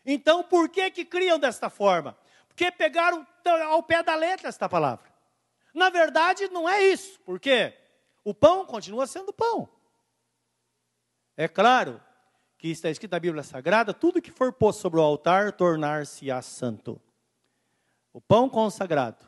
Então 0.04 0.44
por 0.44 0.70
que 0.70 0.90
que 0.90 1.06
criam 1.06 1.38
desta 1.38 1.70
forma? 1.70 2.18
Porque 2.48 2.72
pegaram 2.72 3.26
ao 3.68 3.84
pé 3.84 4.02
da 4.02 4.16
letra 4.16 4.50
esta 4.50 4.68
palavra. 4.68 5.08
Na 5.74 5.90
verdade 5.92 6.48
não 6.50 6.68
é 6.68 6.84
isso, 6.84 7.20
porque 7.20 7.78
o 8.24 8.34
pão 8.34 8.66
continua 8.66 9.06
sendo 9.06 9.32
pão. 9.32 9.70
É 11.38 11.48
claro 11.48 12.02
que 12.60 12.68
está 12.68 12.89
escrito 12.89 13.14
na 13.14 13.20
Bíblia 13.20 13.41
Sagrada, 13.41 13.93
tudo 13.93 14.22
que 14.22 14.32
for 14.32 14.51
posto 14.51 14.82
sobre 14.82 14.99
o 14.99 15.01
altar 15.01 15.53
tornar-se-á 15.53 16.41
santo. 16.41 17.01
O 18.12 18.20
pão 18.20 18.49
consagrado, 18.49 19.26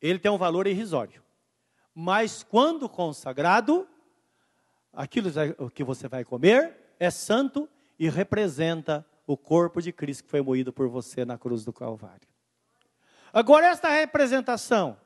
ele 0.00 0.20
tem 0.20 0.30
um 0.30 0.38
valor 0.38 0.68
irrisório. 0.68 1.20
Mas 1.92 2.44
quando 2.44 2.88
consagrado, 2.88 3.88
aquilo 4.92 5.30
que 5.74 5.82
você 5.82 6.06
vai 6.06 6.24
comer 6.24 6.94
é 7.00 7.10
santo 7.10 7.68
e 7.98 8.08
representa 8.08 9.04
o 9.26 9.36
corpo 9.36 9.82
de 9.82 9.92
Cristo 9.92 10.22
que 10.22 10.30
foi 10.30 10.42
moído 10.42 10.72
por 10.72 10.88
você 10.88 11.24
na 11.24 11.36
cruz 11.36 11.64
do 11.64 11.72
Calvário. 11.72 12.28
Agora, 13.32 13.66
esta 13.66 13.88
representação 13.88 14.96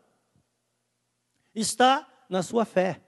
está 1.54 2.06
na 2.28 2.42
sua 2.42 2.66
fé. 2.66 3.00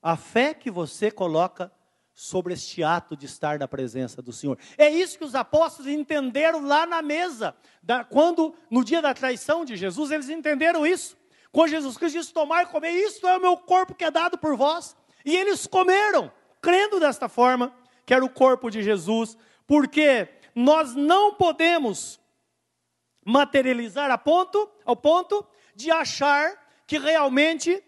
A 0.00 0.16
fé 0.16 0.54
que 0.54 0.70
você 0.70 1.10
coloca 1.10 1.70
sobre 2.18 2.54
este 2.54 2.82
ato 2.82 3.14
de 3.14 3.26
estar 3.26 3.58
na 3.58 3.68
presença 3.68 4.22
do 4.22 4.32
Senhor. 4.32 4.58
É 4.78 4.88
isso 4.88 5.18
que 5.18 5.24
os 5.24 5.34
apóstolos 5.34 5.92
entenderam 5.92 6.66
lá 6.66 6.86
na 6.86 7.02
mesa, 7.02 7.54
da, 7.82 8.04
quando 8.04 8.54
no 8.70 8.82
dia 8.82 9.02
da 9.02 9.12
traição 9.12 9.66
de 9.66 9.76
Jesus, 9.76 10.10
eles 10.10 10.30
entenderam 10.30 10.86
isso. 10.86 11.14
Quando 11.52 11.68
Jesus 11.68 11.98
Cristo 11.98 12.18
disse: 12.18 12.32
Tomar 12.32 12.62
e 12.62 12.66
comer, 12.66 12.92
isto 12.92 13.28
é 13.28 13.36
o 13.36 13.40
meu 13.40 13.58
corpo 13.58 13.94
que 13.94 14.02
é 14.02 14.10
dado 14.10 14.38
por 14.38 14.56
vós. 14.56 14.96
E 15.26 15.36
eles 15.36 15.66
comeram, 15.66 16.32
crendo 16.62 16.98
desta 16.98 17.28
forma, 17.28 17.70
que 18.06 18.14
era 18.14 18.24
o 18.24 18.30
corpo 18.30 18.70
de 18.70 18.82
Jesus, 18.82 19.36
porque 19.66 20.26
nós 20.54 20.94
não 20.94 21.34
podemos 21.34 22.18
materializar 23.22 24.10
a 24.10 24.16
ponto, 24.16 24.70
ao 24.86 24.96
ponto 24.96 25.46
de 25.74 25.90
achar 25.90 26.50
que 26.86 26.96
realmente 26.96 27.84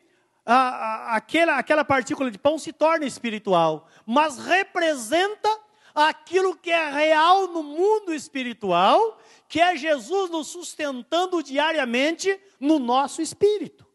a, 0.49 0.55
a, 0.55 1.17
aquela, 1.17 1.59
aquela 1.59 1.85
partícula 1.85 2.31
de 2.31 2.39
pão 2.39 2.59
se 2.59 2.73
torna 2.73 3.05
espiritual, 3.05 3.87
mas 4.07 4.39
representa 4.39 5.49
aquilo 5.95 6.57
que 6.57 6.71
é 6.71 6.91
real 6.91 7.49
no 7.49 7.63
mundo 7.63 8.15
espiritual, 8.15 9.19
que 9.47 9.61
é 9.61 9.77
Jesus 9.77 10.31
nos 10.31 10.47
sustentando 10.49 11.43
diariamente 11.43 12.41
no 12.59 12.79
nosso 12.79 13.21
espírito. 13.21 13.87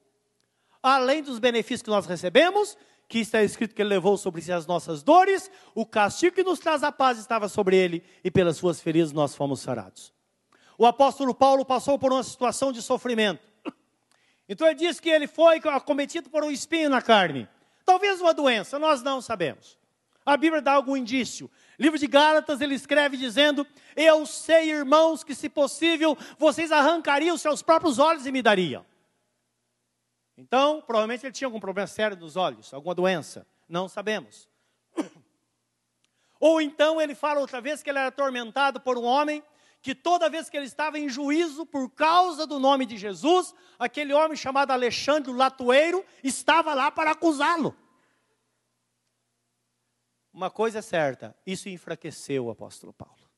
Além 0.82 1.24
dos 1.24 1.40
benefícios 1.40 1.82
que 1.82 1.90
nós 1.90 2.06
recebemos, 2.06 2.78
que 3.08 3.20
está 3.20 3.42
escrito 3.42 3.74
que 3.74 3.82
ele 3.82 3.90
levou 3.90 4.16
sobre 4.16 4.42
si 4.42 4.52
as 4.52 4.68
nossas 4.68 5.02
dores, 5.02 5.50
o 5.74 5.86
castigo 5.86 6.36
que 6.36 6.44
nos 6.44 6.60
traz 6.60 6.84
a 6.84 6.92
paz 6.92 7.18
estava 7.18 7.50
sobre 7.50 7.78
ele, 7.78 8.04
e 8.24 8.30
pelas 8.30 8.58
suas 8.58 8.80
feridas 8.80 9.12
nós 9.12 9.34
fomos 9.34 9.60
sarados. 9.60 10.14
O 10.78 10.86
apóstolo 10.86 11.34
Paulo 11.34 11.66
passou 11.66 11.98
por 11.98 12.12
uma 12.12 12.24
situação 12.24 12.72
de 12.72 12.82
sofrimento. 12.82 13.53
Então 14.54 14.68
ele 14.68 14.76
diz 14.76 15.00
que 15.00 15.10
ele 15.10 15.26
foi 15.26 15.60
acometido 15.66 16.30
por 16.30 16.44
um 16.44 16.52
espinho 16.52 16.88
na 16.88 17.02
carne. 17.02 17.50
Talvez 17.84 18.22
uma 18.22 18.36
doença, 18.36 18.78
nós 18.78 19.02
não 19.02 19.20
sabemos. 19.20 19.80
A 20.24 20.38
Bíblia 20.38 20.62
dá 20.62 20.74
algum 20.74 20.96
indício. 20.96 21.50
Livro 21.80 21.98
de 21.98 22.06
Gálatas 22.06 22.62
ele 22.62 22.76
escreve 22.76 23.18
dizendo: 23.18 23.66
Eu 23.96 24.28
sei, 24.28 24.70
irmãos, 24.70 25.24
que 25.24 25.34
se 25.34 25.50
possível 25.50 26.16
vocês 26.38 26.72
arrancariam 26.72 27.36
seus 27.36 27.64
próprios 27.64 27.98
olhos 27.98 28.28
e 28.28 28.32
me 28.32 28.44
dariam. 28.44 28.86
Então, 30.38 30.84
provavelmente 30.86 31.26
ele 31.26 31.34
tinha 31.34 31.48
algum 31.48 31.60
problema 31.60 31.88
sério 31.88 32.16
nos 32.16 32.36
olhos, 32.36 32.72
alguma 32.76 32.94
doença. 32.94 33.48
Não 33.68 33.90
sabemos. 33.90 34.48
Ou 36.40 36.62
então 36.62 37.02
ele 37.02 37.16
fala 37.16 37.40
outra 37.40 37.60
vez 37.60 37.82
que 37.82 37.90
ele 37.90 37.98
era 37.98 38.10
atormentado 38.10 38.80
por 38.80 39.00
um 39.00 39.04
homem 39.04 39.44
que 39.84 39.94
toda 39.94 40.30
vez 40.30 40.50
que 40.50 40.56
ele 40.56 40.66
estava 40.66 40.98
em 40.98 41.10
juízo 41.10 41.66
por 41.66 41.90
causa 41.90 42.48
do 42.48 42.58
nome 42.58 42.86
de 42.86 42.96
Jesus, 42.96 43.54
aquele 43.78 44.14
homem 44.14 44.38
chamado 44.38 44.72
Alexandre 44.72 45.30
o 45.30 45.36
Latoeiro 45.36 46.06
estava 46.24 46.74
lá 46.74 46.90
para 46.90 47.12
acusá-lo. 47.12 47.76
Uma 50.32 50.50
coisa 50.50 50.80
é 50.80 50.82
certa, 50.82 51.38
isso 51.46 51.68
enfraqueceu 51.68 52.46
o 52.46 52.50
apóstolo 52.50 52.94
Paulo. 52.94 53.30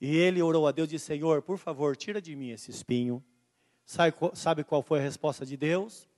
E 0.00 0.16
ele 0.16 0.42
orou 0.42 0.66
a 0.66 0.72
Deus 0.72 0.88
e 0.88 0.92
disse: 0.92 1.06
Senhor, 1.06 1.40
por 1.40 1.56
favor, 1.56 1.96
tira 1.96 2.20
de 2.20 2.34
mim 2.34 2.50
esse 2.50 2.68
espinho. 2.70 3.24
Sabe 4.34 4.64
qual 4.64 4.82
foi 4.82 4.98
a 4.98 5.02
resposta 5.02 5.46
de 5.46 5.56
Deus? 5.56 6.08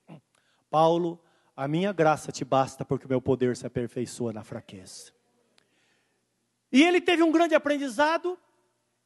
Paulo, 0.70 1.22
a 1.54 1.68
minha 1.68 1.92
graça 1.92 2.32
te 2.32 2.44
basta, 2.44 2.86
porque 2.86 3.04
o 3.04 3.08
meu 3.08 3.20
poder 3.20 3.54
se 3.54 3.66
aperfeiçoa 3.66 4.32
na 4.32 4.42
fraqueza. 4.42 5.12
E 6.72 6.82
ele 6.82 7.00
teve 7.00 7.22
um 7.22 7.30
grande 7.30 7.54
aprendizado, 7.54 8.38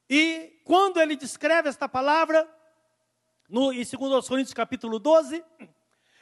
e 0.09 0.61
quando 0.65 1.01
ele 1.01 1.17
descreve 1.17 1.69
esta 1.69 1.89
palavra, 1.89 2.49
no, 3.49 3.73
em 3.73 3.83
2 3.85 4.29
Coríntios 4.29 4.55
capítulo 4.55 5.01
12, 5.01 5.45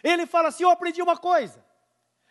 ele 0.03 0.27
fala 0.27 0.49
assim: 0.49 0.63
Eu 0.63 0.71
aprendi 0.71 1.03
uma 1.03 1.17
coisa. 1.17 1.65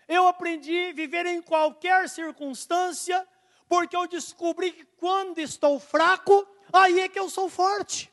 Eu 0.07 0.27
aprendi 0.27 0.89
a 0.89 0.93
viver 0.93 1.25
em 1.27 1.41
qualquer 1.41 2.09
circunstância, 2.09 3.27
porque 3.69 3.95
eu 3.95 4.07
descobri 4.07 4.71
que 4.71 4.85
quando 4.97 5.37
estou 5.39 5.79
fraco, 5.79 6.47
aí 6.71 7.01
é 7.01 7.07
que 7.07 7.19
eu 7.19 7.29
sou 7.29 7.49
forte. 7.49 8.11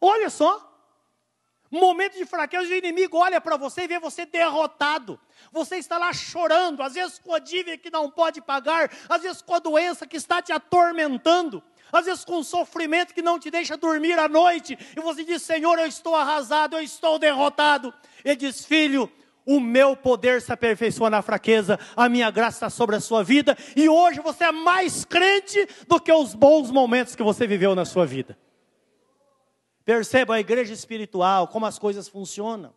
Olha 0.00 0.30
só, 0.30 0.67
Momento 1.70 2.16
de 2.16 2.24
fraqueza, 2.24 2.72
o 2.72 2.76
inimigo 2.76 3.18
olha 3.18 3.40
para 3.40 3.56
você 3.56 3.82
e 3.82 3.86
vê 3.86 3.98
você 3.98 4.24
derrotado. 4.24 5.20
Você 5.52 5.76
está 5.76 5.98
lá 5.98 6.12
chorando, 6.12 6.82
às 6.82 6.94
vezes 6.94 7.18
com 7.18 7.34
a 7.34 7.38
dívida 7.38 7.76
que 7.76 7.90
não 7.90 8.10
pode 8.10 8.40
pagar, 8.40 8.90
às 9.08 9.22
vezes 9.22 9.42
com 9.42 9.54
a 9.54 9.58
doença 9.58 10.06
que 10.06 10.16
está 10.16 10.40
te 10.40 10.50
atormentando, 10.50 11.62
às 11.92 12.06
vezes 12.06 12.24
com 12.24 12.38
o 12.38 12.44
sofrimento 12.44 13.12
que 13.12 13.20
não 13.20 13.38
te 13.38 13.50
deixa 13.50 13.76
dormir 13.76 14.18
à 14.18 14.28
noite, 14.28 14.78
e 14.96 15.00
você 15.00 15.22
diz: 15.22 15.42
Senhor, 15.42 15.78
eu 15.78 15.86
estou 15.86 16.14
arrasado, 16.14 16.76
eu 16.76 16.82
estou 16.82 17.18
derrotado. 17.18 17.92
Ele 18.24 18.36
diz: 18.36 18.64
Filho, 18.64 19.10
o 19.44 19.60
meu 19.60 19.94
poder 19.94 20.40
se 20.40 20.50
aperfeiçoa 20.50 21.10
na 21.10 21.20
fraqueza, 21.20 21.78
a 21.94 22.08
minha 22.08 22.30
graça 22.30 22.56
está 22.56 22.70
sobre 22.70 22.96
a 22.96 23.00
sua 23.00 23.22
vida, 23.22 23.56
e 23.76 23.90
hoje 23.90 24.20
você 24.20 24.44
é 24.44 24.52
mais 24.52 25.04
crente 25.04 25.68
do 25.86 26.00
que 26.00 26.12
os 26.12 26.34
bons 26.34 26.70
momentos 26.70 27.14
que 27.14 27.22
você 27.22 27.46
viveu 27.46 27.74
na 27.74 27.84
sua 27.84 28.06
vida. 28.06 28.38
Perceba 29.88 30.34
a 30.34 30.38
igreja 30.40 30.74
espiritual, 30.74 31.48
como 31.48 31.64
as 31.64 31.78
coisas 31.78 32.06
funcionam 32.06 32.74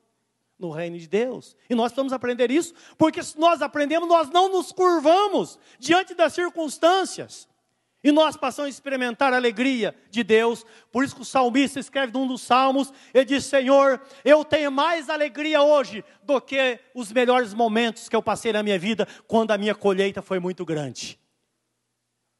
no 0.58 0.72
reino 0.72 0.98
de 0.98 1.10
Deus. 1.10 1.58
E 1.70 1.76
nós 1.76 1.92
precisamos 1.92 2.14
aprender 2.14 2.50
isso, 2.50 2.74
porque 2.98 3.22
se 3.22 3.38
nós 3.38 3.62
aprendemos, 3.62 4.08
nós 4.08 4.30
não 4.30 4.50
nos 4.50 4.72
curvamos 4.72 5.60
diante 5.78 6.14
das 6.14 6.32
circunstâncias. 6.32 7.50
E 8.02 8.14
nós 8.14 8.38
passamos 8.38 8.68
a 8.68 8.70
experimentar 8.70 9.34
a 9.34 9.36
alegria 9.36 9.94
de 10.10 10.24
Deus. 10.24 10.66
Por 10.90 11.04
isso 11.04 11.14
que 11.14 11.22
o 11.22 11.26
salmista 11.26 11.82
escreve 11.82 12.14
num 12.14 12.26
dos 12.26 12.44
salmos, 12.44 12.94
ele 13.14 13.26
diz: 13.26 13.44
Senhor, 13.44 14.02
eu 14.24 14.46
tenho 14.46 14.72
mais 14.72 15.10
alegria 15.10 15.62
hoje 15.62 16.06
do 16.24 16.40
que 16.40 16.80
os 16.96 17.12
melhores 17.12 17.54
momentos 17.54 18.08
que 18.08 18.16
eu 18.16 18.24
passei 18.24 18.54
na 18.54 18.64
minha 18.64 18.80
vida, 18.80 19.06
quando 19.28 19.52
a 19.52 19.58
minha 19.58 19.76
colheita 19.76 20.22
foi 20.22 20.40
muito 20.40 20.64
grande. 20.64 21.20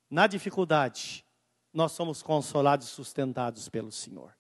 Na 0.10 0.28
dificuldade, 0.28 1.26
nós 1.74 1.92
somos 1.92 2.24
consolados 2.24 2.88
e 2.88 2.90
sustentados 2.90 3.68
pelo 3.68 3.92
Senhor. 3.92 4.34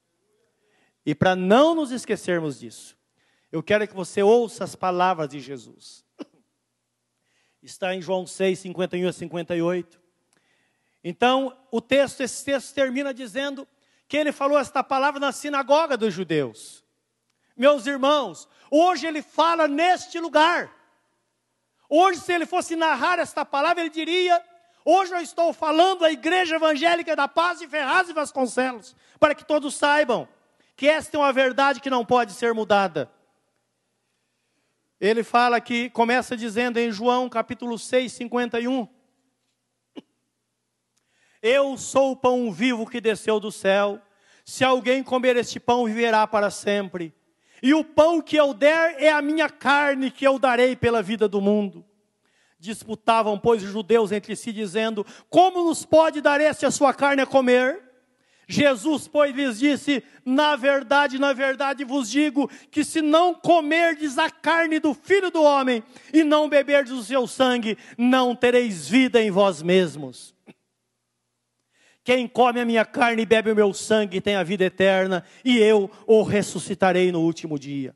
E 1.05 1.15
para 1.15 1.35
não 1.35 1.73
nos 1.73 1.91
esquecermos 1.91 2.59
disso, 2.59 2.97
eu 3.51 3.61
quero 3.61 3.87
que 3.87 3.93
você 3.93 4.21
ouça 4.21 4.63
as 4.63 4.75
palavras 4.75 5.29
de 5.29 5.39
Jesus. 5.39 6.05
Está 7.61 7.93
em 7.93 8.01
João 8.01 8.25
6, 8.25 8.59
51 8.59 9.09
a 9.09 9.13
58. 9.13 10.01
Então, 11.03 11.57
o 11.71 11.81
texto, 11.81 12.21
esse 12.21 12.45
texto 12.45 12.73
termina 12.73 13.13
dizendo 13.13 13.67
que 14.07 14.17
ele 14.17 14.31
falou 14.31 14.57
esta 14.57 14.83
palavra 14.83 15.19
na 15.19 15.31
sinagoga 15.31 15.97
dos 15.97 16.13
judeus. 16.13 16.83
Meus 17.57 17.87
irmãos, 17.87 18.47
hoje 18.69 19.07
ele 19.07 19.21
fala 19.21 19.67
neste 19.67 20.19
lugar. 20.19 20.71
Hoje, 21.89 22.19
se 22.19 22.31
ele 22.31 22.45
fosse 22.45 22.75
narrar 22.75 23.19
esta 23.19 23.43
palavra, 23.43 23.81
ele 23.81 23.89
diria: 23.89 24.41
Hoje 24.85 25.13
eu 25.13 25.19
estou 25.19 25.51
falando 25.51 26.05
à 26.05 26.11
igreja 26.11 26.55
evangélica 26.55 27.15
da 27.15 27.27
paz 27.27 27.59
de 27.59 27.67
Ferraz 27.67 28.09
e 28.09 28.13
Vasconcelos, 28.13 28.95
para 29.19 29.35
que 29.35 29.43
todos 29.43 29.75
saibam 29.75 30.27
que 30.81 30.89
esta 30.89 31.15
é 31.15 31.19
uma 31.19 31.31
verdade 31.31 31.79
que 31.79 31.91
não 31.91 32.03
pode 32.03 32.33
ser 32.33 32.55
mudada. 32.55 33.07
Ele 34.99 35.23
fala 35.23 35.61
que, 35.61 35.91
começa 35.91 36.35
dizendo 36.35 36.79
em 36.79 36.91
João 36.91 37.29
capítulo 37.29 37.77
6, 37.77 38.11
51. 38.11 38.87
Eu 41.39 41.77
sou 41.77 42.13
o 42.13 42.15
pão 42.15 42.51
vivo 42.51 42.89
que 42.89 42.99
desceu 42.99 43.39
do 43.39 43.51
céu. 43.51 44.01
Se 44.43 44.63
alguém 44.63 45.03
comer 45.03 45.35
este 45.35 45.59
pão, 45.59 45.85
viverá 45.85 46.25
para 46.25 46.49
sempre. 46.49 47.13
E 47.61 47.75
o 47.75 47.83
pão 47.83 48.19
que 48.19 48.35
eu 48.35 48.51
der 48.51 48.99
é 48.99 49.11
a 49.11 49.21
minha 49.21 49.51
carne 49.51 50.09
que 50.09 50.25
eu 50.25 50.39
darei 50.39 50.75
pela 50.75 51.03
vida 51.03 51.27
do 51.27 51.39
mundo. 51.39 51.85
Disputavam, 52.57 53.37
pois, 53.37 53.61
os 53.61 53.69
judeus 53.69 54.11
entre 54.11 54.35
si, 54.35 54.51
dizendo: 54.51 55.05
Como 55.29 55.63
nos 55.63 55.85
pode 55.85 56.21
dar 56.21 56.41
este 56.41 56.65
a 56.65 56.71
sua 56.71 56.91
carne 56.91 57.21
a 57.21 57.27
comer? 57.27 57.90
Jesus, 58.51 59.07
pois, 59.07 59.33
lhes 59.33 59.59
disse: 59.59 60.03
Na 60.25 60.55
verdade, 60.55 61.17
na 61.17 61.31
verdade 61.31 61.85
vos 61.85 62.09
digo 62.09 62.49
que 62.69 62.83
se 62.83 63.01
não 63.01 63.33
comerdes 63.33 64.17
a 64.17 64.29
carne 64.29 64.77
do 64.79 64.93
filho 64.93 65.31
do 65.31 65.41
homem 65.41 65.81
e 66.13 66.23
não 66.23 66.49
beberdes 66.49 66.91
o 66.91 67.03
seu 67.03 67.25
sangue, 67.25 67.77
não 67.97 68.35
tereis 68.35 68.87
vida 68.87 69.21
em 69.21 69.31
vós 69.31 69.61
mesmos. 69.61 70.35
Quem 72.03 72.27
come 72.27 72.59
a 72.59 72.65
minha 72.65 72.83
carne 72.83 73.21
e 73.21 73.25
bebe 73.25 73.51
o 73.51 73.55
meu 73.55 73.73
sangue 73.73 74.19
tem 74.19 74.35
a 74.35 74.43
vida 74.43 74.65
eterna, 74.65 75.23
e 75.45 75.57
eu 75.57 75.89
o 76.05 76.23
ressuscitarei 76.23 77.11
no 77.11 77.21
último 77.21 77.57
dia. 77.57 77.95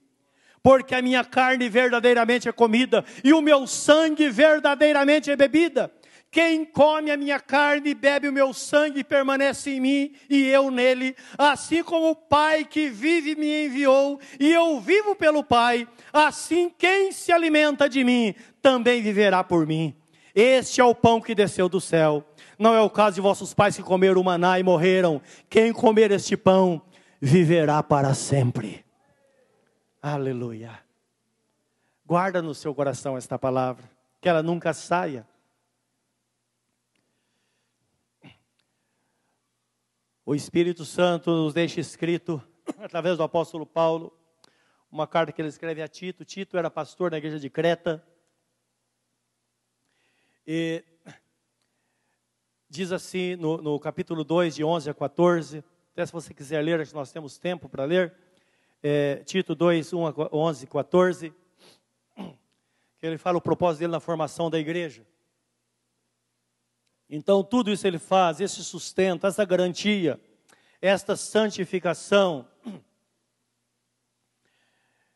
Porque 0.64 0.96
a 0.96 1.02
minha 1.02 1.24
carne 1.24 1.68
verdadeiramente 1.68 2.48
é 2.48 2.52
comida, 2.52 3.04
e 3.24 3.34
o 3.34 3.42
meu 3.42 3.68
sangue 3.68 4.30
verdadeiramente 4.30 5.30
é 5.30 5.36
bebida. 5.36 5.92
Quem 6.36 6.66
come 6.66 7.12
a 7.12 7.16
minha 7.16 7.40
carne 7.40 7.92
e 7.92 7.96
bebe 7.96 8.28
o 8.28 8.34
meu 8.34 8.54
sangue 8.54 9.06
permanece 9.06 9.70
em 9.70 9.80
mim 9.80 10.14
e 10.30 10.44
eu 10.48 10.70
nele, 10.70 11.16
assim 11.38 11.82
como 11.82 12.10
o 12.10 12.16
Pai 12.16 12.66
que 12.66 12.90
vive 12.90 13.36
me 13.36 13.68
enviou 13.68 14.20
e 14.38 14.52
eu 14.52 14.78
vivo 14.82 15.16
pelo 15.16 15.46
Pai, 15.46 15.88
assim 16.12 16.70
quem 16.78 17.14
se 17.14 17.32
alimenta 17.32 17.88
de 17.88 18.04
mim 18.04 18.36
também 18.62 19.02
viverá 19.02 19.46
por 19.46 19.66
mim. 19.66 19.96
Este 20.36 20.82
é 20.82 20.84
o 20.84 20.94
pão 20.94 21.22
que 21.22 21.34
desceu 21.34 21.70
do 21.70 21.80
céu. 21.80 22.22
Não 22.60 22.74
é 22.74 22.82
o 22.82 22.90
caso 22.90 23.16
de 23.16 23.22
vossos 23.22 23.54
pais 23.54 23.78
que 23.78 23.82
comeram 23.82 24.20
o 24.20 24.24
maná 24.26 24.60
e 24.60 24.64
morreram. 24.64 25.22
Quem 25.50 25.72
comer 25.72 26.12
este 26.12 26.36
pão 26.36 26.82
viverá 27.22 27.82
para 27.82 28.14
sempre. 28.14 28.84
Aleluia. 30.02 30.80
Guarda 32.06 32.42
no 32.42 32.54
seu 32.54 32.76
coração 32.76 33.18
esta 33.18 33.40
palavra, 33.40 33.90
que 34.20 34.28
ela 34.28 34.44
nunca 34.44 34.74
saia. 34.74 35.26
O 40.28 40.34
Espírito 40.34 40.84
Santo 40.86 41.30
nos 41.30 41.54
deixa 41.54 41.80
escrito, 41.80 42.42
através 42.82 43.16
do 43.16 43.22
apóstolo 43.22 43.64
Paulo, 43.64 44.12
uma 44.92 45.06
carta 45.06 45.32
que 45.32 45.40
ele 45.40 45.50
escreve 45.50 45.84
a 45.84 45.88
Tito. 45.88 46.26
Tito 46.26 46.58
era 46.58 46.68
pastor 46.68 47.12
na 47.12 47.20
igreja 47.20 47.40
de 47.40 47.48
Creta. 47.48 48.04
E 50.48 50.84
diz 52.68 52.92
assim 52.92 53.36
no, 53.36 53.58
no 53.62 53.80
capítulo 53.80 54.24
2, 54.24 54.56
de 54.56 54.64
11 54.64 54.90
a 54.90 54.96
14. 54.96 55.64
Até 55.92 56.04
se 56.04 56.12
você 56.12 56.34
quiser 56.34 56.60
ler, 56.64 56.82
acho 56.82 56.90
que 56.90 56.98
nós 56.98 57.12
temos 57.12 57.38
tempo 57.38 57.70
para 57.70 57.86
ler. 57.86 58.12
É, 58.82 59.18
Tito 59.18 59.54
2, 59.54 59.94
1 59.94 60.08
a 60.08 60.14
11, 60.34 60.66
14. 60.66 61.34
Que 62.98 63.06
ele 63.06 63.20
fala 63.20 63.38
o 63.38 63.42
propósito 63.42 63.82
dele 63.82 63.92
na 63.92 64.00
formação 64.00 64.50
da 64.50 64.58
igreja. 64.58 65.06
Então, 67.10 67.44
tudo 67.44 67.72
isso 67.72 67.86
ele 67.86 68.00
faz, 68.00 68.42
esse 68.42 68.64
sustento, 68.64 69.28
essa 69.28 69.46
garantia, 69.46 70.20
esta 70.82 71.16
santificação, 71.16 72.48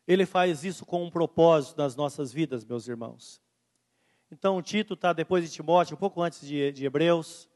ele 0.06 0.24
faz 0.24 0.64
isso 0.64 0.86
com 0.86 1.04
um 1.04 1.10
propósito 1.10 1.78
nas 1.78 1.96
nossas 1.96 2.32
vidas, 2.32 2.64
meus 2.64 2.86
irmãos. 2.86 3.42
Então, 4.30 4.62
Tito 4.62 4.94
está 4.94 5.12
depois 5.12 5.44
de 5.44 5.50
Timóteo, 5.50 5.96
um 5.96 5.98
pouco 5.98 6.22
antes 6.22 6.40
de, 6.46 6.70
de 6.70 6.84
Hebreus. 6.84 7.48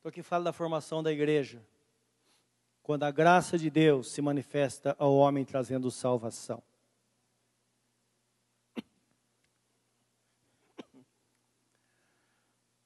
Então, 0.00 0.10
aqui 0.10 0.22
fala 0.22 0.44
da 0.44 0.52
formação 0.52 1.00
da 1.00 1.12
igreja 1.12 1.64
quando 2.86 3.02
a 3.02 3.10
graça 3.10 3.58
de 3.58 3.68
Deus 3.68 4.12
se 4.12 4.22
manifesta 4.22 4.94
ao 4.96 5.16
homem 5.16 5.44
trazendo 5.44 5.90
salvação. 5.90 6.62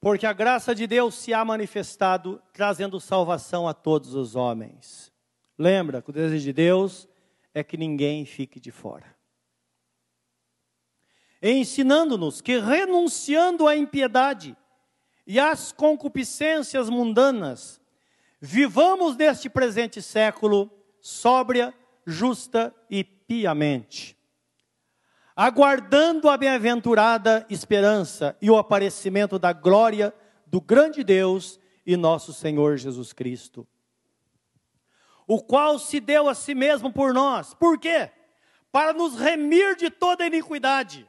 Porque 0.01 0.25
a 0.25 0.33
graça 0.33 0.75
de 0.75 0.87
Deus 0.87 1.17
se 1.17 1.35
há 1.35 1.45
manifestado 1.45 2.43
trazendo 2.51 2.99
salvação 2.99 3.69
a 3.69 3.75
todos 3.75 4.15
os 4.15 4.35
homens. 4.35 5.13
Lembra 5.59 6.01
que 6.01 6.09
o 6.09 6.15
desejo 6.15 6.45
de 6.45 6.53
Deus 6.55 7.07
é 7.53 7.63
que 7.63 7.77
ninguém 7.77 8.25
fique 8.25 8.59
de 8.59 8.71
fora. 8.71 9.15
Ensinando-nos 11.43 12.41
que 12.41 12.59
renunciando 12.59 13.69
à 13.69 13.77
impiedade 13.77 14.57
e 15.27 15.39
às 15.39 15.73
concupiscências 15.73 16.89
mundanas, 16.89 17.80
Vivamos 18.41 19.17
neste 19.17 19.51
presente 19.51 20.01
século 20.01 20.71
sóbria, 20.99 21.75
justa 22.07 22.75
e 22.89 23.05
piamente, 23.05 24.17
aguardando 25.37 26.29
a 26.29 26.39
bem-aventurada 26.39 27.47
esperança 27.51 28.35
e 28.41 28.51
o 28.51 28.57
aparecimento 28.57 29.39
da 29.39 29.53
glória 29.53 30.15
do 30.47 30.59
grande 30.59 31.05
Deus 31.05 31.61
e 31.85 31.99
nosso 31.99 32.33
Senhor 32.33 32.79
Jesus 32.79 33.13
Cristo, 33.13 33.69
o 35.27 35.43
qual 35.43 35.79
se 35.79 36.01
deu 36.01 36.27
a 36.27 36.35
si 36.35 36.55
mesmo 36.55 36.91
por 36.91 37.13
nós. 37.13 37.53
Por 37.53 37.79
quê? 37.79 38.11
Para 38.73 38.95
nos 38.95 39.17
remir 39.17 39.77
de 39.77 39.91
toda 39.91 40.27
iniquidade 40.27 41.07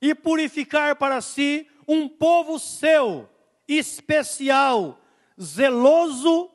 e 0.00 0.14
purificar 0.14 0.94
para 0.94 1.20
si 1.20 1.68
um 1.88 2.08
povo 2.08 2.58
seu, 2.58 3.28
especial, 3.66 5.01
zeloso 5.40 6.50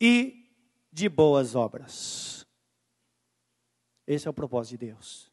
e 0.00 0.48
de 0.92 1.08
boas 1.08 1.54
obras. 1.54 2.46
Esse 4.06 4.26
é 4.26 4.30
o 4.30 4.34
propósito 4.34 4.78
de 4.78 4.86
Deus. 4.86 5.30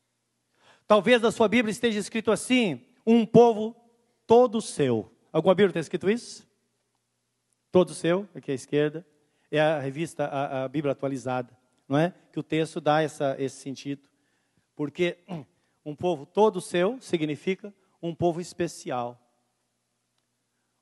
Talvez 0.87 1.21
na 1.21 1.31
sua 1.31 1.47
Bíblia 1.47 1.71
esteja 1.71 1.99
escrito 1.99 2.31
assim: 2.31 2.85
um 3.05 3.25
povo 3.25 3.75
todo 4.25 4.61
seu. 4.61 5.11
Alguma 5.31 5.53
Bíblia 5.53 5.73
tem 5.73 5.79
escrito 5.79 6.09
isso? 6.09 6.47
Todo 7.71 7.93
seu, 7.93 8.27
aqui 8.33 8.51
à 8.51 8.55
esquerda. 8.55 9.05
É 9.51 9.59
a 9.59 9.79
revista, 9.79 10.25
a, 10.25 10.63
a 10.63 10.67
Bíblia 10.67 10.91
atualizada, 10.91 11.55
não 11.87 11.97
é? 11.97 12.13
Que 12.31 12.39
o 12.39 12.43
texto 12.43 12.79
dá 12.79 13.01
essa, 13.01 13.35
esse 13.39 13.57
sentido. 13.57 14.07
Porque 14.75 15.17
um 15.83 15.95
povo 15.95 16.25
todo 16.25 16.61
seu 16.61 16.99
significa 17.01 17.73
um 18.01 18.13
povo 18.13 18.39
especial 18.39 19.19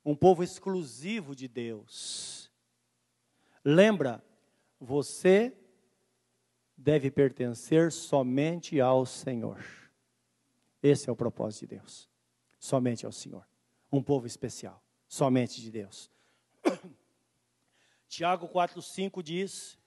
um 0.07 0.15
povo 0.15 0.41
exclusivo 0.41 1.35
de 1.35 1.49
Deus. 1.49 2.49
Lembra, 3.61 4.23
você 4.79 5.53
deve 6.77 7.11
pertencer 7.11 7.91
somente 7.91 8.79
ao 8.79 9.05
Senhor. 9.05 9.61
Esse 10.81 11.09
é 11.09 11.11
o 11.11 11.15
propósito 11.15 11.67
de 11.67 11.75
Deus. 11.75 12.09
Somente 12.57 13.05
ao 13.05 13.11
Senhor. 13.11 13.45
Um 13.91 14.01
povo 14.01 14.25
especial, 14.25 14.81
somente 15.09 15.59
de 15.59 15.69
Deus. 15.69 16.09
Tiago 18.07 18.47
4:5 18.47 19.21
diz: 19.21 19.77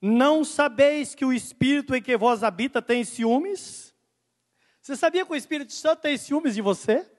Não 0.00 0.44
sabeis 0.44 1.12
que 1.12 1.24
o 1.24 1.32
espírito 1.32 1.92
em 1.92 2.00
que 2.00 2.16
vós 2.16 2.44
habita 2.44 2.80
tem 2.80 3.02
ciúmes? 3.02 3.92
Você 4.80 4.94
sabia 4.94 5.26
que 5.26 5.32
o 5.32 5.36
Espírito 5.36 5.72
Santo 5.72 6.02
tem 6.02 6.16
ciúmes 6.16 6.54
de 6.54 6.62
você? 6.62 7.15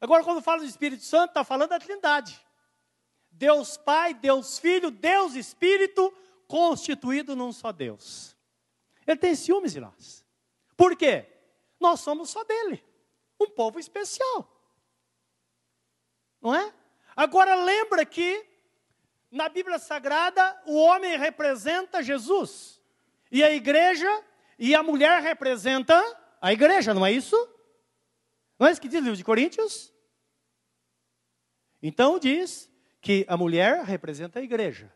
Agora, 0.00 0.22
quando 0.22 0.42
fala 0.42 0.60
do 0.60 0.66
Espírito 0.66 1.04
Santo, 1.04 1.30
está 1.30 1.44
falando 1.44 1.70
da 1.70 1.78
Trindade. 1.78 2.44
Deus 3.30 3.76
Pai, 3.76 4.14
Deus 4.14 4.58
Filho, 4.58 4.90
Deus 4.90 5.34
Espírito, 5.34 6.12
constituído 6.46 7.36
num 7.36 7.52
só 7.52 7.72
Deus. 7.72 8.36
Ele 9.06 9.18
tem 9.18 9.34
ciúmes 9.34 9.72
de 9.72 9.80
nós. 9.80 10.24
Por 10.76 10.96
quê? 10.96 11.26
Nós 11.78 12.00
somos 12.00 12.30
só 12.30 12.42
dele. 12.44 12.82
Um 13.40 13.48
povo 13.50 13.78
especial. 13.78 14.50
Não 16.40 16.54
é? 16.54 16.72
Agora 17.14 17.54
lembra 17.54 18.04
que 18.04 18.46
na 19.30 19.48
Bíblia 19.48 19.78
Sagrada 19.78 20.62
o 20.66 20.76
homem 20.76 21.18
representa 21.18 22.02
Jesus. 22.02 22.80
E 23.30 23.42
a 23.42 23.50
igreja 23.50 24.24
e 24.58 24.74
a 24.74 24.82
mulher 24.82 25.22
representa 25.22 25.94
a 26.40 26.52
igreja, 26.52 26.94
não 26.94 27.04
é 27.04 27.12
isso? 27.12 27.36
Não 28.58 28.66
é 28.66 28.72
isso 28.72 28.80
que 28.80 28.88
diz 28.88 29.00
o 29.00 29.02
livro 29.02 29.16
de 29.16 29.24
Coríntios? 29.24 29.92
Então 31.82 32.18
diz 32.18 32.70
que 33.00 33.24
a 33.28 33.36
mulher 33.36 33.84
representa 33.84 34.38
a 34.38 34.42
igreja. 34.42 34.92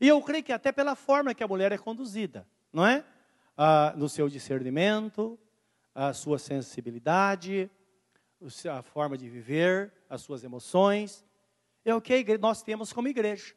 E 0.00 0.08
eu 0.08 0.20
creio 0.22 0.42
que 0.42 0.52
até 0.52 0.72
pela 0.72 0.94
forma 0.94 1.34
que 1.34 1.44
a 1.44 1.48
mulher 1.48 1.72
é 1.72 1.78
conduzida, 1.78 2.46
não 2.72 2.86
é? 2.86 3.04
Ah, 3.56 3.92
no 3.96 4.08
seu 4.08 4.28
discernimento, 4.28 5.38
a 5.94 6.12
sua 6.12 6.38
sensibilidade, 6.38 7.70
a 8.70 8.82
forma 8.82 9.16
de 9.18 9.28
viver, 9.28 9.92
as 10.08 10.22
suas 10.22 10.42
emoções. 10.42 11.24
É 11.84 11.94
o 11.94 12.00
que 12.00 12.38
nós 12.38 12.62
temos 12.62 12.92
como 12.92 13.08
igreja, 13.08 13.54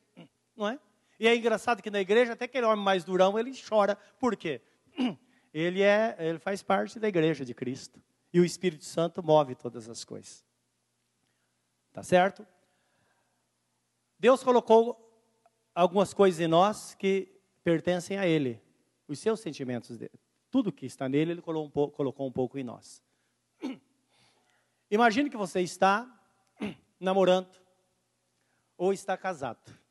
não 0.56 0.68
é? 0.68 0.80
E 1.20 1.28
é 1.28 1.36
engraçado 1.36 1.82
que 1.82 1.90
na 1.90 2.02
igreja, 2.02 2.34
até 2.34 2.46
aquele 2.46 2.66
homem 2.66 2.84
mais 2.84 3.04
durão, 3.04 3.38
ele 3.40 3.52
chora. 3.68 3.98
Por 4.20 4.36
quê? 4.36 4.62
Ele, 5.54 5.84
é, 5.84 6.16
ele 6.18 6.40
faz 6.40 6.64
parte 6.64 7.00
da 7.00 7.08
igreja 7.08 7.46
de 7.46 7.54
Cristo. 7.54 8.02
E 8.34 8.40
o 8.40 8.46
Espírito 8.46 8.84
Santo 8.84 9.24
move 9.24 9.56
todas 9.56 9.88
as 9.88 10.04
coisas. 10.04 10.44
Tá 11.92 12.02
certo? 12.02 12.46
Deus 14.18 14.44
colocou 14.44 15.00
algumas 15.76 16.14
coisas 16.14 16.40
em 16.42 16.48
nós 16.48 16.96
que 16.96 17.32
pertencem 17.64 18.18
a 18.18 18.26
Ele. 18.26 18.60
Os 19.08 19.20
seus 19.20 19.40
sentimentos. 19.40 20.00
Tudo 20.50 20.72
que 20.72 20.86
está 20.86 21.08
nele, 21.08 21.34
Ele 21.34 21.42
colocou 21.42 21.68
um 21.68 21.70
pouco, 21.70 21.96
colocou 21.96 22.28
um 22.28 22.32
pouco 22.32 22.58
em 22.58 22.64
nós. 22.64 23.04
Imagine 24.90 25.30
que 25.30 25.38
você 25.38 25.62
está 25.62 26.10
namorando 27.00 27.50
ou 28.76 28.92
está 28.92 29.16
casado 29.16 29.84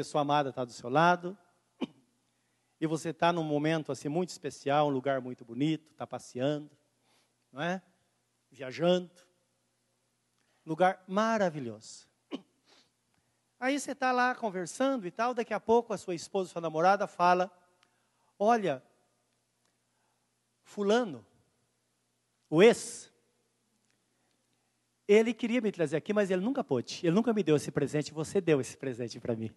pessoa 0.00 0.22
amada 0.22 0.48
está 0.48 0.64
do 0.64 0.72
seu 0.72 0.88
lado, 0.88 1.36
e 2.80 2.86
você 2.86 3.10
está 3.10 3.32
num 3.32 3.44
momento 3.44 3.92
assim 3.92 4.08
muito 4.08 4.30
especial, 4.30 4.88
um 4.88 4.90
lugar 4.90 5.20
muito 5.20 5.44
bonito, 5.44 5.90
está 5.90 6.06
passeando, 6.06 6.70
não 7.52 7.60
é? 7.60 7.82
Viajando, 8.50 9.10
lugar 10.64 11.04
maravilhoso. 11.06 12.08
Aí 13.60 13.78
você 13.78 13.92
está 13.92 14.10
lá 14.10 14.34
conversando 14.34 15.06
e 15.06 15.10
tal, 15.10 15.34
daqui 15.34 15.52
a 15.52 15.60
pouco 15.60 15.92
a 15.92 15.98
sua 15.98 16.14
esposa, 16.14 16.50
sua 16.50 16.62
namorada 16.62 17.06
fala: 17.06 17.52
Olha, 18.38 18.82
Fulano, 20.62 21.26
o 22.48 22.62
ex, 22.62 23.12
ele 25.06 25.34
queria 25.34 25.60
me 25.60 25.70
trazer 25.70 25.98
aqui, 25.98 26.14
mas 26.14 26.30
ele 26.30 26.40
nunca 26.40 26.64
pôde, 26.64 27.00
ele 27.02 27.14
nunca 27.14 27.34
me 27.34 27.42
deu 27.42 27.56
esse 27.56 27.70
presente, 27.70 28.14
você 28.14 28.40
deu 28.40 28.58
esse 28.58 28.76
presente 28.76 29.20
para 29.20 29.36
mim. 29.36 29.50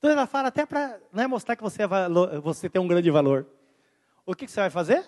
Então 0.00 0.10
ela 0.10 0.26
fala 0.26 0.48
até 0.48 0.64
para 0.64 0.98
né, 1.12 1.26
mostrar 1.26 1.54
que 1.56 1.62
você, 1.62 1.82
é 1.82 1.86
você 2.42 2.70
tem 2.70 2.80
um 2.80 2.88
grande 2.88 3.10
valor. 3.10 3.46
O 4.24 4.34
que, 4.34 4.46
que 4.46 4.50
você 4.50 4.60
vai 4.60 4.70
fazer? 4.70 5.06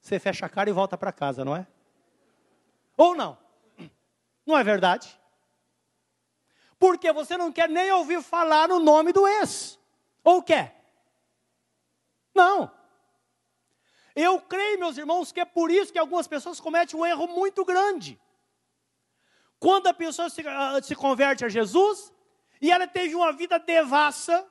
Você 0.00 0.18
fecha 0.18 0.46
a 0.46 0.48
cara 0.48 0.70
e 0.70 0.72
volta 0.72 0.96
para 0.96 1.12
casa, 1.12 1.44
não 1.44 1.54
é? 1.54 1.66
Ou 2.96 3.14
não? 3.14 3.36
Não 4.46 4.56
é 4.56 4.64
verdade? 4.64 5.20
Porque 6.78 7.12
você 7.12 7.36
não 7.36 7.52
quer 7.52 7.68
nem 7.68 7.92
ouvir 7.92 8.22
falar 8.22 8.68
no 8.68 8.80
nome 8.80 9.12
do 9.12 9.28
ex. 9.28 9.78
Ou 10.24 10.42
quer? 10.42 10.82
Não. 12.34 12.70
Eu 14.16 14.40
creio, 14.40 14.78
meus 14.78 14.96
irmãos, 14.96 15.30
que 15.30 15.40
é 15.40 15.44
por 15.44 15.70
isso 15.70 15.92
que 15.92 15.98
algumas 15.98 16.26
pessoas 16.26 16.58
cometem 16.58 16.98
um 16.98 17.04
erro 17.04 17.26
muito 17.26 17.66
grande. 17.66 18.18
Quando 19.60 19.88
a 19.88 19.92
pessoa 19.92 20.30
se, 20.30 20.40
uh, 20.40 20.82
se 20.82 20.94
converte 20.94 21.44
a 21.44 21.50
Jesus, 21.50 22.10
e 22.60 22.70
ela 22.70 22.86
teve 22.86 23.14
uma 23.14 23.32
vida 23.32 23.58
devassa, 23.58 24.46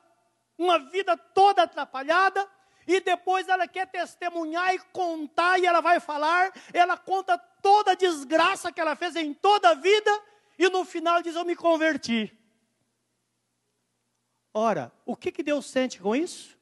uma 0.56 0.78
vida 0.78 1.16
toda 1.16 1.62
atrapalhada, 1.62 2.48
e 2.86 3.00
depois 3.00 3.46
ela 3.48 3.68
quer 3.68 3.86
testemunhar 3.86 4.74
e 4.74 4.78
contar, 4.92 5.58
e 5.58 5.66
ela 5.66 5.80
vai 5.80 6.00
falar, 6.00 6.52
ela 6.72 6.96
conta 6.96 7.36
toda 7.36 7.92
a 7.92 7.94
desgraça 7.94 8.72
que 8.72 8.80
ela 8.80 8.96
fez 8.96 9.14
em 9.14 9.34
toda 9.34 9.70
a 9.70 9.74
vida, 9.74 10.10
e 10.58 10.68
no 10.70 10.84
final 10.84 11.22
diz: 11.22 11.36
Eu 11.36 11.44
me 11.44 11.54
converti. 11.54 12.34
Ora, 14.54 14.90
o 15.04 15.14
que, 15.14 15.30
que 15.30 15.42
Deus 15.42 15.66
sente 15.66 16.00
com 16.00 16.16
isso? 16.16 16.58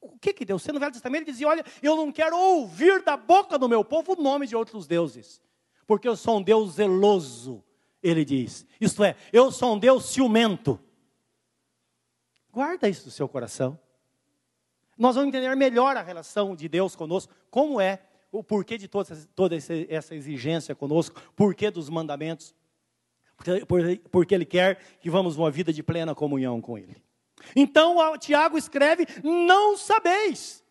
O 0.00 0.18
que, 0.18 0.32
que 0.32 0.44
Deus 0.44 0.60
sente? 0.60 0.74
No 0.74 0.80
Velho 0.80 0.92
Testamento 0.92 1.22
ele 1.22 1.30
dizia: 1.30 1.46
Olha, 1.46 1.64
eu 1.80 1.94
não 1.94 2.10
quero 2.10 2.36
ouvir 2.36 3.02
da 3.02 3.16
boca 3.16 3.56
do 3.56 3.68
meu 3.68 3.84
povo 3.84 4.14
o 4.14 4.22
nome 4.22 4.48
de 4.48 4.56
outros 4.56 4.86
deuses, 4.88 5.40
porque 5.86 6.08
eu 6.08 6.16
sou 6.16 6.38
um 6.38 6.42
Deus 6.42 6.72
zeloso 6.72 7.64
ele 8.08 8.24
diz. 8.24 8.66
Isto 8.80 9.04
é, 9.04 9.16
eu 9.32 9.50
sou 9.52 9.74
um 9.74 9.78
Deus 9.78 10.06
ciumento. 10.06 10.80
Guarda 12.52 12.88
isso 12.88 13.06
no 13.06 13.10
seu 13.10 13.28
coração. 13.28 13.78
Nós 14.96 15.14
vamos 15.14 15.28
entender 15.28 15.54
melhor 15.54 15.96
a 15.96 16.02
relação 16.02 16.56
de 16.56 16.68
Deus 16.68 16.96
conosco, 16.96 17.32
como 17.50 17.80
é, 17.80 18.00
o 18.32 18.42
porquê 18.42 18.76
de 18.76 18.88
toda, 18.88 19.14
toda 19.34 19.56
essa 19.88 20.14
exigência 20.14 20.74
conosco, 20.74 21.20
porquê 21.36 21.70
dos 21.70 21.88
mandamentos, 21.88 22.54
porque, 23.36 24.02
porque 24.10 24.34
Ele 24.34 24.44
quer 24.44 24.80
que 25.00 25.08
vamos 25.08 25.36
uma 25.36 25.50
vida 25.50 25.72
de 25.72 25.82
plena 25.82 26.14
comunhão 26.14 26.60
com 26.60 26.76
Ele. 26.76 26.96
Então, 27.54 27.96
Tiago 28.18 28.58
escreve: 28.58 29.06
Não 29.22 29.76
sabeis. 29.76 30.64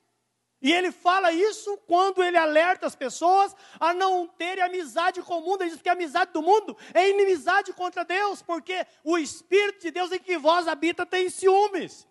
E 0.62 0.74
ele 0.74 0.92
fala 0.92 1.32
isso 1.32 1.78
quando 1.86 2.24
ele 2.24 2.38
alerta 2.38 2.88
as 2.88 2.96
pessoas 2.96 3.56
a 3.80 3.94
não 3.94 4.28
terem 4.28 4.64
amizade 4.64 5.22
com 5.22 5.38
o 5.38 5.42
mundo. 5.42 5.62
Ele 5.62 5.70
diz 5.70 5.82
que 5.82 5.90
a 5.90 5.94
amizade 5.94 6.34
do 6.34 6.42
mundo 6.42 6.76
é 6.94 7.10
inimizade 7.10 7.72
contra 7.74 8.04
Deus, 8.04 8.42
porque 8.42 8.86
o 9.04 9.18
Espírito 9.18 9.82
de 9.82 9.92
Deus 9.92 10.12
em 10.12 10.20
que 10.20 10.38
vós 10.38 10.68
habita 10.68 11.06
tem 11.06 11.30
ciúmes. 11.30 12.08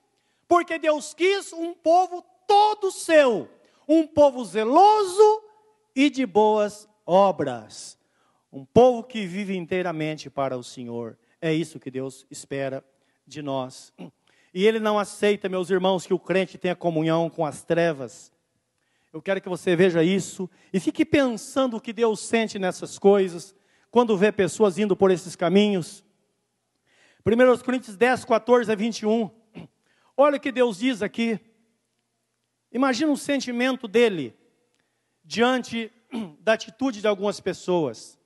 Porque 0.47 0.79
Deus 0.79 1.13
quis 1.13 1.53
um 1.53 1.75
povo 1.75 2.25
todo 2.47 2.93
seu, 2.93 3.51
um 3.89 4.07
povo 4.07 4.45
zeloso 4.45 5.43
e 5.95 6.09
de 6.09 6.25
boas 6.25 6.89
obras. 7.05 7.99
Um 8.53 8.65
povo 8.65 9.03
que 9.03 9.27
vive 9.27 9.57
inteiramente 9.57 10.31
para 10.31 10.57
o 10.57 10.63
Senhor. 10.63 11.19
É 11.41 11.53
isso 11.53 11.81
que 11.81 11.91
Deus 11.91 12.25
espera 12.31 12.85
de 13.27 13.43
nós. 13.43 13.93
E 14.55 14.65
Ele 14.65 14.79
não 14.79 14.99
aceita, 15.01 15.49
meus 15.49 15.69
irmãos, 15.69 16.07
que 16.07 16.15
o 16.15 16.19
crente 16.19 16.57
tenha 16.57 16.77
comunhão 16.77 17.29
com 17.29 17.45
as 17.45 17.65
trevas 17.65 18.33
eu 19.17 19.23
quero 19.23 19.41
que 19.41 19.49
você 19.49 19.75
veja 19.75 20.05
isso 20.05 20.49
e 20.71 20.79
fique 20.79 21.03
pensando 21.03 21.79
o 21.79 21.81
que 21.81 21.91
Deus 21.91 22.21
sente 22.21 22.59
nessas 22.59 22.99
coisas, 22.99 23.55
quando 23.91 24.15
vê 24.15 24.31
pessoas 24.31 24.77
indo 24.77 24.95
por 24.95 25.11
esses 25.11 25.35
caminhos. 25.35 26.05
1 27.25 27.65
Coríntios 27.65 27.97
10, 27.97 28.27
14 28.27 28.71
a 28.71 28.75
21. 28.75 29.31
Olha 30.15 30.37
o 30.37 30.41
que 30.41 30.53
Deus 30.53 30.81
diz 30.81 31.01
aqui. 31.01 31.41
Imagina 32.71 33.11
o 33.11 33.17
sentimento 33.17 33.89
dele 33.89 34.37
diante 35.25 35.91
da 36.41 36.53
atitude 36.53 37.01
de 37.01 37.07
algumas 37.09 37.41
pessoas. 37.41 38.19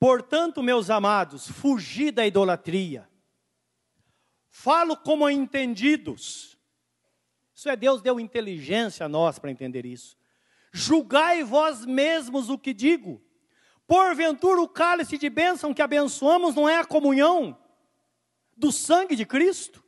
Portanto, 0.00 0.62
meus 0.62 0.88
amados, 0.88 1.46
fugi 1.46 2.10
da 2.10 2.26
idolatria. 2.26 3.06
Falo 4.48 4.96
como 4.96 5.28
entendidos. 5.28 6.58
Isso 7.54 7.68
é, 7.68 7.76
Deus 7.76 8.00
deu 8.00 8.18
inteligência 8.18 9.04
a 9.04 9.08
nós 9.10 9.38
para 9.38 9.50
entender 9.50 9.84
isso. 9.84 10.16
Julgai 10.72 11.44
vós 11.44 11.84
mesmos 11.84 12.48
o 12.48 12.56
que 12.56 12.72
digo. 12.72 13.22
Porventura 13.86 14.62
o 14.62 14.68
cálice 14.68 15.18
de 15.18 15.28
bênção 15.28 15.74
que 15.74 15.82
abençoamos 15.82 16.54
não 16.54 16.66
é 16.66 16.78
a 16.78 16.84
comunhão 16.84 17.58
do 18.56 18.72
sangue 18.72 19.14
de 19.14 19.26
Cristo? 19.26 19.84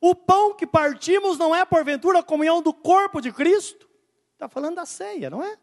O 0.00 0.14
pão 0.14 0.54
que 0.54 0.66
partimos 0.66 1.36
não 1.36 1.52
é 1.52 1.64
porventura 1.64 2.20
a 2.20 2.22
comunhão 2.22 2.62
do 2.62 2.72
corpo 2.72 3.20
de 3.20 3.32
Cristo? 3.32 3.90
Está 4.34 4.48
falando 4.48 4.76
da 4.76 4.86
ceia, 4.86 5.28
não 5.28 5.42
é? 5.42 5.58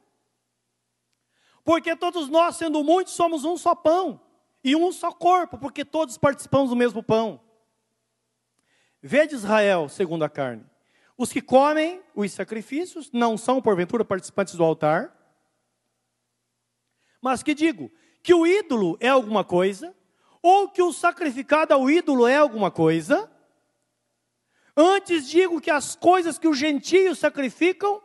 Porque 1.68 1.98
todos 1.98 2.30
nós, 2.30 2.56
sendo 2.56 2.82
muitos, 2.82 3.12
somos 3.12 3.44
um 3.44 3.58
só 3.58 3.76
pão 3.76 4.22
e 4.64 4.74
um 4.74 4.90
só 4.90 5.12
corpo, 5.12 5.58
porque 5.58 5.84
todos 5.84 6.18
participamos 6.18 6.70
do 6.70 6.78
mesmo 6.78 7.04
pão. 7.04 7.42
Vede 9.02 9.36
Israel, 9.36 9.90
segundo 9.90 10.24
a 10.24 10.30
carne. 10.30 10.66
Os 11.18 11.30
que 11.30 11.42
comem 11.42 12.02
os 12.16 12.32
sacrifícios 12.32 13.12
não 13.12 13.38
são, 13.38 13.62
porventura, 13.62 14.06
participantes 14.06 14.56
do 14.56 14.64
altar. 14.64 15.14
Mas 17.22 17.44
que 17.44 17.54
digo? 17.54 17.92
Que 18.24 18.34
o 18.34 18.48
ídolo 18.48 18.96
é 19.02 19.10
alguma 19.10 19.44
coisa, 19.44 19.94
ou 20.42 20.70
que 20.70 20.82
o 20.82 20.94
sacrificado 20.94 21.74
ao 21.74 21.90
ídolo 21.90 22.26
é 22.26 22.38
alguma 22.38 22.72
coisa. 22.72 23.30
Antes 24.74 25.28
digo 25.30 25.60
que 25.60 25.70
as 25.70 25.98
coisas 25.98 26.40
que 26.40 26.48
os 26.48 26.58
gentios 26.58 27.20
sacrificam, 27.20 28.02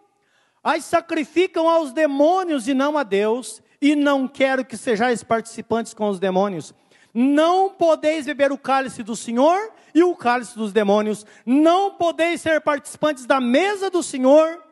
as 0.63 0.85
sacrificam 0.85 1.69
aos 1.69 1.93
demônios 1.93 2.69
e 2.69 2.75
não 2.75 2.97
a 2.97 3.03
Deus, 3.03 3.63
e 3.81 3.97
não 3.97 4.29
quero 4.29 4.65
que 4.65 4.77
sejais 4.77 5.25
participantes 5.25 5.93
com 5.93 6.09
os 6.09 6.21
demônios. 6.21 6.73
Não 7.13 7.71
podeis 7.71 8.27
beber 8.27 8.53
o 8.53 8.59
cálice 8.59 9.03
do 9.03 9.17
Senhor 9.17 9.73
e 9.95 10.03
o 10.03 10.15
cálice 10.15 10.57
dos 10.57 10.73
demônios. 10.73 11.27
Não 11.45 11.97
podeis 11.97 12.41
ser 12.41 12.61
participantes 12.61 13.27
da 13.27 13.41
mesa 13.41 13.91
do 13.91 14.03
Senhor 14.03 14.65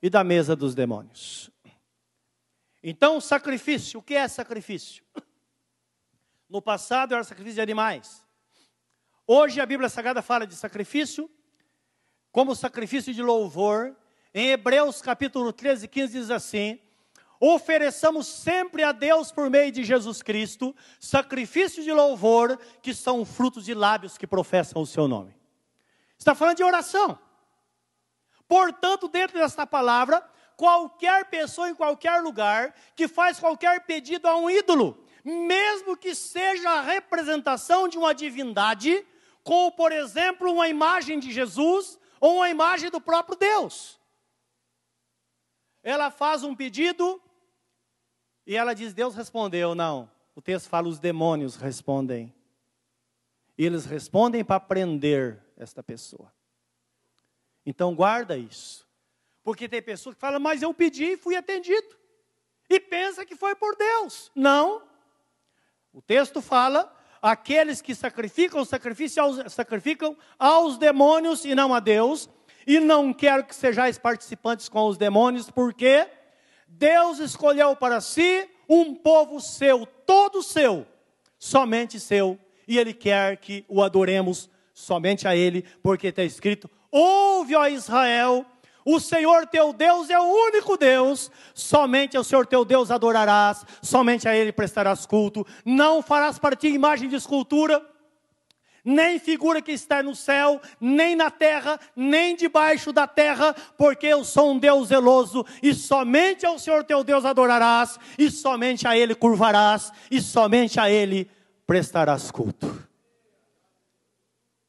e 0.00 0.08
da 0.08 0.22
mesa 0.22 0.54
dos 0.54 0.74
demônios. 0.74 1.50
Então, 2.82 3.20
sacrifício, 3.20 4.00
o 4.00 4.02
que 4.02 4.14
é 4.14 4.26
sacrifício? 4.28 5.04
No 6.48 6.60
passado 6.62 7.14
era 7.14 7.24
sacrifício 7.24 7.56
de 7.56 7.60
animais. 7.60 8.26
Hoje 9.26 9.60
a 9.60 9.66
Bíblia 9.66 9.88
Sagrada 9.88 10.20
fala 10.20 10.46
de 10.46 10.54
sacrifício 10.54 11.30
como 12.30 12.54
sacrifício 12.54 13.12
de 13.14 13.22
louvor 13.22 13.96
em 14.34 14.50
Hebreus 14.50 15.02
capítulo 15.02 15.52
13, 15.52 15.86
15 15.88 16.12
diz 16.12 16.30
assim: 16.30 16.78
ofereçamos 17.38 18.26
sempre 18.26 18.82
a 18.82 18.92
Deus 18.92 19.32
por 19.32 19.50
meio 19.50 19.72
de 19.72 19.84
Jesus 19.84 20.22
Cristo 20.22 20.74
sacrifícios 21.00 21.84
de 21.84 21.92
louvor, 21.92 22.58
que 22.80 22.94
são 22.94 23.24
frutos 23.24 23.64
de 23.64 23.74
lábios 23.74 24.16
que 24.16 24.26
professam 24.26 24.80
o 24.80 24.86
seu 24.86 25.08
nome. 25.08 25.34
Está 26.16 26.34
falando 26.34 26.58
de 26.58 26.64
oração. 26.64 27.18
Portanto, 28.46 29.08
dentro 29.08 29.38
desta 29.38 29.66
palavra, 29.66 30.24
qualquer 30.56 31.24
pessoa 31.24 31.68
em 31.68 31.74
qualquer 31.74 32.22
lugar 32.22 32.74
que 32.94 33.08
faz 33.08 33.40
qualquer 33.40 33.84
pedido 33.86 34.28
a 34.28 34.36
um 34.36 34.48
ídolo, 34.48 35.04
mesmo 35.24 35.96
que 35.96 36.14
seja 36.14 36.70
a 36.70 36.80
representação 36.80 37.88
de 37.88 37.98
uma 37.98 38.14
divindade, 38.14 39.04
como 39.42 39.72
por 39.72 39.90
exemplo 39.90 40.52
uma 40.52 40.68
imagem 40.68 41.18
de 41.18 41.32
Jesus 41.32 41.98
ou 42.20 42.36
uma 42.36 42.48
imagem 42.48 42.88
do 42.88 43.00
próprio 43.00 43.36
Deus. 43.36 44.00
Ela 45.82 46.10
faz 46.10 46.42
um 46.44 46.54
pedido 46.54 47.20
e 48.46 48.56
ela 48.56 48.74
diz: 48.74 48.92
Deus 48.92 49.14
respondeu. 49.14 49.74
Não, 49.74 50.10
o 50.34 50.40
texto 50.40 50.68
fala: 50.68 50.88
os 50.88 50.98
demônios 50.98 51.56
respondem. 51.56 52.32
E 53.56 53.66
eles 53.66 53.84
respondem 53.84 54.44
para 54.44 54.60
prender 54.60 55.42
esta 55.56 55.82
pessoa. 55.82 56.32
Então 57.64 57.94
guarda 57.94 58.36
isso. 58.36 58.88
Porque 59.42 59.68
tem 59.68 59.82
pessoas 59.82 60.14
que 60.14 60.20
falam, 60.20 60.40
mas 60.40 60.62
eu 60.62 60.72
pedi 60.72 61.12
e 61.12 61.16
fui 61.16 61.36
atendido. 61.36 61.96
E 62.68 62.80
pensa 62.80 63.26
que 63.26 63.36
foi 63.36 63.54
por 63.54 63.76
Deus. 63.76 64.30
Não. 64.34 64.82
O 65.92 66.00
texto 66.00 66.40
fala: 66.40 66.94
aqueles 67.20 67.80
que 67.80 67.94
sacrificam, 67.94 68.64
sacrifício 68.64 69.22
aos, 69.22 69.52
sacrificam 69.52 70.16
aos 70.38 70.78
demônios 70.78 71.44
e 71.44 71.54
não 71.54 71.74
a 71.74 71.80
Deus. 71.80 72.28
E 72.66 72.80
não 72.80 73.12
quero 73.12 73.44
que 73.44 73.54
sejais 73.54 73.98
participantes 73.98 74.68
com 74.68 74.86
os 74.86 74.96
demônios, 74.96 75.50
porque 75.50 76.06
Deus 76.68 77.18
escolheu 77.18 77.76
para 77.76 78.00
si 78.00 78.48
um 78.68 78.94
povo 78.94 79.40
seu, 79.40 79.86
todo 79.86 80.42
seu, 80.42 80.86
somente 81.38 82.00
seu, 82.00 82.38
e 82.66 82.78
Ele 82.78 82.94
quer 82.94 83.36
que 83.36 83.64
o 83.68 83.82
adoremos 83.82 84.48
somente 84.72 85.28
a 85.28 85.36
Ele, 85.36 85.64
porque 85.82 86.08
está 86.08 86.22
escrito: 86.22 86.70
Ouve, 86.90 87.54
ó 87.54 87.66
Israel, 87.66 88.46
o 88.84 88.98
Senhor 88.98 89.46
teu 89.46 89.72
Deus 89.72 90.10
é 90.10 90.18
o 90.18 90.24
único 90.24 90.76
Deus, 90.76 91.30
somente 91.54 92.16
ao 92.16 92.24
Senhor 92.24 92.46
teu 92.46 92.64
Deus 92.64 92.90
adorarás, 92.90 93.64
somente 93.82 94.28
a 94.28 94.36
Ele 94.36 94.52
prestarás 94.52 95.06
culto, 95.06 95.46
não 95.64 96.02
farás 96.02 96.38
para 96.38 96.56
ti 96.56 96.68
imagem 96.68 97.08
de 97.08 97.16
escultura, 97.16 97.84
nem 98.84 99.18
figura 99.18 99.62
que 99.62 99.72
está 99.72 100.02
no 100.02 100.14
céu, 100.14 100.60
nem 100.80 101.14
na 101.14 101.30
terra, 101.30 101.78
nem 101.94 102.34
debaixo 102.34 102.92
da 102.92 103.06
terra, 103.06 103.54
porque 103.76 104.06
eu 104.06 104.24
sou 104.24 104.52
um 104.52 104.58
Deus 104.58 104.88
zeloso, 104.88 105.44
e 105.62 105.72
somente 105.72 106.44
ao 106.44 106.58
Senhor 106.58 106.84
teu 106.84 107.04
Deus 107.04 107.24
adorarás, 107.24 107.98
e 108.18 108.30
somente 108.30 108.86
a 108.86 108.96
Ele 108.96 109.14
curvarás, 109.14 109.92
e 110.10 110.20
somente 110.20 110.80
a 110.80 110.90
Ele 110.90 111.30
prestarás 111.66 112.30
culto. 112.30 112.88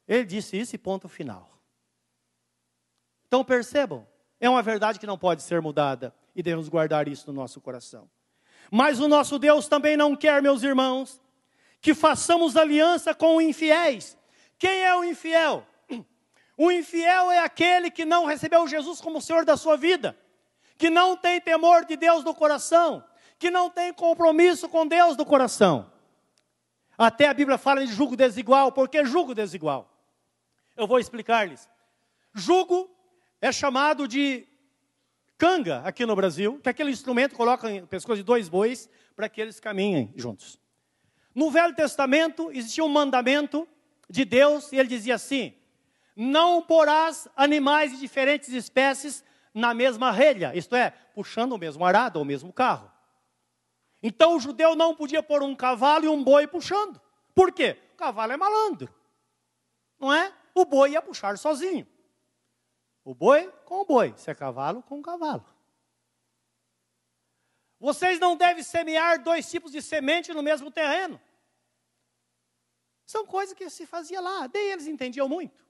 Ele 0.06 0.24
disse 0.24 0.58
isso 0.58 0.74
e 0.74 0.78
ponto 0.78 1.08
final. 1.08 1.50
Então 3.26 3.42
percebam, 3.42 4.06
é 4.38 4.48
uma 4.48 4.62
verdade 4.62 4.98
que 5.00 5.06
não 5.06 5.18
pode 5.18 5.42
ser 5.42 5.60
mudada, 5.60 6.14
e 6.36 6.42
devemos 6.42 6.68
guardar 6.68 7.08
isso 7.08 7.26
no 7.26 7.32
nosso 7.40 7.60
coração. 7.60 8.08
Mas 8.70 9.00
o 9.00 9.08
nosso 9.08 9.38
Deus 9.38 9.68
também 9.68 9.96
não 9.96 10.16
quer, 10.16 10.40
meus 10.42 10.62
irmãos, 10.62 11.20
que 11.84 11.92
façamos 11.92 12.56
aliança 12.56 13.14
com 13.14 13.42
infiéis. 13.42 14.16
Quem 14.58 14.84
é 14.84 14.96
o 14.96 15.04
infiel? 15.04 15.66
O 16.56 16.72
infiel 16.72 17.30
é 17.30 17.40
aquele 17.40 17.90
que 17.90 18.06
não 18.06 18.24
recebeu 18.24 18.66
Jesus 18.66 19.02
como 19.02 19.20
Senhor 19.20 19.44
da 19.44 19.54
sua 19.54 19.76
vida, 19.76 20.18
que 20.78 20.88
não 20.88 21.14
tem 21.14 21.38
temor 21.42 21.84
de 21.84 21.94
Deus 21.94 22.24
no 22.24 22.34
coração, 22.34 23.04
que 23.38 23.50
não 23.50 23.68
tem 23.68 23.92
compromisso 23.92 24.66
com 24.66 24.86
Deus 24.86 25.14
no 25.14 25.26
coração. 25.26 25.92
Até 26.96 27.28
a 27.28 27.34
Bíblia 27.34 27.58
fala 27.58 27.84
de 27.84 27.92
jugo 27.92 28.16
desigual, 28.16 28.72
por 28.72 28.88
que 28.88 29.04
jugo 29.04 29.34
desigual? 29.34 29.94
Eu 30.74 30.86
vou 30.86 30.98
explicar-lhes. 30.98 31.68
Jugo 32.32 32.88
é 33.42 33.52
chamado 33.52 34.08
de 34.08 34.48
canga 35.36 35.82
aqui 35.84 36.06
no 36.06 36.16
Brasil, 36.16 36.58
que 36.62 36.68
é 36.68 36.70
aquele 36.70 36.92
instrumento 36.92 37.34
coloca 37.34 37.70
em 37.70 37.84
pescoço 37.84 38.16
de 38.16 38.22
dois 38.22 38.48
bois 38.48 38.88
para 39.14 39.28
que 39.28 39.38
eles 39.38 39.60
caminhem 39.60 40.10
juntos. 40.16 40.63
No 41.34 41.50
Velho 41.50 41.74
Testamento 41.74 42.50
existia 42.52 42.84
um 42.84 42.88
mandamento 42.88 43.66
de 44.08 44.24
Deus 44.24 44.72
e 44.72 44.76
ele 44.76 44.88
dizia 44.88 45.16
assim: 45.16 45.54
Não 46.14 46.62
porás 46.62 47.26
animais 47.36 47.90
de 47.90 47.98
diferentes 47.98 48.50
espécies 48.50 49.24
na 49.52 49.74
mesma 49.74 50.10
relha, 50.10 50.54
isto 50.54 50.74
é, 50.74 50.90
puxando 51.14 51.52
o 51.52 51.58
mesmo 51.58 51.84
arado 51.84 52.16
ou 52.16 52.22
o 52.22 52.26
mesmo 52.26 52.52
carro. 52.52 52.90
Então 54.02 54.36
o 54.36 54.40
judeu 54.40 54.76
não 54.76 54.94
podia 54.94 55.22
pôr 55.22 55.42
um 55.42 55.54
cavalo 55.54 56.04
e 56.04 56.08
um 56.08 56.22
boi 56.22 56.46
puxando. 56.46 57.00
Por 57.34 57.52
quê? 57.52 57.78
O 57.94 57.96
cavalo 57.96 58.32
é 58.32 58.36
malandro. 58.36 58.92
Não 59.98 60.12
é? 60.12 60.32
O 60.54 60.64
boi 60.64 60.90
ia 60.90 61.00
puxar 61.00 61.38
sozinho. 61.38 61.86
O 63.04 63.14
boi 63.14 63.50
com 63.64 63.80
o 63.80 63.84
boi, 63.84 64.12
se 64.16 64.30
é 64.30 64.34
cavalo 64.34 64.82
com 64.82 64.98
o 64.98 65.02
cavalo. 65.02 65.44
Vocês 67.84 68.18
não 68.18 68.34
devem 68.34 68.62
semear 68.62 69.22
dois 69.22 69.50
tipos 69.50 69.70
de 69.70 69.82
semente 69.82 70.32
no 70.32 70.42
mesmo 70.42 70.70
terreno. 70.70 71.20
São 73.04 73.26
coisas 73.26 73.54
que 73.54 73.68
se 73.68 73.84
fazia 73.84 74.22
lá, 74.22 74.46
daí 74.46 74.72
eles 74.72 74.86
entendiam 74.86 75.28
muito. 75.28 75.62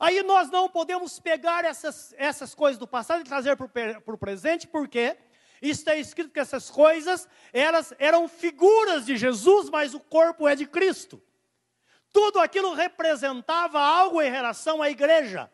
Aí 0.00 0.22
nós 0.22 0.50
não 0.50 0.70
podemos 0.70 1.20
pegar 1.20 1.66
essas, 1.66 2.14
essas 2.16 2.54
coisas 2.54 2.78
do 2.78 2.88
passado 2.88 3.20
e 3.20 3.24
trazer 3.24 3.58
para 3.58 4.14
o 4.14 4.16
presente, 4.16 4.66
porque 4.66 5.18
está 5.60 5.94
escrito 5.96 6.32
que 6.32 6.40
essas 6.40 6.70
coisas, 6.70 7.28
elas 7.52 7.92
eram 7.98 8.26
figuras 8.26 9.04
de 9.04 9.18
Jesus, 9.18 9.68
mas 9.68 9.92
o 9.92 10.00
corpo 10.00 10.48
é 10.48 10.56
de 10.56 10.64
Cristo. 10.64 11.22
Tudo 12.10 12.40
aquilo 12.40 12.72
representava 12.72 13.78
algo 13.78 14.22
em 14.22 14.30
relação 14.30 14.80
à 14.80 14.88
igreja. 14.88 15.52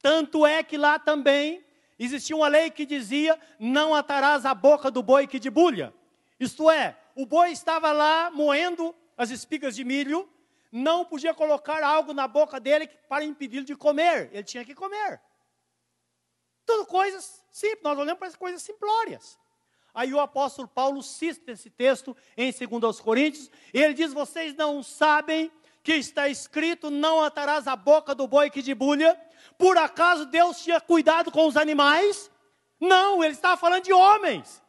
Tanto 0.00 0.46
é 0.46 0.62
que 0.62 0.78
lá 0.78 0.98
também 0.98 1.65
existia 1.98 2.36
uma 2.36 2.48
lei 2.48 2.70
que 2.70 2.84
dizia: 2.84 3.38
não 3.58 3.94
atarás 3.94 4.44
a 4.44 4.54
boca 4.54 4.90
do 4.90 5.02
boi 5.02 5.26
que 5.26 5.38
debulha. 5.38 5.94
Isto 6.38 6.70
é, 6.70 6.96
o 7.14 7.24
boi 7.24 7.50
estava 7.50 7.92
lá 7.92 8.30
moendo 8.30 8.94
as 9.16 9.30
espigas 9.30 9.74
de 9.74 9.84
milho, 9.84 10.28
não 10.70 11.04
podia 11.04 11.32
colocar 11.32 11.82
algo 11.82 12.12
na 12.12 12.28
boca 12.28 12.60
dele 12.60 12.86
para 13.08 13.24
impedir 13.24 13.64
de 13.64 13.74
comer, 13.74 14.28
ele 14.32 14.44
tinha 14.44 14.64
que 14.64 14.74
comer. 14.74 15.20
Tudo 16.66 16.84
coisas 16.86 17.42
simples, 17.50 17.82
nós 17.82 17.98
olhamos 17.98 18.18
para 18.18 18.28
as 18.28 18.36
coisas 18.36 18.60
simplórias. 18.62 19.38
Aí 19.94 20.12
o 20.12 20.20
apóstolo 20.20 20.68
Paulo 20.68 21.02
cita 21.02 21.52
esse 21.52 21.70
texto 21.70 22.14
em 22.36 22.52
2 22.52 23.00
Coríntios, 23.00 23.50
e 23.72 23.80
ele 23.80 23.94
diz: 23.94 24.12
Vocês 24.12 24.54
não 24.54 24.82
sabem 24.82 25.50
que 25.82 25.94
está 25.94 26.28
escrito: 26.28 26.90
Não 26.90 27.22
atarás 27.22 27.66
a 27.66 27.74
boca 27.74 28.14
do 28.14 28.28
boi 28.28 28.50
que 28.50 28.60
debulha, 28.60 29.18
por 29.58 29.76
acaso 29.78 30.26
Deus 30.26 30.62
tinha 30.62 30.80
cuidado 30.80 31.30
com 31.30 31.46
os 31.46 31.56
animais? 31.56 32.30
Não, 32.80 33.22
ele 33.22 33.34
estava 33.34 33.56
falando 33.56 33.84
de 33.84 33.92
homens. 33.92 34.62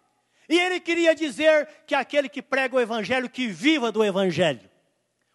E 0.50 0.58
ele 0.58 0.80
queria 0.80 1.14
dizer 1.14 1.68
que 1.86 1.94
aquele 1.94 2.30
que 2.30 2.42
prega 2.42 2.76
o 2.76 2.80
evangelho, 2.80 3.30
que 3.30 3.48
viva 3.48 3.92
do 3.92 4.04
evangelho. 4.04 4.70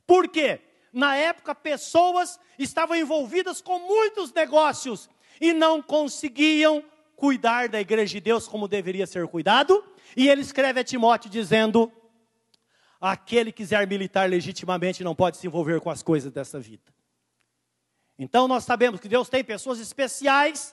Por 0.06 0.28
quê? 0.28 0.60
Na 0.92 1.16
época, 1.16 1.54
pessoas 1.54 2.38
estavam 2.58 2.96
envolvidas 2.96 3.60
com 3.60 3.78
muitos 3.78 4.32
negócios 4.32 5.08
e 5.40 5.52
não 5.52 5.82
conseguiam 5.82 6.84
cuidar 7.16 7.68
da 7.68 7.80
igreja 7.80 8.14
de 8.14 8.20
Deus 8.20 8.48
como 8.48 8.66
deveria 8.66 9.06
ser 9.06 9.26
cuidado. 9.28 9.84
E 10.16 10.28
ele 10.28 10.40
escreve 10.40 10.80
a 10.80 10.84
Timóteo 10.84 11.30
dizendo: 11.30 11.92
aquele 13.00 13.50
que 13.52 13.62
quiser 13.62 13.86
militar 13.86 14.28
legitimamente 14.28 15.04
não 15.04 15.14
pode 15.14 15.36
se 15.36 15.46
envolver 15.46 15.80
com 15.80 15.90
as 15.90 16.02
coisas 16.02 16.32
dessa 16.32 16.58
vida. 16.58 16.92
Então 18.22 18.46
nós 18.46 18.62
sabemos 18.62 19.00
que 19.00 19.08
Deus 19.08 19.28
tem 19.28 19.42
pessoas 19.42 19.80
especiais 19.80 20.72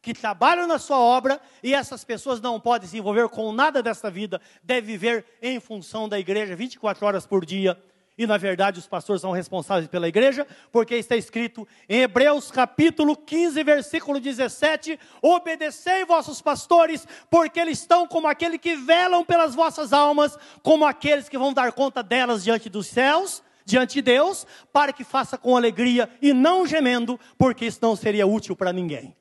que 0.00 0.14
trabalham 0.14 0.66
na 0.66 0.78
sua 0.78 0.98
obra 0.98 1.38
e 1.62 1.74
essas 1.74 2.04
pessoas 2.04 2.40
não 2.40 2.58
podem 2.58 2.88
se 2.88 2.96
envolver 2.96 3.28
com 3.28 3.52
nada 3.52 3.82
dessa 3.82 4.10
vida, 4.10 4.40
devem 4.62 4.96
viver 4.96 5.26
em 5.42 5.60
função 5.60 6.08
da 6.08 6.18
igreja 6.18 6.56
24 6.56 7.04
horas 7.04 7.26
por 7.26 7.44
dia. 7.44 7.78
E 8.16 8.26
na 8.26 8.38
verdade 8.38 8.78
os 8.78 8.86
pastores 8.86 9.20
são 9.20 9.30
responsáveis 9.30 9.88
pela 9.88 10.08
igreja, 10.08 10.46
porque 10.72 10.94
está 10.94 11.14
escrito 11.16 11.68
em 11.86 12.00
Hebreus 12.00 12.50
capítulo 12.50 13.14
15, 13.14 13.62
versículo 13.62 14.18
17: 14.18 14.98
Obedecei 15.20 16.02
vossos 16.06 16.40
pastores, 16.40 17.06
porque 17.28 17.60
eles 17.60 17.80
estão 17.80 18.08
como 18.08 18.26
aquele 18.26 18.56
que 18.56 18.74
velam 18.74 19.22
pelas 19.22 19.54
vossas 19.54 19.92
almas, 19.92 20.38
como 20.62 20.86
aqueles 20.86 21.28
que 21.28 21.36
vão 21.36 21.52
dar 21.52 21.72
conta 21.72 22.02
delas 22.02 22.42
diante 22.42 22.70
dos 22.70 22.86
céus 22.86 23.44
diante 23.66 23.94
de 23.94 24.02
Deus, 24.02 24.46
para 24.72 24.92
que 24.92 25.02
faça 25.02 25.36
com 25.36 25.56
alegria 25.56 26.08
e 26.22 26.32
não 26.32 26.64
gemendo, 26.66 27.18
porque 27.36 27.66
isso 27.66 27.80
não 27.82 27.96
seria 27.96 28.26
útil 28.26 28.54
para 28.54 28.72
ninguém. 28.72 29.14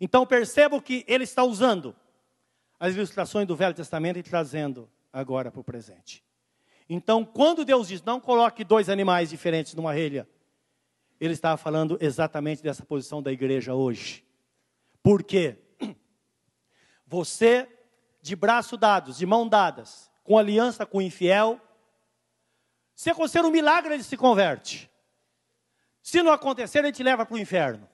Então 0.00 0.24
percebo 0.24 0.80
que 0.80 1.04
ele 1.08 1.24
está 1.24 1.42
usando 1.42 1.94
as 2.78 2.94
ilustrações 2.94 3.46
do 3.46 3.56
Velho 3.56 3.74
Testamento 3.74 4.20
e 4.20 4.22
trazendo 4.22 4.88
agora 5.12 5.50
para 5.50 5.60
o 5.60 5.64
presente. 5.64 6.24
Então, 6.88 7.24
quando 7.24 7.64
Deus 7.64 7.88
diz, 7.88 8.02
não 8.02 8.20
coloque 8.20 8.64
dois 8.64 8.88
animais 8.88 9.28
diferentes 9.28 9.74
numa 9.74 9.92
relha, 9.92 10.26
ele 11.20 11.34
estava 11.34 11.56
falando 11.56 11.98
exatamente 12.00 12.62
dessa 12.62 12.84
posição 12.84 13.20
da 13.20 13.32
igreja 13.32 13.74
hoje. 13.74 14.24
Por 15.02 15.24
quê? 15.24 15.58
Você, 17.04 17.68
de 18.22 18.36
braço 18.36 18.76
dados, 18.76 19.18
de 19.18 19.26
mão 19.26 19.46
dadas, 19.48 20.08
com 20.22 20.38
aliança 20.38 20.86
com 20.86 20.98
o 20.98 21.02
infiel, 21.02 21.60
se 22.98 23.10
acontecer 23.10 23.44
um 23.44 23.50
milagre, 23.52 23.94
ele 23.94 24.02
se 24.02 24.16
converte. 24.16 24.90
Se 26.02 26.20
não 26.20 26.32
acontecer, 26.32 26.80
ele 26.80 26.90
te 26.90 27.04
leva 27.04 27.24
para 27.24 27.36
o 27.36 27.38
inferno. 27.38 27.88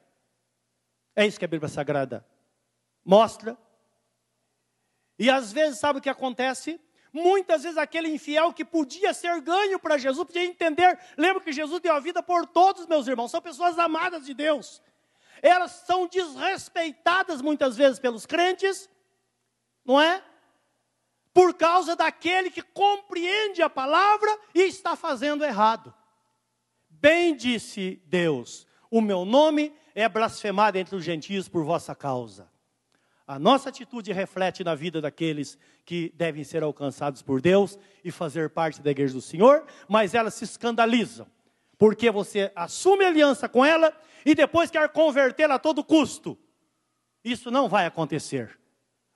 É 1.15 1.27
isso 1.27 1.39
que 1.39 1.45
a 1.45 1.49
Bíblia 1.49 1.69
Sagrada 1.69 2.27
mostra. 3.05 3.55
E 5.19 5.29
às 5.29 5.53
vezes, 5.53 5.79
sabe 5.79 5.99
o 5.99 6.03
que 6.03 6.09
acontece? 6.09 6.81
Muitas 7.13 7.65
vezes 7.65 7.77
aquele 7.77 8.09
infiel 8.09 8.51
que 8.51 8.65
podia 8.65 9.13
ser 9.13 9.43
ganho 9.43 9.79
para 9.79 9.99
Jesus, 9.99 10.27
podia 10.27 10.43
entender. 10.43 10.99
Lembra 11.19 11.43
que 11.43 11.53
Jesus 11.53 11.83
deu 11.83 11.93
a 11.93 12.01
vida 12.01 12.23
por 12.23 12.47
todos, 12.47 12.87
meus 12.87 13.07
irmãos. 13.07 13.31
São 13.31 13.43
pessoas 13.43 13.79
amadas 13.79 14.25
de 14.25 14.33
Deus. 14.33 14.81
Elas 15.43 15.73
são 15.87 16.07
desrespeitadas 16.07 17.43
muitas 17.43 17.77
vezes 17.77 17.99
pelos 17.99 18.25
crentes, 18.25 18.89
não 19.85 20.01
é? 20.01 20.25
Por 21.35 21.53
causa 21.55 21.95
daquele 21.95 22.49
que 22.49 22.63
compreende 22.63 23.61
a 23.61 23.69
palavra 23.69 24.39
e 24.55 24.63
está 24.63 24.97
fazendo 24.97 25.45
errado. 25.45 25.93
Bem 26.89 27.37
disse 27.37 28.01
Deus: 28.07 28.67
o 28.97 29.01
meu 29.01 29.25
nome 29.25 29.75
é 29.93 30.09
blasfemado 30.09 30.79
entre 30.79 30.95
os 30.95 31.03
gentios 31.03 31.49
por 31.49 31.65
vossa 31.65 31.97
causa. 31.97 32.49
A 33.27 33.41
nossa 33.41 33.69
atitude 33.69 34.13
reflete 34.13 34.63
na 34.63 34.77
vida 34.77 35.01
daqueles 35.01 35.59
que 35.85 36.13
devem 36.15 36.45
ser 36.45 36.63
alcançados 36.63 37.21
por 37.21 37.41
Deus 37.41 37.77
e 38.05 38.13
fazer 38.13 38.51
parte 38.51 38.81
da 38.81 38.93
igreja 38.93 39.15
do 39.15 39.21
Senhor, 39.21 39.67
mas 39.89 40.15
elas 40.15 40.35
se 40.35 40.45
escandalizam, 40.45 41.27
porque 41.77 42.09
você 42.09 42.53
assume 42.55 43.05
aliança 43.05 43.49
com 43.49 43.65
ela 43.65 43.93
e 44.25 44.33
depois 44.33 44.71
quer 44.71 44.89
convertê-la 44.91 45.57
a 45.57 45.59
todo 45.59 45.83
custo. 45.83 46.39
Isso 47.25 47.51
não 47.51 47.69
vai 47.69 47.87
acontecer, 47.87 48.57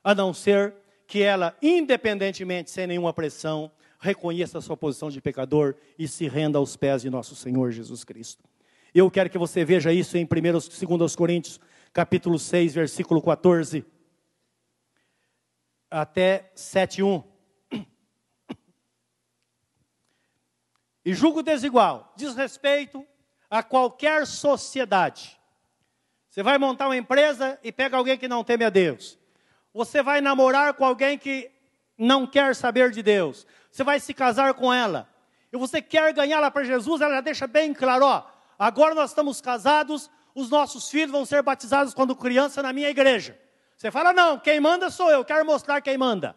a 0.02 0.12
não 0.12 0.34
ser 0.34 0.74
que 1.08 1.22
ela, 1.22 1.56
independentemente, 1.62 2.70
sem 2.70 2.86
nenhuma 2.86 3.14
pressão, 3.14 3.72
reconheça 3.98 4.58
a 4.58 4.60
sua 4.60 4.76
posição 4.76 5.08
de 5.08 5.22
pecador 5.22 5.74
e 5.98 6.06
se 6.06 6.28
renda 6.28 6.58
aos 6.58 6.76
pés 6.76 7.00
de 7.00 7.08
nosso 7.08 7.34
Senhor 7.34 7.72
Jesus 7.72 8.04
Cristo. 8.04 8.44
Eu 8.94 9.10
quero 9.10 9.30
que 9.30 9.38
você 9.38 9.64
veja 9.64 9.90
isso 9.90 10.18
em 10.18 10.24
1 10.24 10.86
2 10.86 11.16
Coríntios, 11.16 11.58
capítulo 11.94 12.38
6, 12.38 12.74
versículo 12.74 13.22
14 13.22 13.86
até 15.90 16.52
7:1. 16.54 17.24
E 21.06 21.14
julgo 21.14 21.42
desigual, 21.42 22.12
desrespeito 22.18 23.02
a 23.48 23.62
qualquer 23.62 24.26
sociedade. 24.26 25.40
Você 26.28 26.42
vai 26.42 26.58
montar 26.58 26.86
uma 26.86 26.98
empresa 26.98 27.58
e 27.64 27.72
pega 27.72 27.96
alguém 27.96 28.18
que 28.18 28.28
não 28.28 28.44
teme 28.44 28.66
a 28.66 28.68
Deus. 28.68 29.18
Você 29.72 30.02
vai 30.02 30.20
namorar 30.20 30.74
com 30.74 30.84
alguém 30.84 31.18
que 31.18 31.50
não 31.96 32.26
quer 32.26 32.54
saber 32.54 32.90
de 32.90 33.02
Deus. 33.02 33.46
Você 33.70 33.84
vai 33.84 34.00
se 34.00 34.14
casar 34.14 34.54
com 34.54 34.72
ela. 34.72 35.08
E 35.52 35.56
você 35.56 35.80
quer 35.80 36.12
ganhá-la 36.12 36.50
para 36.50 36.64
Jesus, 36.64 37.00
ela 37.00 37.14
já 37.14 37.20
deixa 37.20 37.46
bem 37.46 37.72
claro, 37.72 38.04
ó, 38.04 38.26
agora 38.58 38.94
nós 38.94 39.10
estamos 39.10 39.40
casados, 39.40 40.10
os 40.34 40.50
nossos 40.50 40.90
filhos 40.90 41.10
vão 41.10 41.24
ser 41.24 41.42
batizados 41.42 41.94
quando 41.94 42.14
criança 42.14 42.62
na 42.62 42.72
minha 42.72 42.88
igreja. 42.88 43.38
Você 43.76 43.90
fala, 43.90 44.12
não, 44.12 44.38
quem 44.38 44.60
manda 44.60 44.90
sou 44.90 45.10
eu, 45.10 45.24
quero 45.24 45.46
mostrar 45.46 45.80
quem 45.80 45.96
manda. 45.96 46.36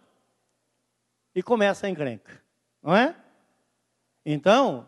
E 1.35 1.43
começa 1.43 1.87
a 1.87 1.89
encrenca, 1.89 2.41
não 2.81 2.95
é? 2.95 3.15
Então, 4.25 4.87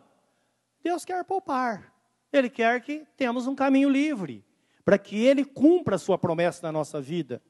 Deus 0.82 1.04
quer 1.04 1.24
poupar. 1.24 1.94
Ele 2.32 2.50
quer 2.50 2.82
que 2.82 3.06
tenhamos 3.18 3.46
um 3.46 3.56
caminho 3.56 3.90
livre, 3.90 4.44
para 4.84 4.98
que 4.98 5.24
Ele 5.24 5.46
cumpra 5.46 5.96
a 5.96 6.00
sua 6.00 6.18
promessa 6.18 6.66
na 6.66 6.72
nossa 6.72 7.02
vida. 7.02 7.42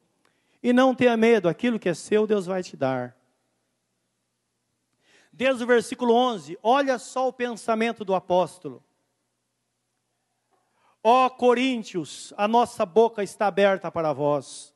E 0.64 0.72
não 0.74 0.96
tenha 0.96 1.16
medo, 1.18 1.50
aquilo 1.50 1.78
que 1.78 1.90
é 1.90 1.94
seu, 1.94 2.26
Deus 2.26 2.48
vai 2.48 2.64
te 2.64 2.76
dar. 2.78 3.16
Desde 5.32 5.64
o 5.64 5.68
versículo 5.68 6.14
11, 6.14 6.58
olha 6.64 6.98
só 6.98 7.28
o 7.28 7.34
pensamento 7.34 8.06
do 8.06 8.16
apóstolo. 8.16 8.84
Ó 11.04 11.30
Coríntios, 11.30 12.34
a 12.38 12.48
nossa 12.48 12.86
boca 12.86 13.22
está 13.22 13.48
aberta 13.48 13.92
para 13.92 14.14
vós 14.14 14.74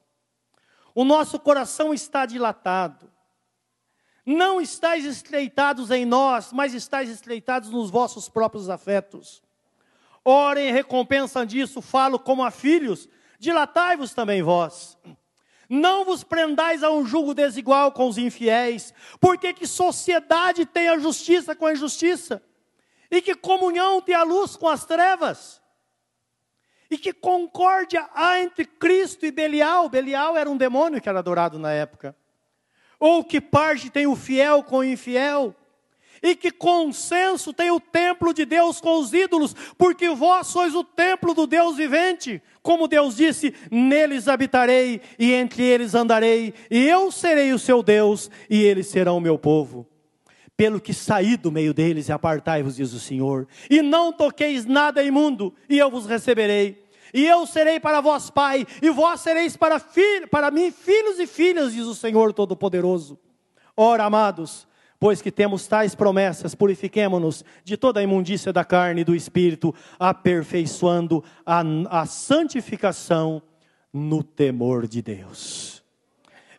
o 0.97 1.05
nosso 1.05 1.39
coração 1.39 1.93
está 1.93 2.25
dilatado. 2.25 3.07
Não 4.25 4.59
estáis 4.59 5.05
estreitados 5.05 5.91
em 5.91 6.05
nós, 6.05 6.51
mas 6.51 6.73
estáis 6.73 7.07
estreitados 7.07 7.69
nos 7.69 7.91
vossos 7.91 8.27
próprios 8.27 8.67
afetos. 8.67 9.43
Ora, 10.25 10.59
em 10.59 10.71
recompensa 10.71 11.45
disso, 11.45 11.83
falo 11.83 12.17
como 12.17 12.43
a 12.43 12.49
filhos, 12.49 13.07
dilatai-vos 13.37 14.15
também 14.15 14.41
vós. 14.41 14.97
Não 15.69 16.05
vos 16.05 16.23
prendais 16.23 16.83
a 16.83 16.89
um 16.89 17.05
julgo 17.05 17.33
desigual 17.33 17.91
com 17.91 18.07
os 18.07 18.17
infiéis, 18.17 18.93
porque 19.19 19.53
que 19.53 19.67
sociedade 19.67 20.65
tem 20.65 20.87
a 20.87 20.97
justiça 20.97 21.55
com 21.55 21.65
a 21.65 21.73
injustiça? 21.73 22.41
E 23.11 23.21
que 23.21 23.35
comunhão 23.35 24.01
tem 24.01 24.15
a 24.15 24.23
luz 24.23 24.55
com 24.55 24.67
as 24.67 24.85
trevas? 24.85 25.61
E 26.89 26.97
que 26.97 27.11
concórdia 27.11 28.09
há 28.13 28.39
entre 28.39 28.65
Cristo 28.65 29.25
e 29.25 29.31
Belial? 29.31 29.89
Belial 29.89 30.37
era 30.37 30.49
um 30.49 30.55
demônio 30.55 31.01
que 31.01 31.09
era 31.09 31.19
adorado 31.19 31.59
na 31.59 31.71
época. 31.71 32.15
Ou 32.99 33.23
que 33.23 33.41
parte 33.41 33.89
tem 33.89 34.07
o 34.07 34.15
fiel 34.15 34.63
com 34.63 34.77
o 34.77 34.83
infiel? 34.83 35.53
E 36.21 36.35
que 36.35 36.51
consenso 36.51 37.53
tem 37.53 37.71
o 37.71 37.79
templo 37.79 38.33
de 38.33 38.45
Deus 38.45 38.81
com 38.81 38.99
os 38.99 39.13
ídolos? 39.13 39.55
Porque 39.77 40.09
vós 40.09 40.47
sois 40.47 40.73
o 40.75 40.83
templo 40.83 41.33
do 41.33 41.47
Deus 41.47 41.77
vivente. 41.77 42.41
Como 42.61 42.87
Deus 42.87 43.17
disse: 43.17 43.53
Neles 43.71 44.27
habitarei 44.27 45.01
e 45.17 45.33
entre 45.33 45.63
eles 45.63 45.95
andarei, 45.95 46.53
e 46.69 46.87
eu 46.87 47.11
serei 47.11 47.53
o 47.53 47.59
seu 47.59 47.81
Deus, 47.81 48.29
e 48.49 48.63
eles 48.63 48.87
serão 48.87 49.17
o 49.17 49.21
meu 49.21 49.37
povo 49.37 49.87
pelo 50.57 50.81
que 50.81 50.91
saí 50.91 51.37
do 51.37 51.51
meio 51.51 51.71
deles 51.71 52.09
e 52.09 52.11
apartai-vos, 52.11 52.77
diz 52.77 52.91
o 52.91 52.99
Senhor, 52.99 53.47
e 53.69 53.83
não 53.83 54.11
toqueis 54.11 54.65
nada 54.65 55.03
imundo, 55.03 55.53
e 55.69 55.77
eu 55.77 55.91
vos 55.91 56.07
receberei. 56.07 56.83
E 57.13 57.25
eu 57.25 57.45
serei 57.45 57.79
para 57.79 58.01
vós 58.01 58.29
pai, 58.29 58.65
e 58.81 58.89
vós 58.89 59.21
sereis 59.21 59.55
para, 59.55 59.79
para 60.29 60.51
mim 60.51 60.71
filhos 60.71 61.19
e 61.19 61.27
filhas, 61.27 61.73
diz 61.73 61.85
o 61.85 61.95
Senhor 61.95 62.33
Todo-Poderoso. 62.33 63.19
Ora, 63.75 64.05
amados, 64.05 64.66
pois 64.99 65.21
que 65.21 65.31
temos 65.31 65.67
tais 65.67 65.93
promessas, 65.93 66.55
purifiquemo-nos 66.55 67.43
de 67.63 67.77
toda 67.77 67.99
a 67.99 68.03
imundícia 68.03 68.51
da 68.51 68.65
carne 68.65 69.01
e 69.01 69.05
do 69.05 69.15
espírito, 69.15 69.73
aperfeiçoando 69.99 71.23
a, 71.45 71.61
a 71.89 72.05
santificação 72.05 73.41
no 73.93 74.23
temor 74.23 74.87
de 74.87 75.01
Deus. 75.01 75.83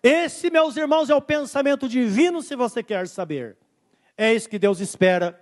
Esse, 0.02 0.50
meus 0.50 0.76
irmãos, 0.76 1.10
é 1.10 1.14
o 1.14 1.22
pensamento 1.22 1.88
divino, 1.88 2.40
se 2.42 2.54
você 2.54 2.82
quer 2.82 3.08
saber. 3.08 3.56
É 4.16 4.32
isso 4.32 4.48
que 4.48 4.58
Deus 4.58 4.80
espera 4.80 5.38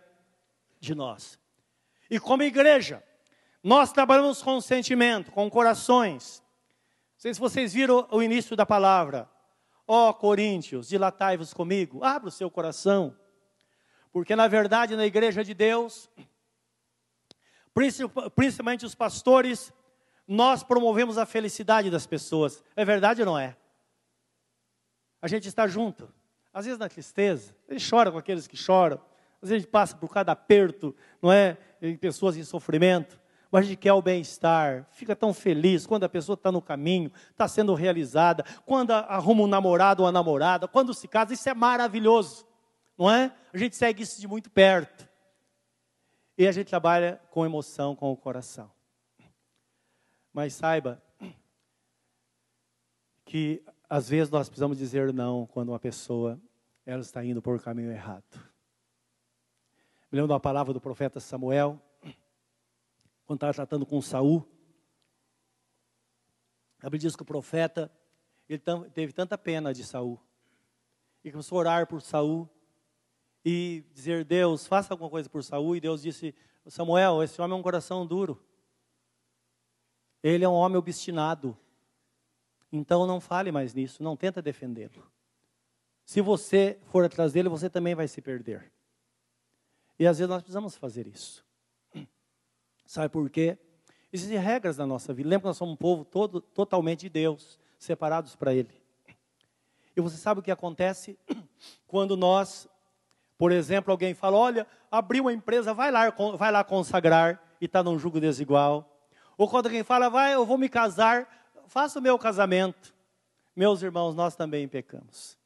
de 0.81 0.95
nós. 0.95 1.39
E 2.11 2.19
como 2.19 2.43
igreja, 2.43 3.03
nós 3.63 3.93
trabalhamos 3.93 4.43
com 4.43 4.61
sentimento, 4.61 5.31
com 5.31 5.51
corações. 5.51 6.43
Não 7.15 7.21
sei 7.21 7.35
se 7.35 7.41
vocês 7.41 7.75
viram 7.75 8.07
o 8.11 8.23
início 8.23 8.57
da 8.57 8.65
palavra. 8.65 9.29
Ó 9.87 10.09
oh, 10.09 10.15
Coríntios, 10.15 10.89
dilatai-vos 10.89 11.55
comigo, 11.55 12.03
abra 12.03 12.29
o 12.29 12.33
seu 12.33 12.51
coração. 12.51 13.17
Porque 14.13 14.35
na 14.35 14.49
verdade, 14.49 14.97
na 14.97 15.07
igreja 15.07 15.45
de 15.45 15.55
Deus, 15.55 16.11
principalmente 18.35 18.85
os 18.85 18.95
pastores, 18.95 19.73
nós 20.27 20.63
promovemos 20.63 21.19
a 21.19 21.27
felicidade 21.27 21.91
das 21.91 22.07
pessoas. 22.07 22.65
É 22.75 22.85
verdade 22.85 23.23
ou 23.23 23.27
não 23.27 23.39
é? 23.39 23.57
A 25.23 25.29
gente 25.29 25.49
está 25.49 25.67
junto 25.67 26.13
às 26.57 26.65
vezes 26.65 26.79
na 26.79 26.89
tristeza, 26.89 27.55
ele 27.69 27.79
chora 27.79 28.11
com 28.11 28.17
aqueles 28.17 28.47
que 28.47 28.57
choram, 28.57 28.97
às 29.43 29.51
vezes 29.51 29.57
a 29.57 29.59
gente 29.59 29.71
passa 29.71 29.95
por 29.95 30.11
cada 30.11 30.33
aperto, 30.33 30.97
não 31.21 31.31
é? 31.31 31.59
Em 31.83 31.95
pessoas 31.99 32.35
em 32.35 32.43
sofrimento, 32.43 33.21
mas 33.51 33.65
a 33.65 33.69
gente 33.69 33.79
quer 33.79 33.93
o 33.93 34.03
bem-estar, 34.03 34.87
fica 34.91 35.15
tão 35.15 35.33
feliz 35.33 35.87
quando 35.87 36.05
a 36.05 36.09
pessoa 36.09 36.35
está 36.35 36.51
no 36.51 36.61
caminho, 36.61 37.11
está 37.31 37.47
sendo 37.47 37.75
realizada, 37.75 38.45
quando 38.65 38.91
arruma 38.91 39.43
um 39.43 39.47
namorado 39.47 40.03
ou 40.03 40.07
uma 40.07 40.13
namorada, 40.13 40.67
quando 40.67 40.93
se 40.93 41.07
casa, 41.07 41.33
isso 41.33 41.49
é 41.49 41.55
maravilhoso, 41.55 42.47
não 42.99 43.11
é? 43.11 43.33
A 43.53 43.59
gente 43.59 43.77
segue 43.77 44.03
isso 44.03 44.21
de 44.21 44.27
muito 44.27 44.51
perto. 44.51 45.09
E 46.39 46.47
a 46.47 46.53
gente 46.53 46.69
trabalha 46.69 47.21
com 47.31 47.47
emoção, 47.47 47.97
com 47.97 48.13
o 48.13 48.17
coração. 48.17 48.71
Mas 50.33 50.53
saiba 50.53 51.03
que 53.25 53.63
às 53.89 54.09
vezes 54.09 54.31
nós 54.31 54.49
precisamos 54.49 54.77
dizer 54.77 55.13
não 55.13 55.47
quando 55.47 55.71
uma 55.71 55.79
pessoa 55.79 56.39
ela 56.85 57.01
está 57.01 57.25
indo 57.25 57.41
por 57.41 57.57
um 57.57 57.59
caminho 57.59 57.91
errado. 57.91 58.25
Me 60.11 60.17
lembro 60.17 60.29
da 60.29 60.39
palavra 60.39 60.73
do 60.73 60.81
profeta 60.81 61.19
Samuel, 61.19 61.81
quando 63.27 63.39
estava 63.39 63.53
tratando 63.53 63.85
com 63.85 64.01
Saul. 64.01 64.47
A 66.79 66.85
Bíblia 66.85 67.01
diz 67.01 67.17
que 67.17 67.23
o 67.23 67.27
profeta 67.27 67.91
ele 68.49 68.63
teve 68.95 69.13
tanta 69.13 69.37
pena 69.37 69.75
de 69.75 69.85
Saul. 69.85 70.21
E 71.25 71.31
começou 71.31 71.59
a 71.59 71.61
orar 71.61 71.87
por 71.87 72.01
Saul 72.01 72.49
e 73.45 73.85
dizer, 73.93 74.25
Deus, 74.25 74.67
faça 74.67 74.95
alguma 74.95 75.11
coisa 75.11 75.29
por 75.29 75.43
Saul. 75.43 75.77
E 75.77 75.81
Deus 75.81 76.03
disse, 76.03 76.35
Samuel, 76.67 77.23
esse 77.23 77.41
homem 77.43 77.57
é 77.57 77.61
um 77.61 77.63
coração 77.63 78.07
duro. 78.07 78.41
Ele 80.23 80.45
é 80.45 80.49
um 80.49 80.53
homem 80.53 80.77
obstinado. 80.77 81.59
Então 82.71 83.07
não 83.07 83.21
fale 83.21 83.51
mais 83.51 83.75
nisso, 83.75 84.03
não 84.03 84.17
tenta 84.17 84.43
defendê-lo. 84.43 85.11
Se 86.05 86.21
você 86.21 86.79
for 86.87 87.05
atrás 87.05 87.33
dele, 87.33 87.49
você 87.49 87.69
também 87.69 87.95
vai 87.95 88.07
se 88.07 88.21
perder. 88.21 88.73
E 89.99 90.07
às 90.07 90.19
vezes 90.19 90.29
nós 90.29 90.43
precisamos 90.43 90.77
fazer 90.77 91.07
isso. 91.07 91.46
Sabe 92.87 93.09
por 93.09 93.29
quê? 93.29 93.59
Existem 94.13 94.39
regras 94.39 94.79
na 94.79 94.87
nossa 94.87 95.13
vida. 95.13 95.29
Lembra 95.29 95.43
que 95.43 95.47
nós 95.49 95.57
somos 95.57 95.75
um 95.75 95.77
povo 95.77 96.05
todo, 96.05 96.41
totalmente 96.41 97.01
de 97.01 97.09
Deus, 97.09 97.59
separados 97.79 98.37
para 98.37 98.55
Ele. 98.55 98.71
E 99.97 100.01
você 100.01 100.17
sabe 100.17 100.41
o 100.41 100.43
que 100.43 100.51
acontece 100.51 101.19
quando 101.87 102.17
nós, 102.17 102.69
por 103.37 103.51
exemplo, 103.51 103.91
alguém 103.91 104.15
fala: 104.15 104.37
olha, 104.37 104.67
abriu 104.91 105.25
uma 105.25 105.33
empresa, 105.33 105.75
vai 105.75 105.91
lá, 105.91 106.11
vai 106.37 106.53
lá 106.53 106.63
consagrar 106.63 107.43
e 107.61 107.65
está 107.65 107.83
num 107.83 107.99
jugo 107.99 108.21
desigual. 108.21 108.93
Ou 109.37 109.49
quando 109.49 109.67
alguém 109.67 109.83
fala, 109.83 110.09
vai, 110.09 110.35
eu 110.35 110.47
vou 110.47 110.57
me 110.57 110.69
casar, 110.69 111.29
faça 111.67 111.99
o 111.99 112.03
meu 112.03 112.19
casamento. 112.19 112.95
Meus 113.55 113.83
irmãos, 113.83 114.15
nós 114.15 114.35
também 114.35 114.67
pecamos. 114.69 115.37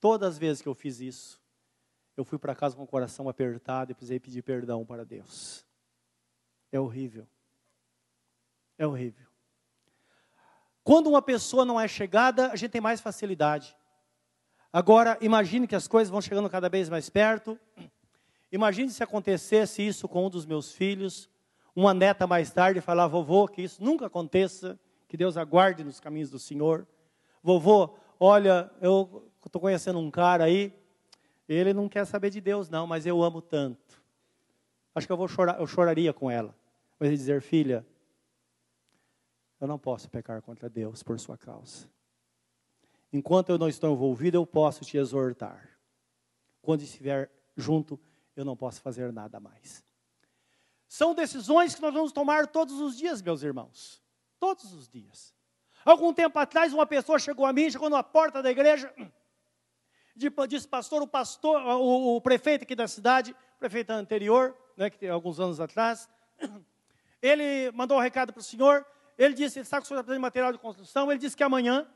Todas 0.00 0.34
as 0.34 0.38
vezes 0.38 0.62
que 0.62 0.68
eu 0.68 0.74
fiz 0.74 1.00
isso, 1.00 1.40
eu 2.16 2.24
fui 2.24 2.38
para 2.38 2.54
casa 2.54 2.76
com 2.76 2.82
o 2.82 2.86
coração 2.86 3.28
apertado 3.28 3.90
e 3.90 3.94
precisei 3.94 4.20
pedir 4.20 4.42
perdão 4.42 4.84
para 4.84 5.04
Deus. 5.04 5.67
É 6.70 6.78
horrível. 6.78 7.26
É 8.76 8.86
horrível. 8.86 9.26
Quando 10.84 11.08
uma 11.08 11.20
pessoa 11.20 11.64
não 11.64 11.78
é 11.78 11.86
chegada, 11.86 12.50
a 12.50 12.56
gente 12.56 12.70
tem 12.70 12.80
mais 12.80 13.00
facilidade. 13.00 13.76
Agora, 14.72 15.18
imagine 15.20 15.66
que 15.66 15.76
as 15.76 15.88
coisas 15.88 16.10
vão 16.10 16.20
chegando 16.20 16.48
cada 16.48 16.68
vez 16.68 16.88
mais 16.88 17.10
perto. 17.10 17.58
Imagine 18.50 18.90
se 18.90 19.02
acontecesse 19.02 19.86
isso 19.86 20.08
com 20.08 20.26
um 20.26 20.30
dos 20.30 20.46
meus 20.46 20.72
filhos, 20.72 21.28
uma 21.76 21.92
neta 21.92 22.26
mais 22.26 22.50
tarde 22.50 22.80
falar, 22.80 23.06
vovô, 23.06 23.46
que 23.46 23.62
isso 23.62 23.82
nunca 23.82 24.06
aconteça, 24.06 24.78
que 25.06 25.16
Deus 25.16 25.36
aguarde 25.36 25.84
nos 25.84 26.00
caminhos 26.00 26.30
do 26.30 26.38
Senhor. 26.38 26.86
Vovô, 27.42 27.94
olha, 28.18 28.70
eu 28.80 29.30
estou 29.44 29.60
conhecendo 29.60 29.98
um 29.98 30.10
cara 30.10 30.44
aí, 30.44 30.72
ele 31.48 31.72
não 31.72 31.88
quer 31.88 32.04
saber 32.04 32.30
de 32.30 32.40
Deus 32.40 32.68
não, 32.68 32.86
mas 32.86 33.04
eu 33.04 33.22
amo 33.22 33.40
tanto. 33.40 33.97
Acho 34.98 35.06
que 35.06 35.12
eu 35.12 35.16
vou 35.16 35.28
chorar, 35.28 35.60
eu 35.60 35.66
choraria 35.66 36.12
com 36.12 36.28
ela. 36.28 36.54
Mas 36.98 37.10
dizer, 37.10 37.40
filha, 37.40 37.86
eu 39.60 39.68
não 39.68 39.78
posso 39.78 40.10
pecar 40.10 40.42
contra 40.42 40.68
Deus 40.68 41.02
por 41.04 41.18
sua 41.20 41.38
causa. 41.38 41.88
Enquanto 43.12 43.50
eu 43.50 43.58
não 43.58 43.68
estou 43.68 43.92
envolvido, 43.92 44.36
eu 44.36 44.44
posso 44.44 44.84
te 44.84 44.98
exortar. 44.98 45.68
Quando 46.60 46.82
estiver 46.82 47.30
junto, 47.56 47.98
eu 48.34 48.44
não 48.44 48.56
posso 48.56 48.80
fazer 48.80 49.12
nada 49.12 49.38
mais. 49.38 49.84
São 50.88 51.14
decisões 51.14 51.76
que 51.76 51.80
nós 51.80 51.94
vamos 51.94 52.10
tomar 52.10 52.48
todos 52.48 52.80
os 52.80 52.96
dias, 52.96 53.22
meus 53.22 53.42
irmãos. 53.42 54.02
Todos 54.40 54.72
os 54.72 54.88
dias. 54.88 55.32
Algum 55.84 56.12
tempo 56.12 56.38
atrás, 56.38 56.72
uma 56.72 56.86
pessoa 56.86 57.18
chegou 57.18 57.46
a 57.46 57.52
mim, 57.52 57.70
chegou 57.70 57.88
na 57.88 58.02
porta 58.02 58.42
da 58.42 58.50
igreja, 58.50 58.92
disse, 60.48 60.66
pastor, 60.66 61.02
o 61.02 61.06
pastor, 61.06 61.62
o, 61.62 62.16
o 62.16 62.20
prefeito 62.20 62.62
aqui 62.62 62.74
da 62.74 62.88
cidade, 62.88 63.34
prefeito 63.58 63.90
anterior, 63.90 64.56
né, 64.78 64.88
que 64.88 64.96
tem 64.96 65.10
alguns 65.10 65.40
anos 65.40 65.58
atrás, 65.60 66.08
ele 67.20 67.70
mandou 67.72 67.98
um 67.98 68.00
recado 68.00 68.32
para 68.32 68.40
o 68.40 68.42
senhor, 68.42 68.86
ele 69.18 69.34
disse, 69.34 69.58
ele 69.58 69.64
está 69.64 69.78
com 69.78 69.84
o 69.84 69.86
senhor 69.86 70.04
de 70.04 70.18
material 70.18 70.52
de 70.52 70.58
construção, 70.58 71.10
ele 71.10 71.18
disse 71.18 71.36
que 71.36 71.42
amanhã 71.42 71.86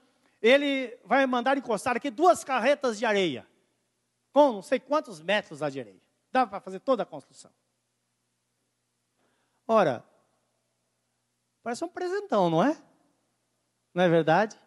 ele 0.43 0.99
vai 1.05 1.24
mandar 1.24 1.57
encostar 1.57 1.97
aqui 1.97 2.11
duas 2.11 2.43
carretas 2.43 2.99
de 2.99 3.07
areia, 3.07 3.47
com 4.33 4.55
não 4.55 4.62
sei 4.62 4.80
quantos 4.80 5.22
metros 5.22 5.61
de 5.61 5.80
areia. 5.80 6.03
Dá 6.33 6.47
para 6.47 6.61
fazer 6.61 6.80
toda 6.80 7.05
a 7.05 7.07
construção. 7.07 7.53
Ora, 9.68 10.05
parece 11.62 11.85
um 11.85 11.89
presentão, 11.89 12.51
não 12.51 12.64
é? 12.64 12.76
Não 13.95 14.03
é 14.03 14.09
verdade? 14.09 14.59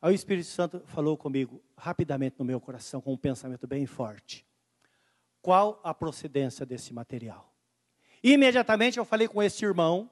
Aí 0.00 0.12
o 0.12 0.14
Espírito 0.14 0.48
Santo 0.48 0.80
falou 0.86 1.16
comigo 1.16 1.62
rapidamente 1.76 2.36
no 2.38 2.44
meu 2.44 2.60
coração, 2.60 3.00
com 3.00 3.12
um 3.12 3.16
pensamento 3.16 3.66
bem 3.66 3.86
forte. 3.86 4.45
Qual 5.46 5.78
a 5.84 5.94
procedência 5.94 6.66
desse 6.66 6.92
material? 6.92 7.54
Imediatamente 8.20 8.98
eu 8.98 9.04
falei 9.04 9.28
com 9.28 9.40
esse 9.40 9.64
irmão, 9.64 10.10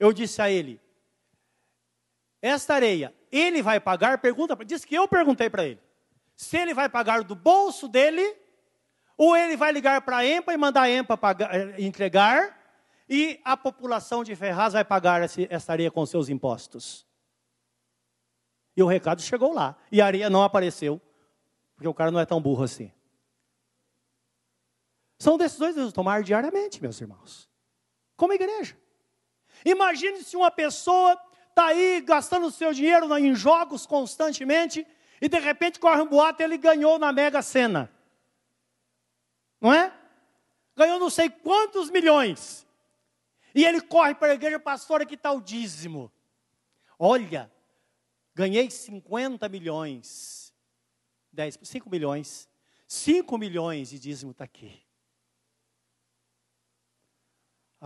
eu 0.00 0.10
disse 0.10 0.40
a 0.40 0.50
ele: 0.50 0.80
Esta 2.40 2.72
areia, 2.72 3.14
ele 3.30 3.60
vai 3.60 3.78
pagar? 3.78 4.16
Pergunta, 4.22 4.56
diz 4.64 4.82
que 4.82 4.94
eu 4.94 5.06
perguntei 5.06 5.50
para 5.50 5.66
ele. 5.66 5.82
Se 6.34 6.56
ele 6.56 6.72
vai 6.72 6.88
pagar 6.88 7.22
do 7.24 7.34
bolso 7.34 7.86
dele, 7.86 8.34
ou 9.18 9.36
ele 9.36 9.54
vai 9.54 9.70
ligar 9.70 10.00
para 10.00 10.16
a 10.16 10.26
EMPA 10.26 10.54
e 10.54 10.56
mandar 10.56 10.82
a 10.84 10.90
EMPA 10.90 11.14
pagar, 11.18 11.54
eh, 11.54 11.74
entregar, 11.82 12.58
e 13.06 13.38
a 13.44 13.58
população 13.58 14.24
de 14.24 14.34
Ferraz 14.34 14.72
vai 14.72 14.82
pagar 14.82 15.20
essa 15.20 15.72
areia 15.72 15.90
com 15.90 16.06
seus 16.06 16.30
impostos. 16.30 17.06
E 18.74 18.82
o 18.82 18.86
recado 18.86 19.20
chegou 19.20 19.52
lá. 19.52 19.76
E 19.92 20.00
a 20.00 20.06
areia 20.06 20.30
não 20.30 20.42
apareceu, 20.42 20.98
porque 21.76 21.86
o 21.86 21.92
cara 21.92 22.10
não 22.10 22.18
é 22.18 22.24
tão 22.24 22.40
burro 22.40 22.64
assim. 22.64 22.90
São 25.24 25.38
decisões 25.38 25.74
que 25.74 25.90
tomar 25.90 26.22
diariamente, 26.22 26.82
meus 26.82 27.00
irmãos. 27.00 27.48
Como 28.14 28.34
igreja. 28.34 28.76
Imagine 29.64 30.22
se 30.22 30.36
uma 30.36 30.50
pessoa 30.50 31.18
está 31.48 31.68
aí 31.68 32.02
gastando 32.02 32.50
seu 32.50 32.74
dinheiro 32.74 33.06
em 33.16 33.34
jogos 33.34 33.86
constantemente 33.86 34.86
e 35.22 35.26
de 35.26 35.38
repente 35.38 35.80
corre 35.80 36.02
um 36.02 36.06
boato 36.06 36.42
ele 36.42 36.58
ganhou 36.58 36.98
na 36.98 37.10
Mega 37.10 37.40
Sena. 37.40 37.90
Não 39.58 39.72
é? 39.72 39.98
Ganhou 40.76 40.98
não 40.98 41.08
sei 41.08 41.30
quantos 41.30 41.88
milhões. 41.88 42.66
E 43.54 43.64
ele 43.64 43.80
corre 43.80 44.14
para 44.14 44.32
a 44.32 44.34
igreja, 44.34 44.60
pastor, 44.60 45.00
aqui 45.00 45.14
está 45.14 45.32
o 45.32 45.40
dízimo. 45.40 46.12
Olha, 46.98 47.50
ganhei 48.34 48.70
50 48.70 49.48
milhões. 49.48 50.52
10, 51.32 51.60
5 51.62 51.88
milhões. 51.88 52.46
5 52.86 53.38
milhões 53.38 53.88
de 53.88 53.98
dízimo 53.98 54.32
está 54.32 54.44
aqui. 54.44 54.83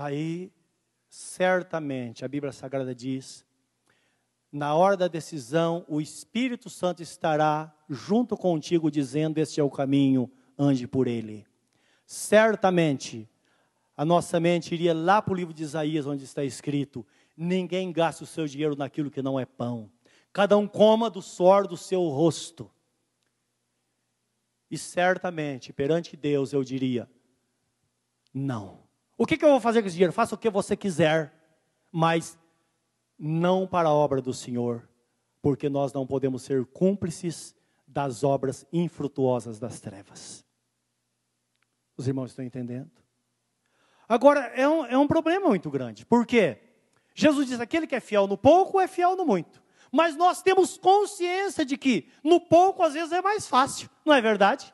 Aí, 0.00 0.52
certamente, 1.08 2.24
a 2.24 2.28
Bíblia 2.28 2.52
Sagrada 2.52 2.94
diz: 2.94 3.44
na 4.52 4.72
hora 4.72 4.96
da 4.96 5.08
decisão, 5.08 5.84
o 5.88 6.00
Espírito 6.00 6.70
Santo 6.70 7.02
estará 7.02 7.74
junto 7.88 8.36
contigo, 8.36 8.92
dizendo: 8.92 9.38
Este 9.38 9.58
é 9.58 9.62
o 9.64 9.68
caminho, 9.68 10.30
ande 10.56 10.86
por 10.86 11.08
ele. 11.08 11.44
Certamente, 12.06 13.28
a 13.96 14.04
nossa 14.04 14.38
mente 14.38 14.72
iria 14.72 14.94
lá 14.94 15.20
para 15.20 15.32
o 15.32 15.36
livro 15.36 15.52
de 15.52 15.64
Isaías, 15.64 16.06
onde 16.06 16.22
está 16.22 16.44
escrito: 16.44 17.04
Ninguém 17.36 17.90
gasta 17.90 18.22
o 18.22 18.26
seu 18.26 18.46
dinheiro 18.46 18.76
naquilo 18.76 19.10
que 19.10 19.20
não 19.20 19.36
é 19.36 19.44
pão. 19.44 19.90
Cada 20.32 20.56
um 20.56 20.68
coma 20.68 21.10
do 21.10 21.20
suor 21.20 21.66
do 21.66 21.76
seu 21.76 22.06
rosto. 22.06 22.70
E 24.70 24.78
certamente, 24.78 25.72
perante 25.72 26.16
Deus, 26.16 26.52
eu 26.52 26.62
diria: 26.62 27.10
Não. 28.32 28.86
O 29.18 29.26
que, 29.26 29.36
que 29.36 29.44
eu 29.44 29.50
vou 29.50 29.60
fazer 29.60 29.82
com 29.82 29.88
esse 29.88 29.96
dinheiro? 29.96 30.12
Faça 30.12 30.36
o 30.36 30.38
que 30.38 30.48
você 30.48 30.76
quiser, 30.76 31.34
mas 31.90 32.38
não 33.18 33.66
para 33.66 33.88
a 33.88 33.92
obra 33.92 34.22
do 34.22 34.32
Senhor, 34.32 34.88
porque 35.42 35.68
nós 35.68 35.92
não 35.92 36.06
podemos 36.06 36.42
ser 36.42 36.64
cúmplices 36.66 37.52
das 37.84 38.22
obras 38.22 38.64
infrutuosas 38.72 39.58
das 39.58 39.80
trevas. 39.80 40.44
Os 41.96 42.06
irmãos 42.06 42.30
estão 42.30 42.44
entendendo? 42.44 42.92
Agora, 44.08 44.40
é 44.54 44.68
um, 44.68 44.86
é 44.86 44.96
um 44.96 45.08
problema 45.08 45.48
muito 45.48 45.68
grande, 45.68 46.06
por 46.06 46.24
quê? 46.24 46.60
Jesus 47.12 47.48
diz: 47.48 47.58
aquele 47.58 47.88
que 47.88 47.96
é 47.96 48.00
fiel 48.00 48.28
no 48.28 48.38
pouco 48.38 48.80
é 48.80 48.86
fiel 48.86 49.16
no 49.16 49.26
muito. 49.26 49.60
Mas 49.90 50.14
nós 50.14 50.42
temos 50.42 50.78
consciência 50.78 51.64
de 51.64 51.76
que 51.76 52.08
no 52.22 52.40
pouco 52.40 52.84
às 52.84 52.92
vezes 52.92 53.10
é 53.10 53.20
mais 53.20 53.48
fácil, 53.48 53.90
não 54.04 54.14
é 54.14 54.20
verdade? 54.20 54.72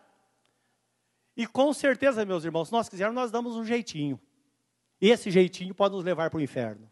E 1.35 1.47
com 1.47 1.73
certeza, 1.73 2.27
meus 2.27 2.45
irmãos, 2.45 2.67
se 2.67 2.73
nós 2.73 2.91
quisermos, 2.91 3.15
nós 3.15 3.31
damos 3.31 3.57
um 3.57 3.65
jeitinho. 3.65 4.21
Esse 5.01 5.31
jeitinho 5.31 5.75
pode 5.75 5.95
nos 5.95 6.05
levar 6.05 6.31
para 6.31 6.39
o 6.39 6.43
inferno. 6.43 6.91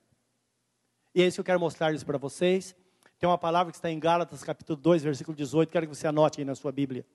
E 1.14 1.22
é 1.22 1.26
isso 1.26 1.36
que 1.36 1.40
eu 1.40 1.44
quero 1.44 1.60
mostrar 1.60 1.92
isso 1.94 2.06
para 2.06 2.18
vocês. 2.18 2.74
Tem 3.18 3.28
uma 3.28 3.38
palavra 3.38 3.70
que 3.70 3.78
está 3.78 3.90
em 3.90 4.00
Gálatas, 4.00 4.42
capítulo 4.42 4.76
2, 4.76 5.02
versículo 5.02 5.36
18. 5.36 5.70
Quero 5.70 5.86
que 5.86 5.94
você 5.94 6.06
anote 6.06 6.40
aí 6.40 6.44
na 6.44 6.54
sua 6.54 6.72
Bíblia. 6.72 7.06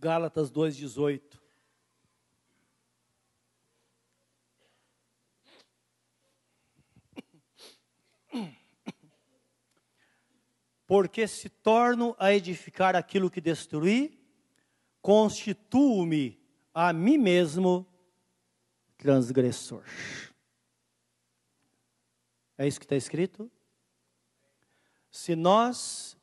Gálatas 0.00 0.50
2,18. 0.50 1.38
Porque 10.86 11.28
se 11.28 11.48
torno 11.48 12.16
a 12.18 12.32
edificar 12.32 12.96
aquilo 12.96 13.30
que 13.30 13.40
destruí, 13.40 14.18
constituo-me 15.02 16.42
a 16.72 16.92
mim 16.92 17.18
mesmo 17.18 17.86
transgressor. 18.96 19.84
É 22.56 22.66
isso 22.66 22.80
que 22.80 22.86
está 22.86 22.96
escrito? 22.96 23.50
Se 25.10 25.36
nós 25.36 26.16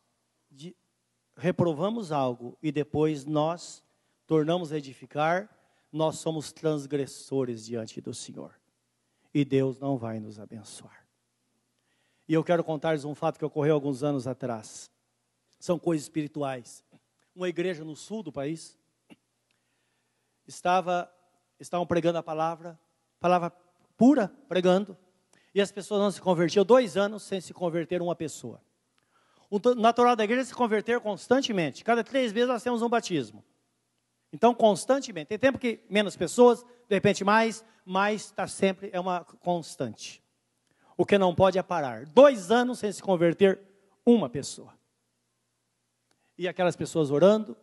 reprovamos 1.38 2.12
algo 2.12 2.58
e 2.62 2.72
depois 2.72 3.24
nós 3.24 3.84
tornamos 4.26 4.72
a 4.72 4.78
edificar, 4.78 5.50
nós 5.92 6.18
somos 6.18 6.52
transgressores 6.52 7.66
diante 7.66 8.02
do 8.02 8.14
Senhor. 8.14 8.60
E 9.34 9.46
Deus 9.46 9.80
não 9.80 9.98
vai 9.98 10.20
nos 10.20 10.40
abençoar. 10.40 11.06
E 12.28 12.34
eu 12.34 12.44
quero 12.44 12.64
contar-lhes 12.64 13.06
um 13.06 13.16
fato 13.16 13.38
que 13.38 13.46
ocorreu 13.46 13.76
alguns 13.76 14.04
anos 14.04 14.28
atrás. 14.28 14.92
São 15.60 15.80
coisas 15.80 16.04
espirituais. 16.04 16.84
Uma 17.36 17.48
igreja 17.48 17.84
no 17.84 17.96
sul 17.96 18.24
do 18.24 18.32
país 18.32 18.78
estava 20.46 21.10
estavam 21.60 21.88
pregando 21.88 22.18
a 22.18 22.24
palavra, 22.24 22.80
palavra 23.20 23.52
pura, 23.96 24.32
pregando, 24.48 24.96
e 25.54 25.62
as 25.62 25.72
pessoas 25.72 26.02
não 26.02 26.12
se 26.12 26.22
convertiam. 26.22 26.64
Dois 26.64 26.98
anos 26.98 27.24
sem 27.24 27.42
se 27.42 27.54
converter 27.54 28.02
uma 28.02 28.16
pessoa. 28.16 28.62
O 29.50 29.60
natural 29.76 30.16
da 30.16 30.24
igreja 30.24 30.42
é 30.42 30.46
se 30.46 30.54
converter 30.54 31.00
constantemente. 31.00 31.84
Cada 31.84 32.04
três 32.04 32.34
meses 32.34 32.50
nós 32.50 32.64
temos 32.64 32.82
um 32.82 32.90
batismo. 32.90 33.44
Então, 34.32 34.54
constantemente. 34.54 35.28
Tem 35.28 35.40
tempo 35.40 35.58
que 35.58 35.80
menos 35.90 36.16
pessoas, 36.16 36.64
de 36.64 36.96
repente 36.96 37.24
mais, 37.24 37.64
mas 37.86 38.26
está 38.26 38.46
sempre, 38.48 38.90
é 38.92 39.00
uma 39.00 39.24
constante. 39.24 40.22
O 40.98 41.06
que 41.06 41.18
não 41.18 41.34
pode 41.34 41.58
é 41.58 41.64
parar. 41.64 42.06
Dois 42.08 42.52
anos 42.52 42.80
sem 42.80 42.92
se 42.92 43.02
converter 43.02 43.62
uma 44.06 44.30
pessoa. 44.30 44.74
E 46.38 46.48
aquelas 46.48 46.76
pessoas 46.76 47.10
orando. 47.10 47.56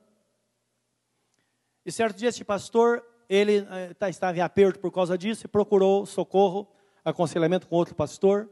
E 1.85 1.93
certo 1.93 2.17
dia, 2.17 2.31
este 2.31 2.45
pastor, 2.45 3.05
ele 3.29 3.59
eh, 3.59 4.09
estava 4.09 4.39
em 4.39 4.41
aperto 4.41 4.79
por 4.79 4.91
causa 4.91 5.19
disso 5.19 5.45
e 5.45 5.49
procurou 5.49 6.07
socorro, 6.07 6.67
aconselhamento 7.05 7.67
com 7.69 7.77
outro 7.77 7.95
pastor, 7.95 8.49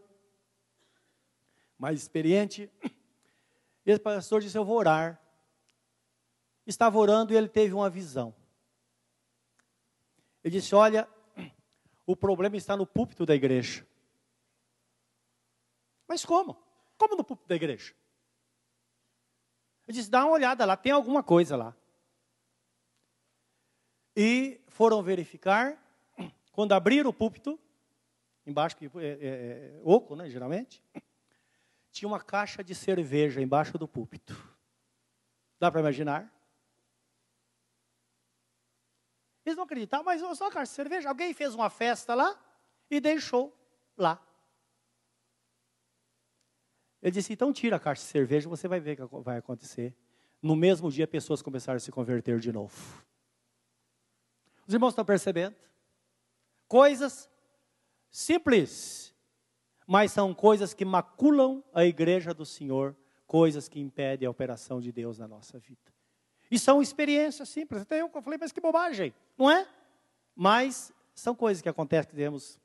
mais 1.79 1.99
experiente. 1.99 2.71
Esse 3.85 4.01
pastor 4.01 4.41
disse: 4.41 4.57
Eu 4.57 4.65
vou 4.65 4.77
orar. 4.77 5.21
Estava 6.67 6.99
orando 6.99 7.33
e 7.33 7.37
ele 7.37 7.49
teve 7.49 7.75
uma 7.75 7.91
visão. 7.91 8.35
Ele 10.43 10.59
disse: 10.59 10.75
Olha, 10.75 11.09
o 12.07 12.17
problema 12.17 12.57
está 12.57 12.77
no 12.77 12.87
púlpito 12.87 13.27
da 13.27 13.35
igreja. 13.35 13.87
Mas 16.07 16.25
como? 16.25 16.57
Como 16.97 17.17
no 17.17 17.25
púlpito 17.25 17.49
da 17.49 17.57
igreja? 17.57 17.95
Ele 19.87 19.97
disse: 19.97 20.11
Dá 20.11 20.25
uma 20.25 20.35
olhada 20.35 20.65
lá, 20.65 20.77
tem 20.77 20.93
alguma 20.93 21.23
coisa 21.23 21.57
lá. 21.57 21.77
E 24.17 24.61
foram 24.69 25.03
verificar. 25.03 25.81
Quando 26.53 26.73
abriram 26.73 27.09
o 27.09 27.15
púlpito, 27.15 27.59
embaixo 28.47 28.77
que 28.77 28.85
é, 28.85 28.89
é, 28.99 29.79
é 29.79 29.81
oco, 29.83 30.15
né, 30.15 30.29
geralmente 30.29 30.83
tinha 31.93 32.09
uma 32.09 32.21
caixa 32.21 32.65
de 32.65 32.75
cerveja 32.75 33.41
embaixo 33.41 33.77
do 33.77 33.87
púlpito. 33.87 34.35
Dá 35.61 35.71
para 35.71 35.81
imaginar? 35.81 36.33
Eles 39.45 39.57
não 39.57 39.65
acreditavam, 39.65 40.05
mas 40.05 40.21
só 40.21 40.45
uma 40.45 40.51
caixa 40.51 40.71
de 40.71 40.77
cerveja. 40.77 41.09
Alguém 41.09 41.35
fez 41.35 41.55
uma 41.55 41.69
festa 41.69 42.15
lá 42.15 42.41
e 42.91 42.99
deixou 42.99 43.55
lá. 43.97 44.21
Ele 47.03 47.13
disse: 47.13 47.33
então 47.33 47.53
tira 47.53 47.77
a 47.77 47.81
caixa 47.81 48.03
de 48.03 48.09
cerveja, 48.09 48.49
você 48.49 48.67
vai 48.67 48.81
ver 48.81 49.01
o 49.01 49.09
que 49.09 49.17
vai 49.23 49.37
acontecer. 49.37 49.95
No 50.41 50.57
mesmo 50.57 50.91
dia, 50.91 51.07
pessoas 51.07 51.43
começaram 51.43 51.77
a 51.77 51.81
se 51.81 51.93
converter 51.93 52.41
de 52.41 52.51
novo. 52.51 53.05
Os 54.67 54.73
irmãos 54.73 54.91
estão 54.91 55.05
percebendo? 55.05 55.57
Coisas 56.67 57.29
simples 58.11 59.12
mas 59.87 60.13
são 60.13 60.35
coisas 60.35 60.75
que 60.75 60.85
maculam 60.85 61.63
a 61.75 61.85
igreja 61.85 62.33
do 62.33 62.45
Senhor, 62.45 62.97
coisas 63.27 63.69
que 63.69 63.81
impedem 63.81 64.27
a 64.27 64.31
operação 64.31 64.81
de 64.81 64.93
Deus 64.93 65.19
na 65.19 65.27
nossa 65.27 65.59
vida. 65.59 65.93
E 66.51 66.59
são 66.59 66.83
experiências 66.83 67.49
simples. 67.49 67.83
Até 67.83 68.03
eu 68.03 68.11
falei, 68.23 68.39
mas 68.39 68.53
que 68.53 68.61
bobagem, 68.61 69.15
não 69.39 69.51
é? 69.51 69.67
Mas 70.35 70.93
são 71.15 71.35
coisas 71.35 71.63
que 71.63 71.69
acontecem 71.69 72.11
que 72.11 72.17
devemos 72.17 72.61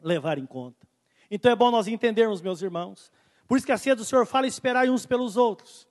levar 0.00 0.38
em 0.38 0.46
conta. 0.46 0.86
Então 1.30 1.50
é 1.50 1.56
bom 1.56 1.70
nós 1.70 1.86
entendermos, 1.86 2.40
meus 2.40 2.62
irmãos. 2.62 3.10
Por 3.46 3.56
isso 3.56 3.66
que 3.66 3.72
a 3.72 3.78
ceia 3.78 3.96
do 3.96 4.04
Senhor 4.04 4.26
fala 4.26 4.46
esperar 4.46 4.88
uns 4.88 5.06
pelos 5.06 5.36
outros. 5.36 5.86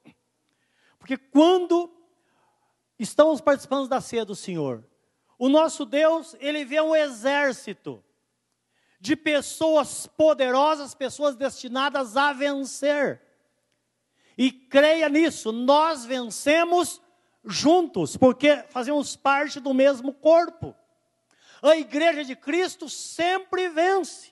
Porque 0.98 1.18
quando 1.18 1.92
estamos 3.00 3.42
participando 3.42 3.88
da 3.88 4.02
ceia 4.02 4.26
do 4.26 4.36
Senhor, 4.36 4.88
o 5.38 5.50
nosso 5.50 5.86
Deus, 5.86 6.36
ele 6.40 6.64
vê 6.64 6.80
um 6.82 6.96
exército 6.96 8.04
de 9.02 9.16
pessoas 9.16 10.06
poderosas, 10.06 10.94
pessoas 10.94 11.36
destinadas 11.36 12.16
a 12.16 12.32
vencer. 12.32 13.20
E 14.38 14.52
creia 14.52 15.10
nisso, 15.10 15.52
nós 15.52 16.06
vencemos 16.06 17.02
juntos, 17.44 18.16
porque 18.16 18.64
fazemos 18.70 19.16
parte 19.16 19.60
do 19.60 19.74
mesmo 19.74 20.14
corpo. 20.14 20.76
A 21.64 21.76
igreja 21.76 22.24
de 22.24 22.36
Cristo 22.36 22.88
sempre 22.88 23.70
vence. 23.70 24.32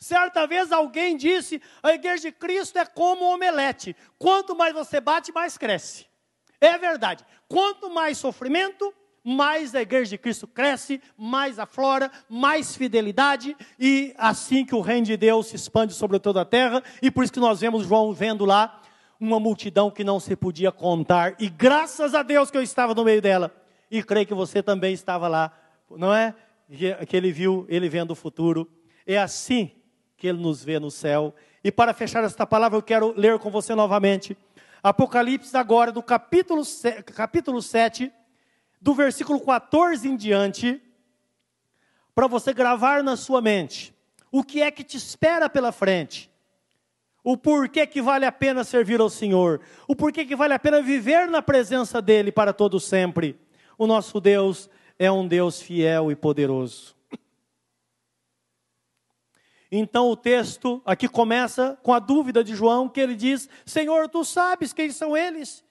Certa 0.00 0.46
vez 0.46 0.72
alguém 0.72 1.16
disse: 1.16 1.62
a 1.82 1.92
igreja 1.92 2.30
de 2.30 2.32
Cristo 2.32 2.76
é 2.76 2.84
como 2.84 3.24
um 3.24 3.34
omelete. 3.34 3.96
Quanto 4.18 4.54
mais 4.54 4.74
você 4.74 5.00
bate, 5.00 5.32
mais 5.32 5.56
cresce. 5.56 6.06
É 6.60 6.76
verdade. 6.76 7.24
Quanto 7.48 7.88
mais 7.88 8.18
sofrimento, 8.18 8.92
mais 9.28 9.74
a 9.74 9.82
igreja 9.82 10.08
de 10.08 10.16
Cristo 10.16 10.46
cresce, 10.46 11.02
mais 11.14 11.58
aflora, 11.58 12.10
mais 12.30 12.74
fidelidade, 12.74 13.54
e 13.78 14.14
assim 14.16 14.64
que 14.64 14.74
o 14.74 14.80
reino 14.80 15.04
de 15.04 15.18
Deus 15.18 15.48
se 15.48 15.56
expande 15.56 15.92
sobre 15.92 16.18
toda 16.18 16.40
a 16.40 16.44
terra, 16.46 16.82
e 17.02 17.10
por 17.10 17.22
isso 17.22 17.32
que 17.34 17.38
nós 17.38 17.60
vemos 17.60 17.86
João 17.86 18.14
vendo 18.14 18.46
lá 18.46 18.80
uma 19.20 19.38
multidão 19.38 19.90
que 19.90 20.02
não 20.02 20.18
se 20.18 20.34
podia 20.34 20.72
contar, 20.72 21.36
e 21.38 21.50
graças 21.50 22.14
a 22.14 22.22
Deus 22.22 22.50
que 22.50 22.56
eu 22.56 22.62
estava 22.62 22.94
no 22.94 23.04
meio 23.04 23.20
dela, 23.20 23.54
e 23.90 24.02
creio 24.02 24.26
que 24.26 24.32
você 24.32 24.62
também 24.62 24.94
estava 24.94 25.28
lá, 25.28 25.52
não 25.90 26.14
é? 26.14 26.34
Que 27.06 27.14
ele 27.14 27.30
viu, 27.30 27.66
ele 27.68 27.86
vendo 27.86 28.12
o 28.12 28.14
futuro, 28.14 28.66
é 29.06 29.18
assim 29.18 29.72
que 30.16 30.26
ele 30.26 30.40
nos 30.40 30.64
vê 30.64 30.78
no 30.78 30.90
céu. 30.90 31.34
E 31.62 31.70
para 31.70 31.92
fechar 31.92 32.24
esta 32.24 32.46
palavra, 32.46 32.78
eu 32.78 32.82
quero 32.82 33.12
ler 33.14 33.38
com 33.38 33.50
você 33.50 33.74
novamente. 33.74 34.36
Apocalipse 34.82 35.54
agora, 35.54 35.92
do 35.92 36.02
capítulo, 36.02 36.62
capítulo 37.14 37.60
7, 37.60 38.10
do 38.80 38.94
versículo 38.94 39.40
14 39.40 40.08
em 40.08 40.16
diante, 40.16 40.80
para 42.14 42.26
você 42.26 42.52
gravar 42.52 43.02
na 43.02 43.16
sua 43.16 43.40
mente 43.40 43.94
o 44.30 44.42
que 44.42 44.60
é 44.60 44.70
que 44.70 44.84
te 44.84 44.96
espera 44.96 45.48
pela 45.48 45.72
frente, 45.72 46.30
o 47.24 47.36
porquê 47.36 47.86
que 47.86 48.02
vale 48.02 48.24
a 48.24 48.32
pena 48.32 48.64
servir 48.64 49.00
ao 49.00 49.10
Senhor, 49.10 49.60
o 49.86 49.94
porquê 49.94 50.24
que 50.24 50.36
vale 50.36 50.54
a 50.54 50.58
pena 50.58 50.82
viver 50.82 51.28
na 51.28 51.42
presença 51.42 52.00
dEle 52.00 52.32
para 52.32 52.52
todo 52.52 52.78
sempre. 52.80 53.38
O 53.76 53.86
nosso 53.86 54.20
Deus 54.20 54.68
é 54.98 55.10
um 55.10 55.26
Deus 55.26 55.60
fiel 55.60 56.10
e 56.10 56.16
poderoso. 56.16 56.96
Então 59.70 60.08
o 60.10 60.16
texto 60.16 60.80
aqui 60.84 61.06
começa 61.06 61.78
com 61.82 61.92
a 61.92 61.98
dúvida 61.98 62.42
de 62.42 62.54
João, 62.54 62.88
que 62.88 63.00
ele 63.00 63.14
diz: 63.14 63.48
Senhor, 63.66 64.08
tu 64.08 64.24
sabes 64.24 64.72
quem 64.72 64.90
são 64.90 65.16
eles? 65.16 65.62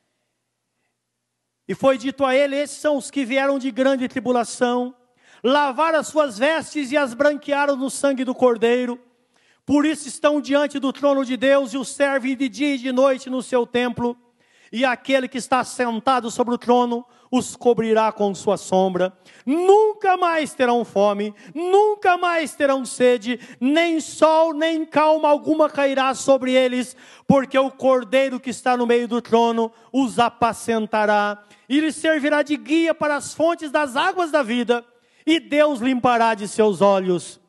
E 1.67 1.75
foi 1.75 1.97
dito 1.97 2.23
a 2.23 2.35
ele: 2.35 2.55
Esses 2.55 2.77
são 2.77 2.97
os 2.97 3.11
que 3.11 3.25
vieram 3.25 3.59
de 3.59 3.69
grande 3.71 4.07
tribulação, 4.07 4.95
lavaram 5.43 5.99
as 5.99 6.07
suas 6.07 6.37
vestes 6.37 6.91
e 6.91 6.97
as 6.97 7.13
branquearam 7.13 7.75
no 7.75 7.89
sangue 7.89 8.23
do 8.23 8.33
Cordeiro. 8.33 8.99
Por 9.65 9.85
isso 9.85 10.07
estão 10.07 10.39
diante 10.39 10.79
do 10.79 10.93
trono 10.93 11.25
de 11.25 11.35
Deus 11.35 11.73
e 11.73 11.77
o 11.77 11.83
servem 11.83 12.37
de 12.37 12.47
dia 12.47 12.75
e 12.75 12.77
de 12.77 12.91
noite 12.91 13.29
no 13.29 13.43
seu 13.43 13.67
templo. 13.67 14.17
E 14.71 14.83
aquele 14.83 15.27
que 15.27 15.37
está 15.37 15.63
sentado 15.63 16.29
sobre 16.29 16.53
o 16.53 16.57
trono 16.57 17.05
os 17.31 17.55
cobrirá 17.55 18.11
com 18.11 18.33
sua 18.33 18.57
sombra. 18.57 19.13
Nunca 19.45 20.17
mais 20.17 20.53
terão 20.53 20.83
fome, 20.85 21.33
nunca 21.53 22.17
mais 22.17 22.55
terão 22.55 22.85
sede, 22.85 23.39
nem 23.59 23.99
sol, 23.99 24.53
nem 24.53 24.85
calma 24.85 25.29
alguma 25.29 25.69
cairá 25.69 26.13
sobre 26.13 26.53
eles, 26.53 26.95
porque 27.27 27.57
o 27.57 27.71
cordeiro 27.71 28.39
que 28.39 28.49
está 28.49 28.77
no 28.77 28.87
meio 28.87 29.07
do 29.07 29.21
trono 29.21 29.71
os 29.91 30.19
apacentará 30.19 31.43
e 31.67 31.79
lhes 31.79 31.95
servirá 31.95 32.41
de 32.43 32.55
guia 32.55 32.93
para 32.93 33.15
as 33.15 33.33
fontes 33.33 33.69
das 33.71 33.95
águas 33.95 34.31
da 34.31 34.41
vida, 34.41 34.85
e 35.25 35.39
Deus 35.39 35.79
limpará 35.79 36.33
de 36.33 36.47
seus 36.47 36.81
olhos 36.81 37.41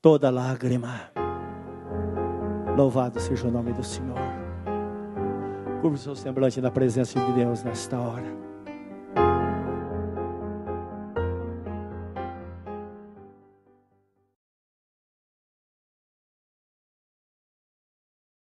toda 0.00 0.30
lágrima. 0.30 1.10
Louvado 2.76 3.20
seja 3.20 3.46
o 3.46 3.50
nome 3.50 3.72
do 3.72 3.84
Senhor. 3.84 4.31
Curva 5.82 5.96
o 5.96 5.98
seu 5.98 6.14
semblante 6.14 6.60
na 6.60 6.70
presença 6.70 7.18
de 7.18 7.32
Deus 7.32 7.64
nesta 7.64 7.98
hora. 7.98 8.51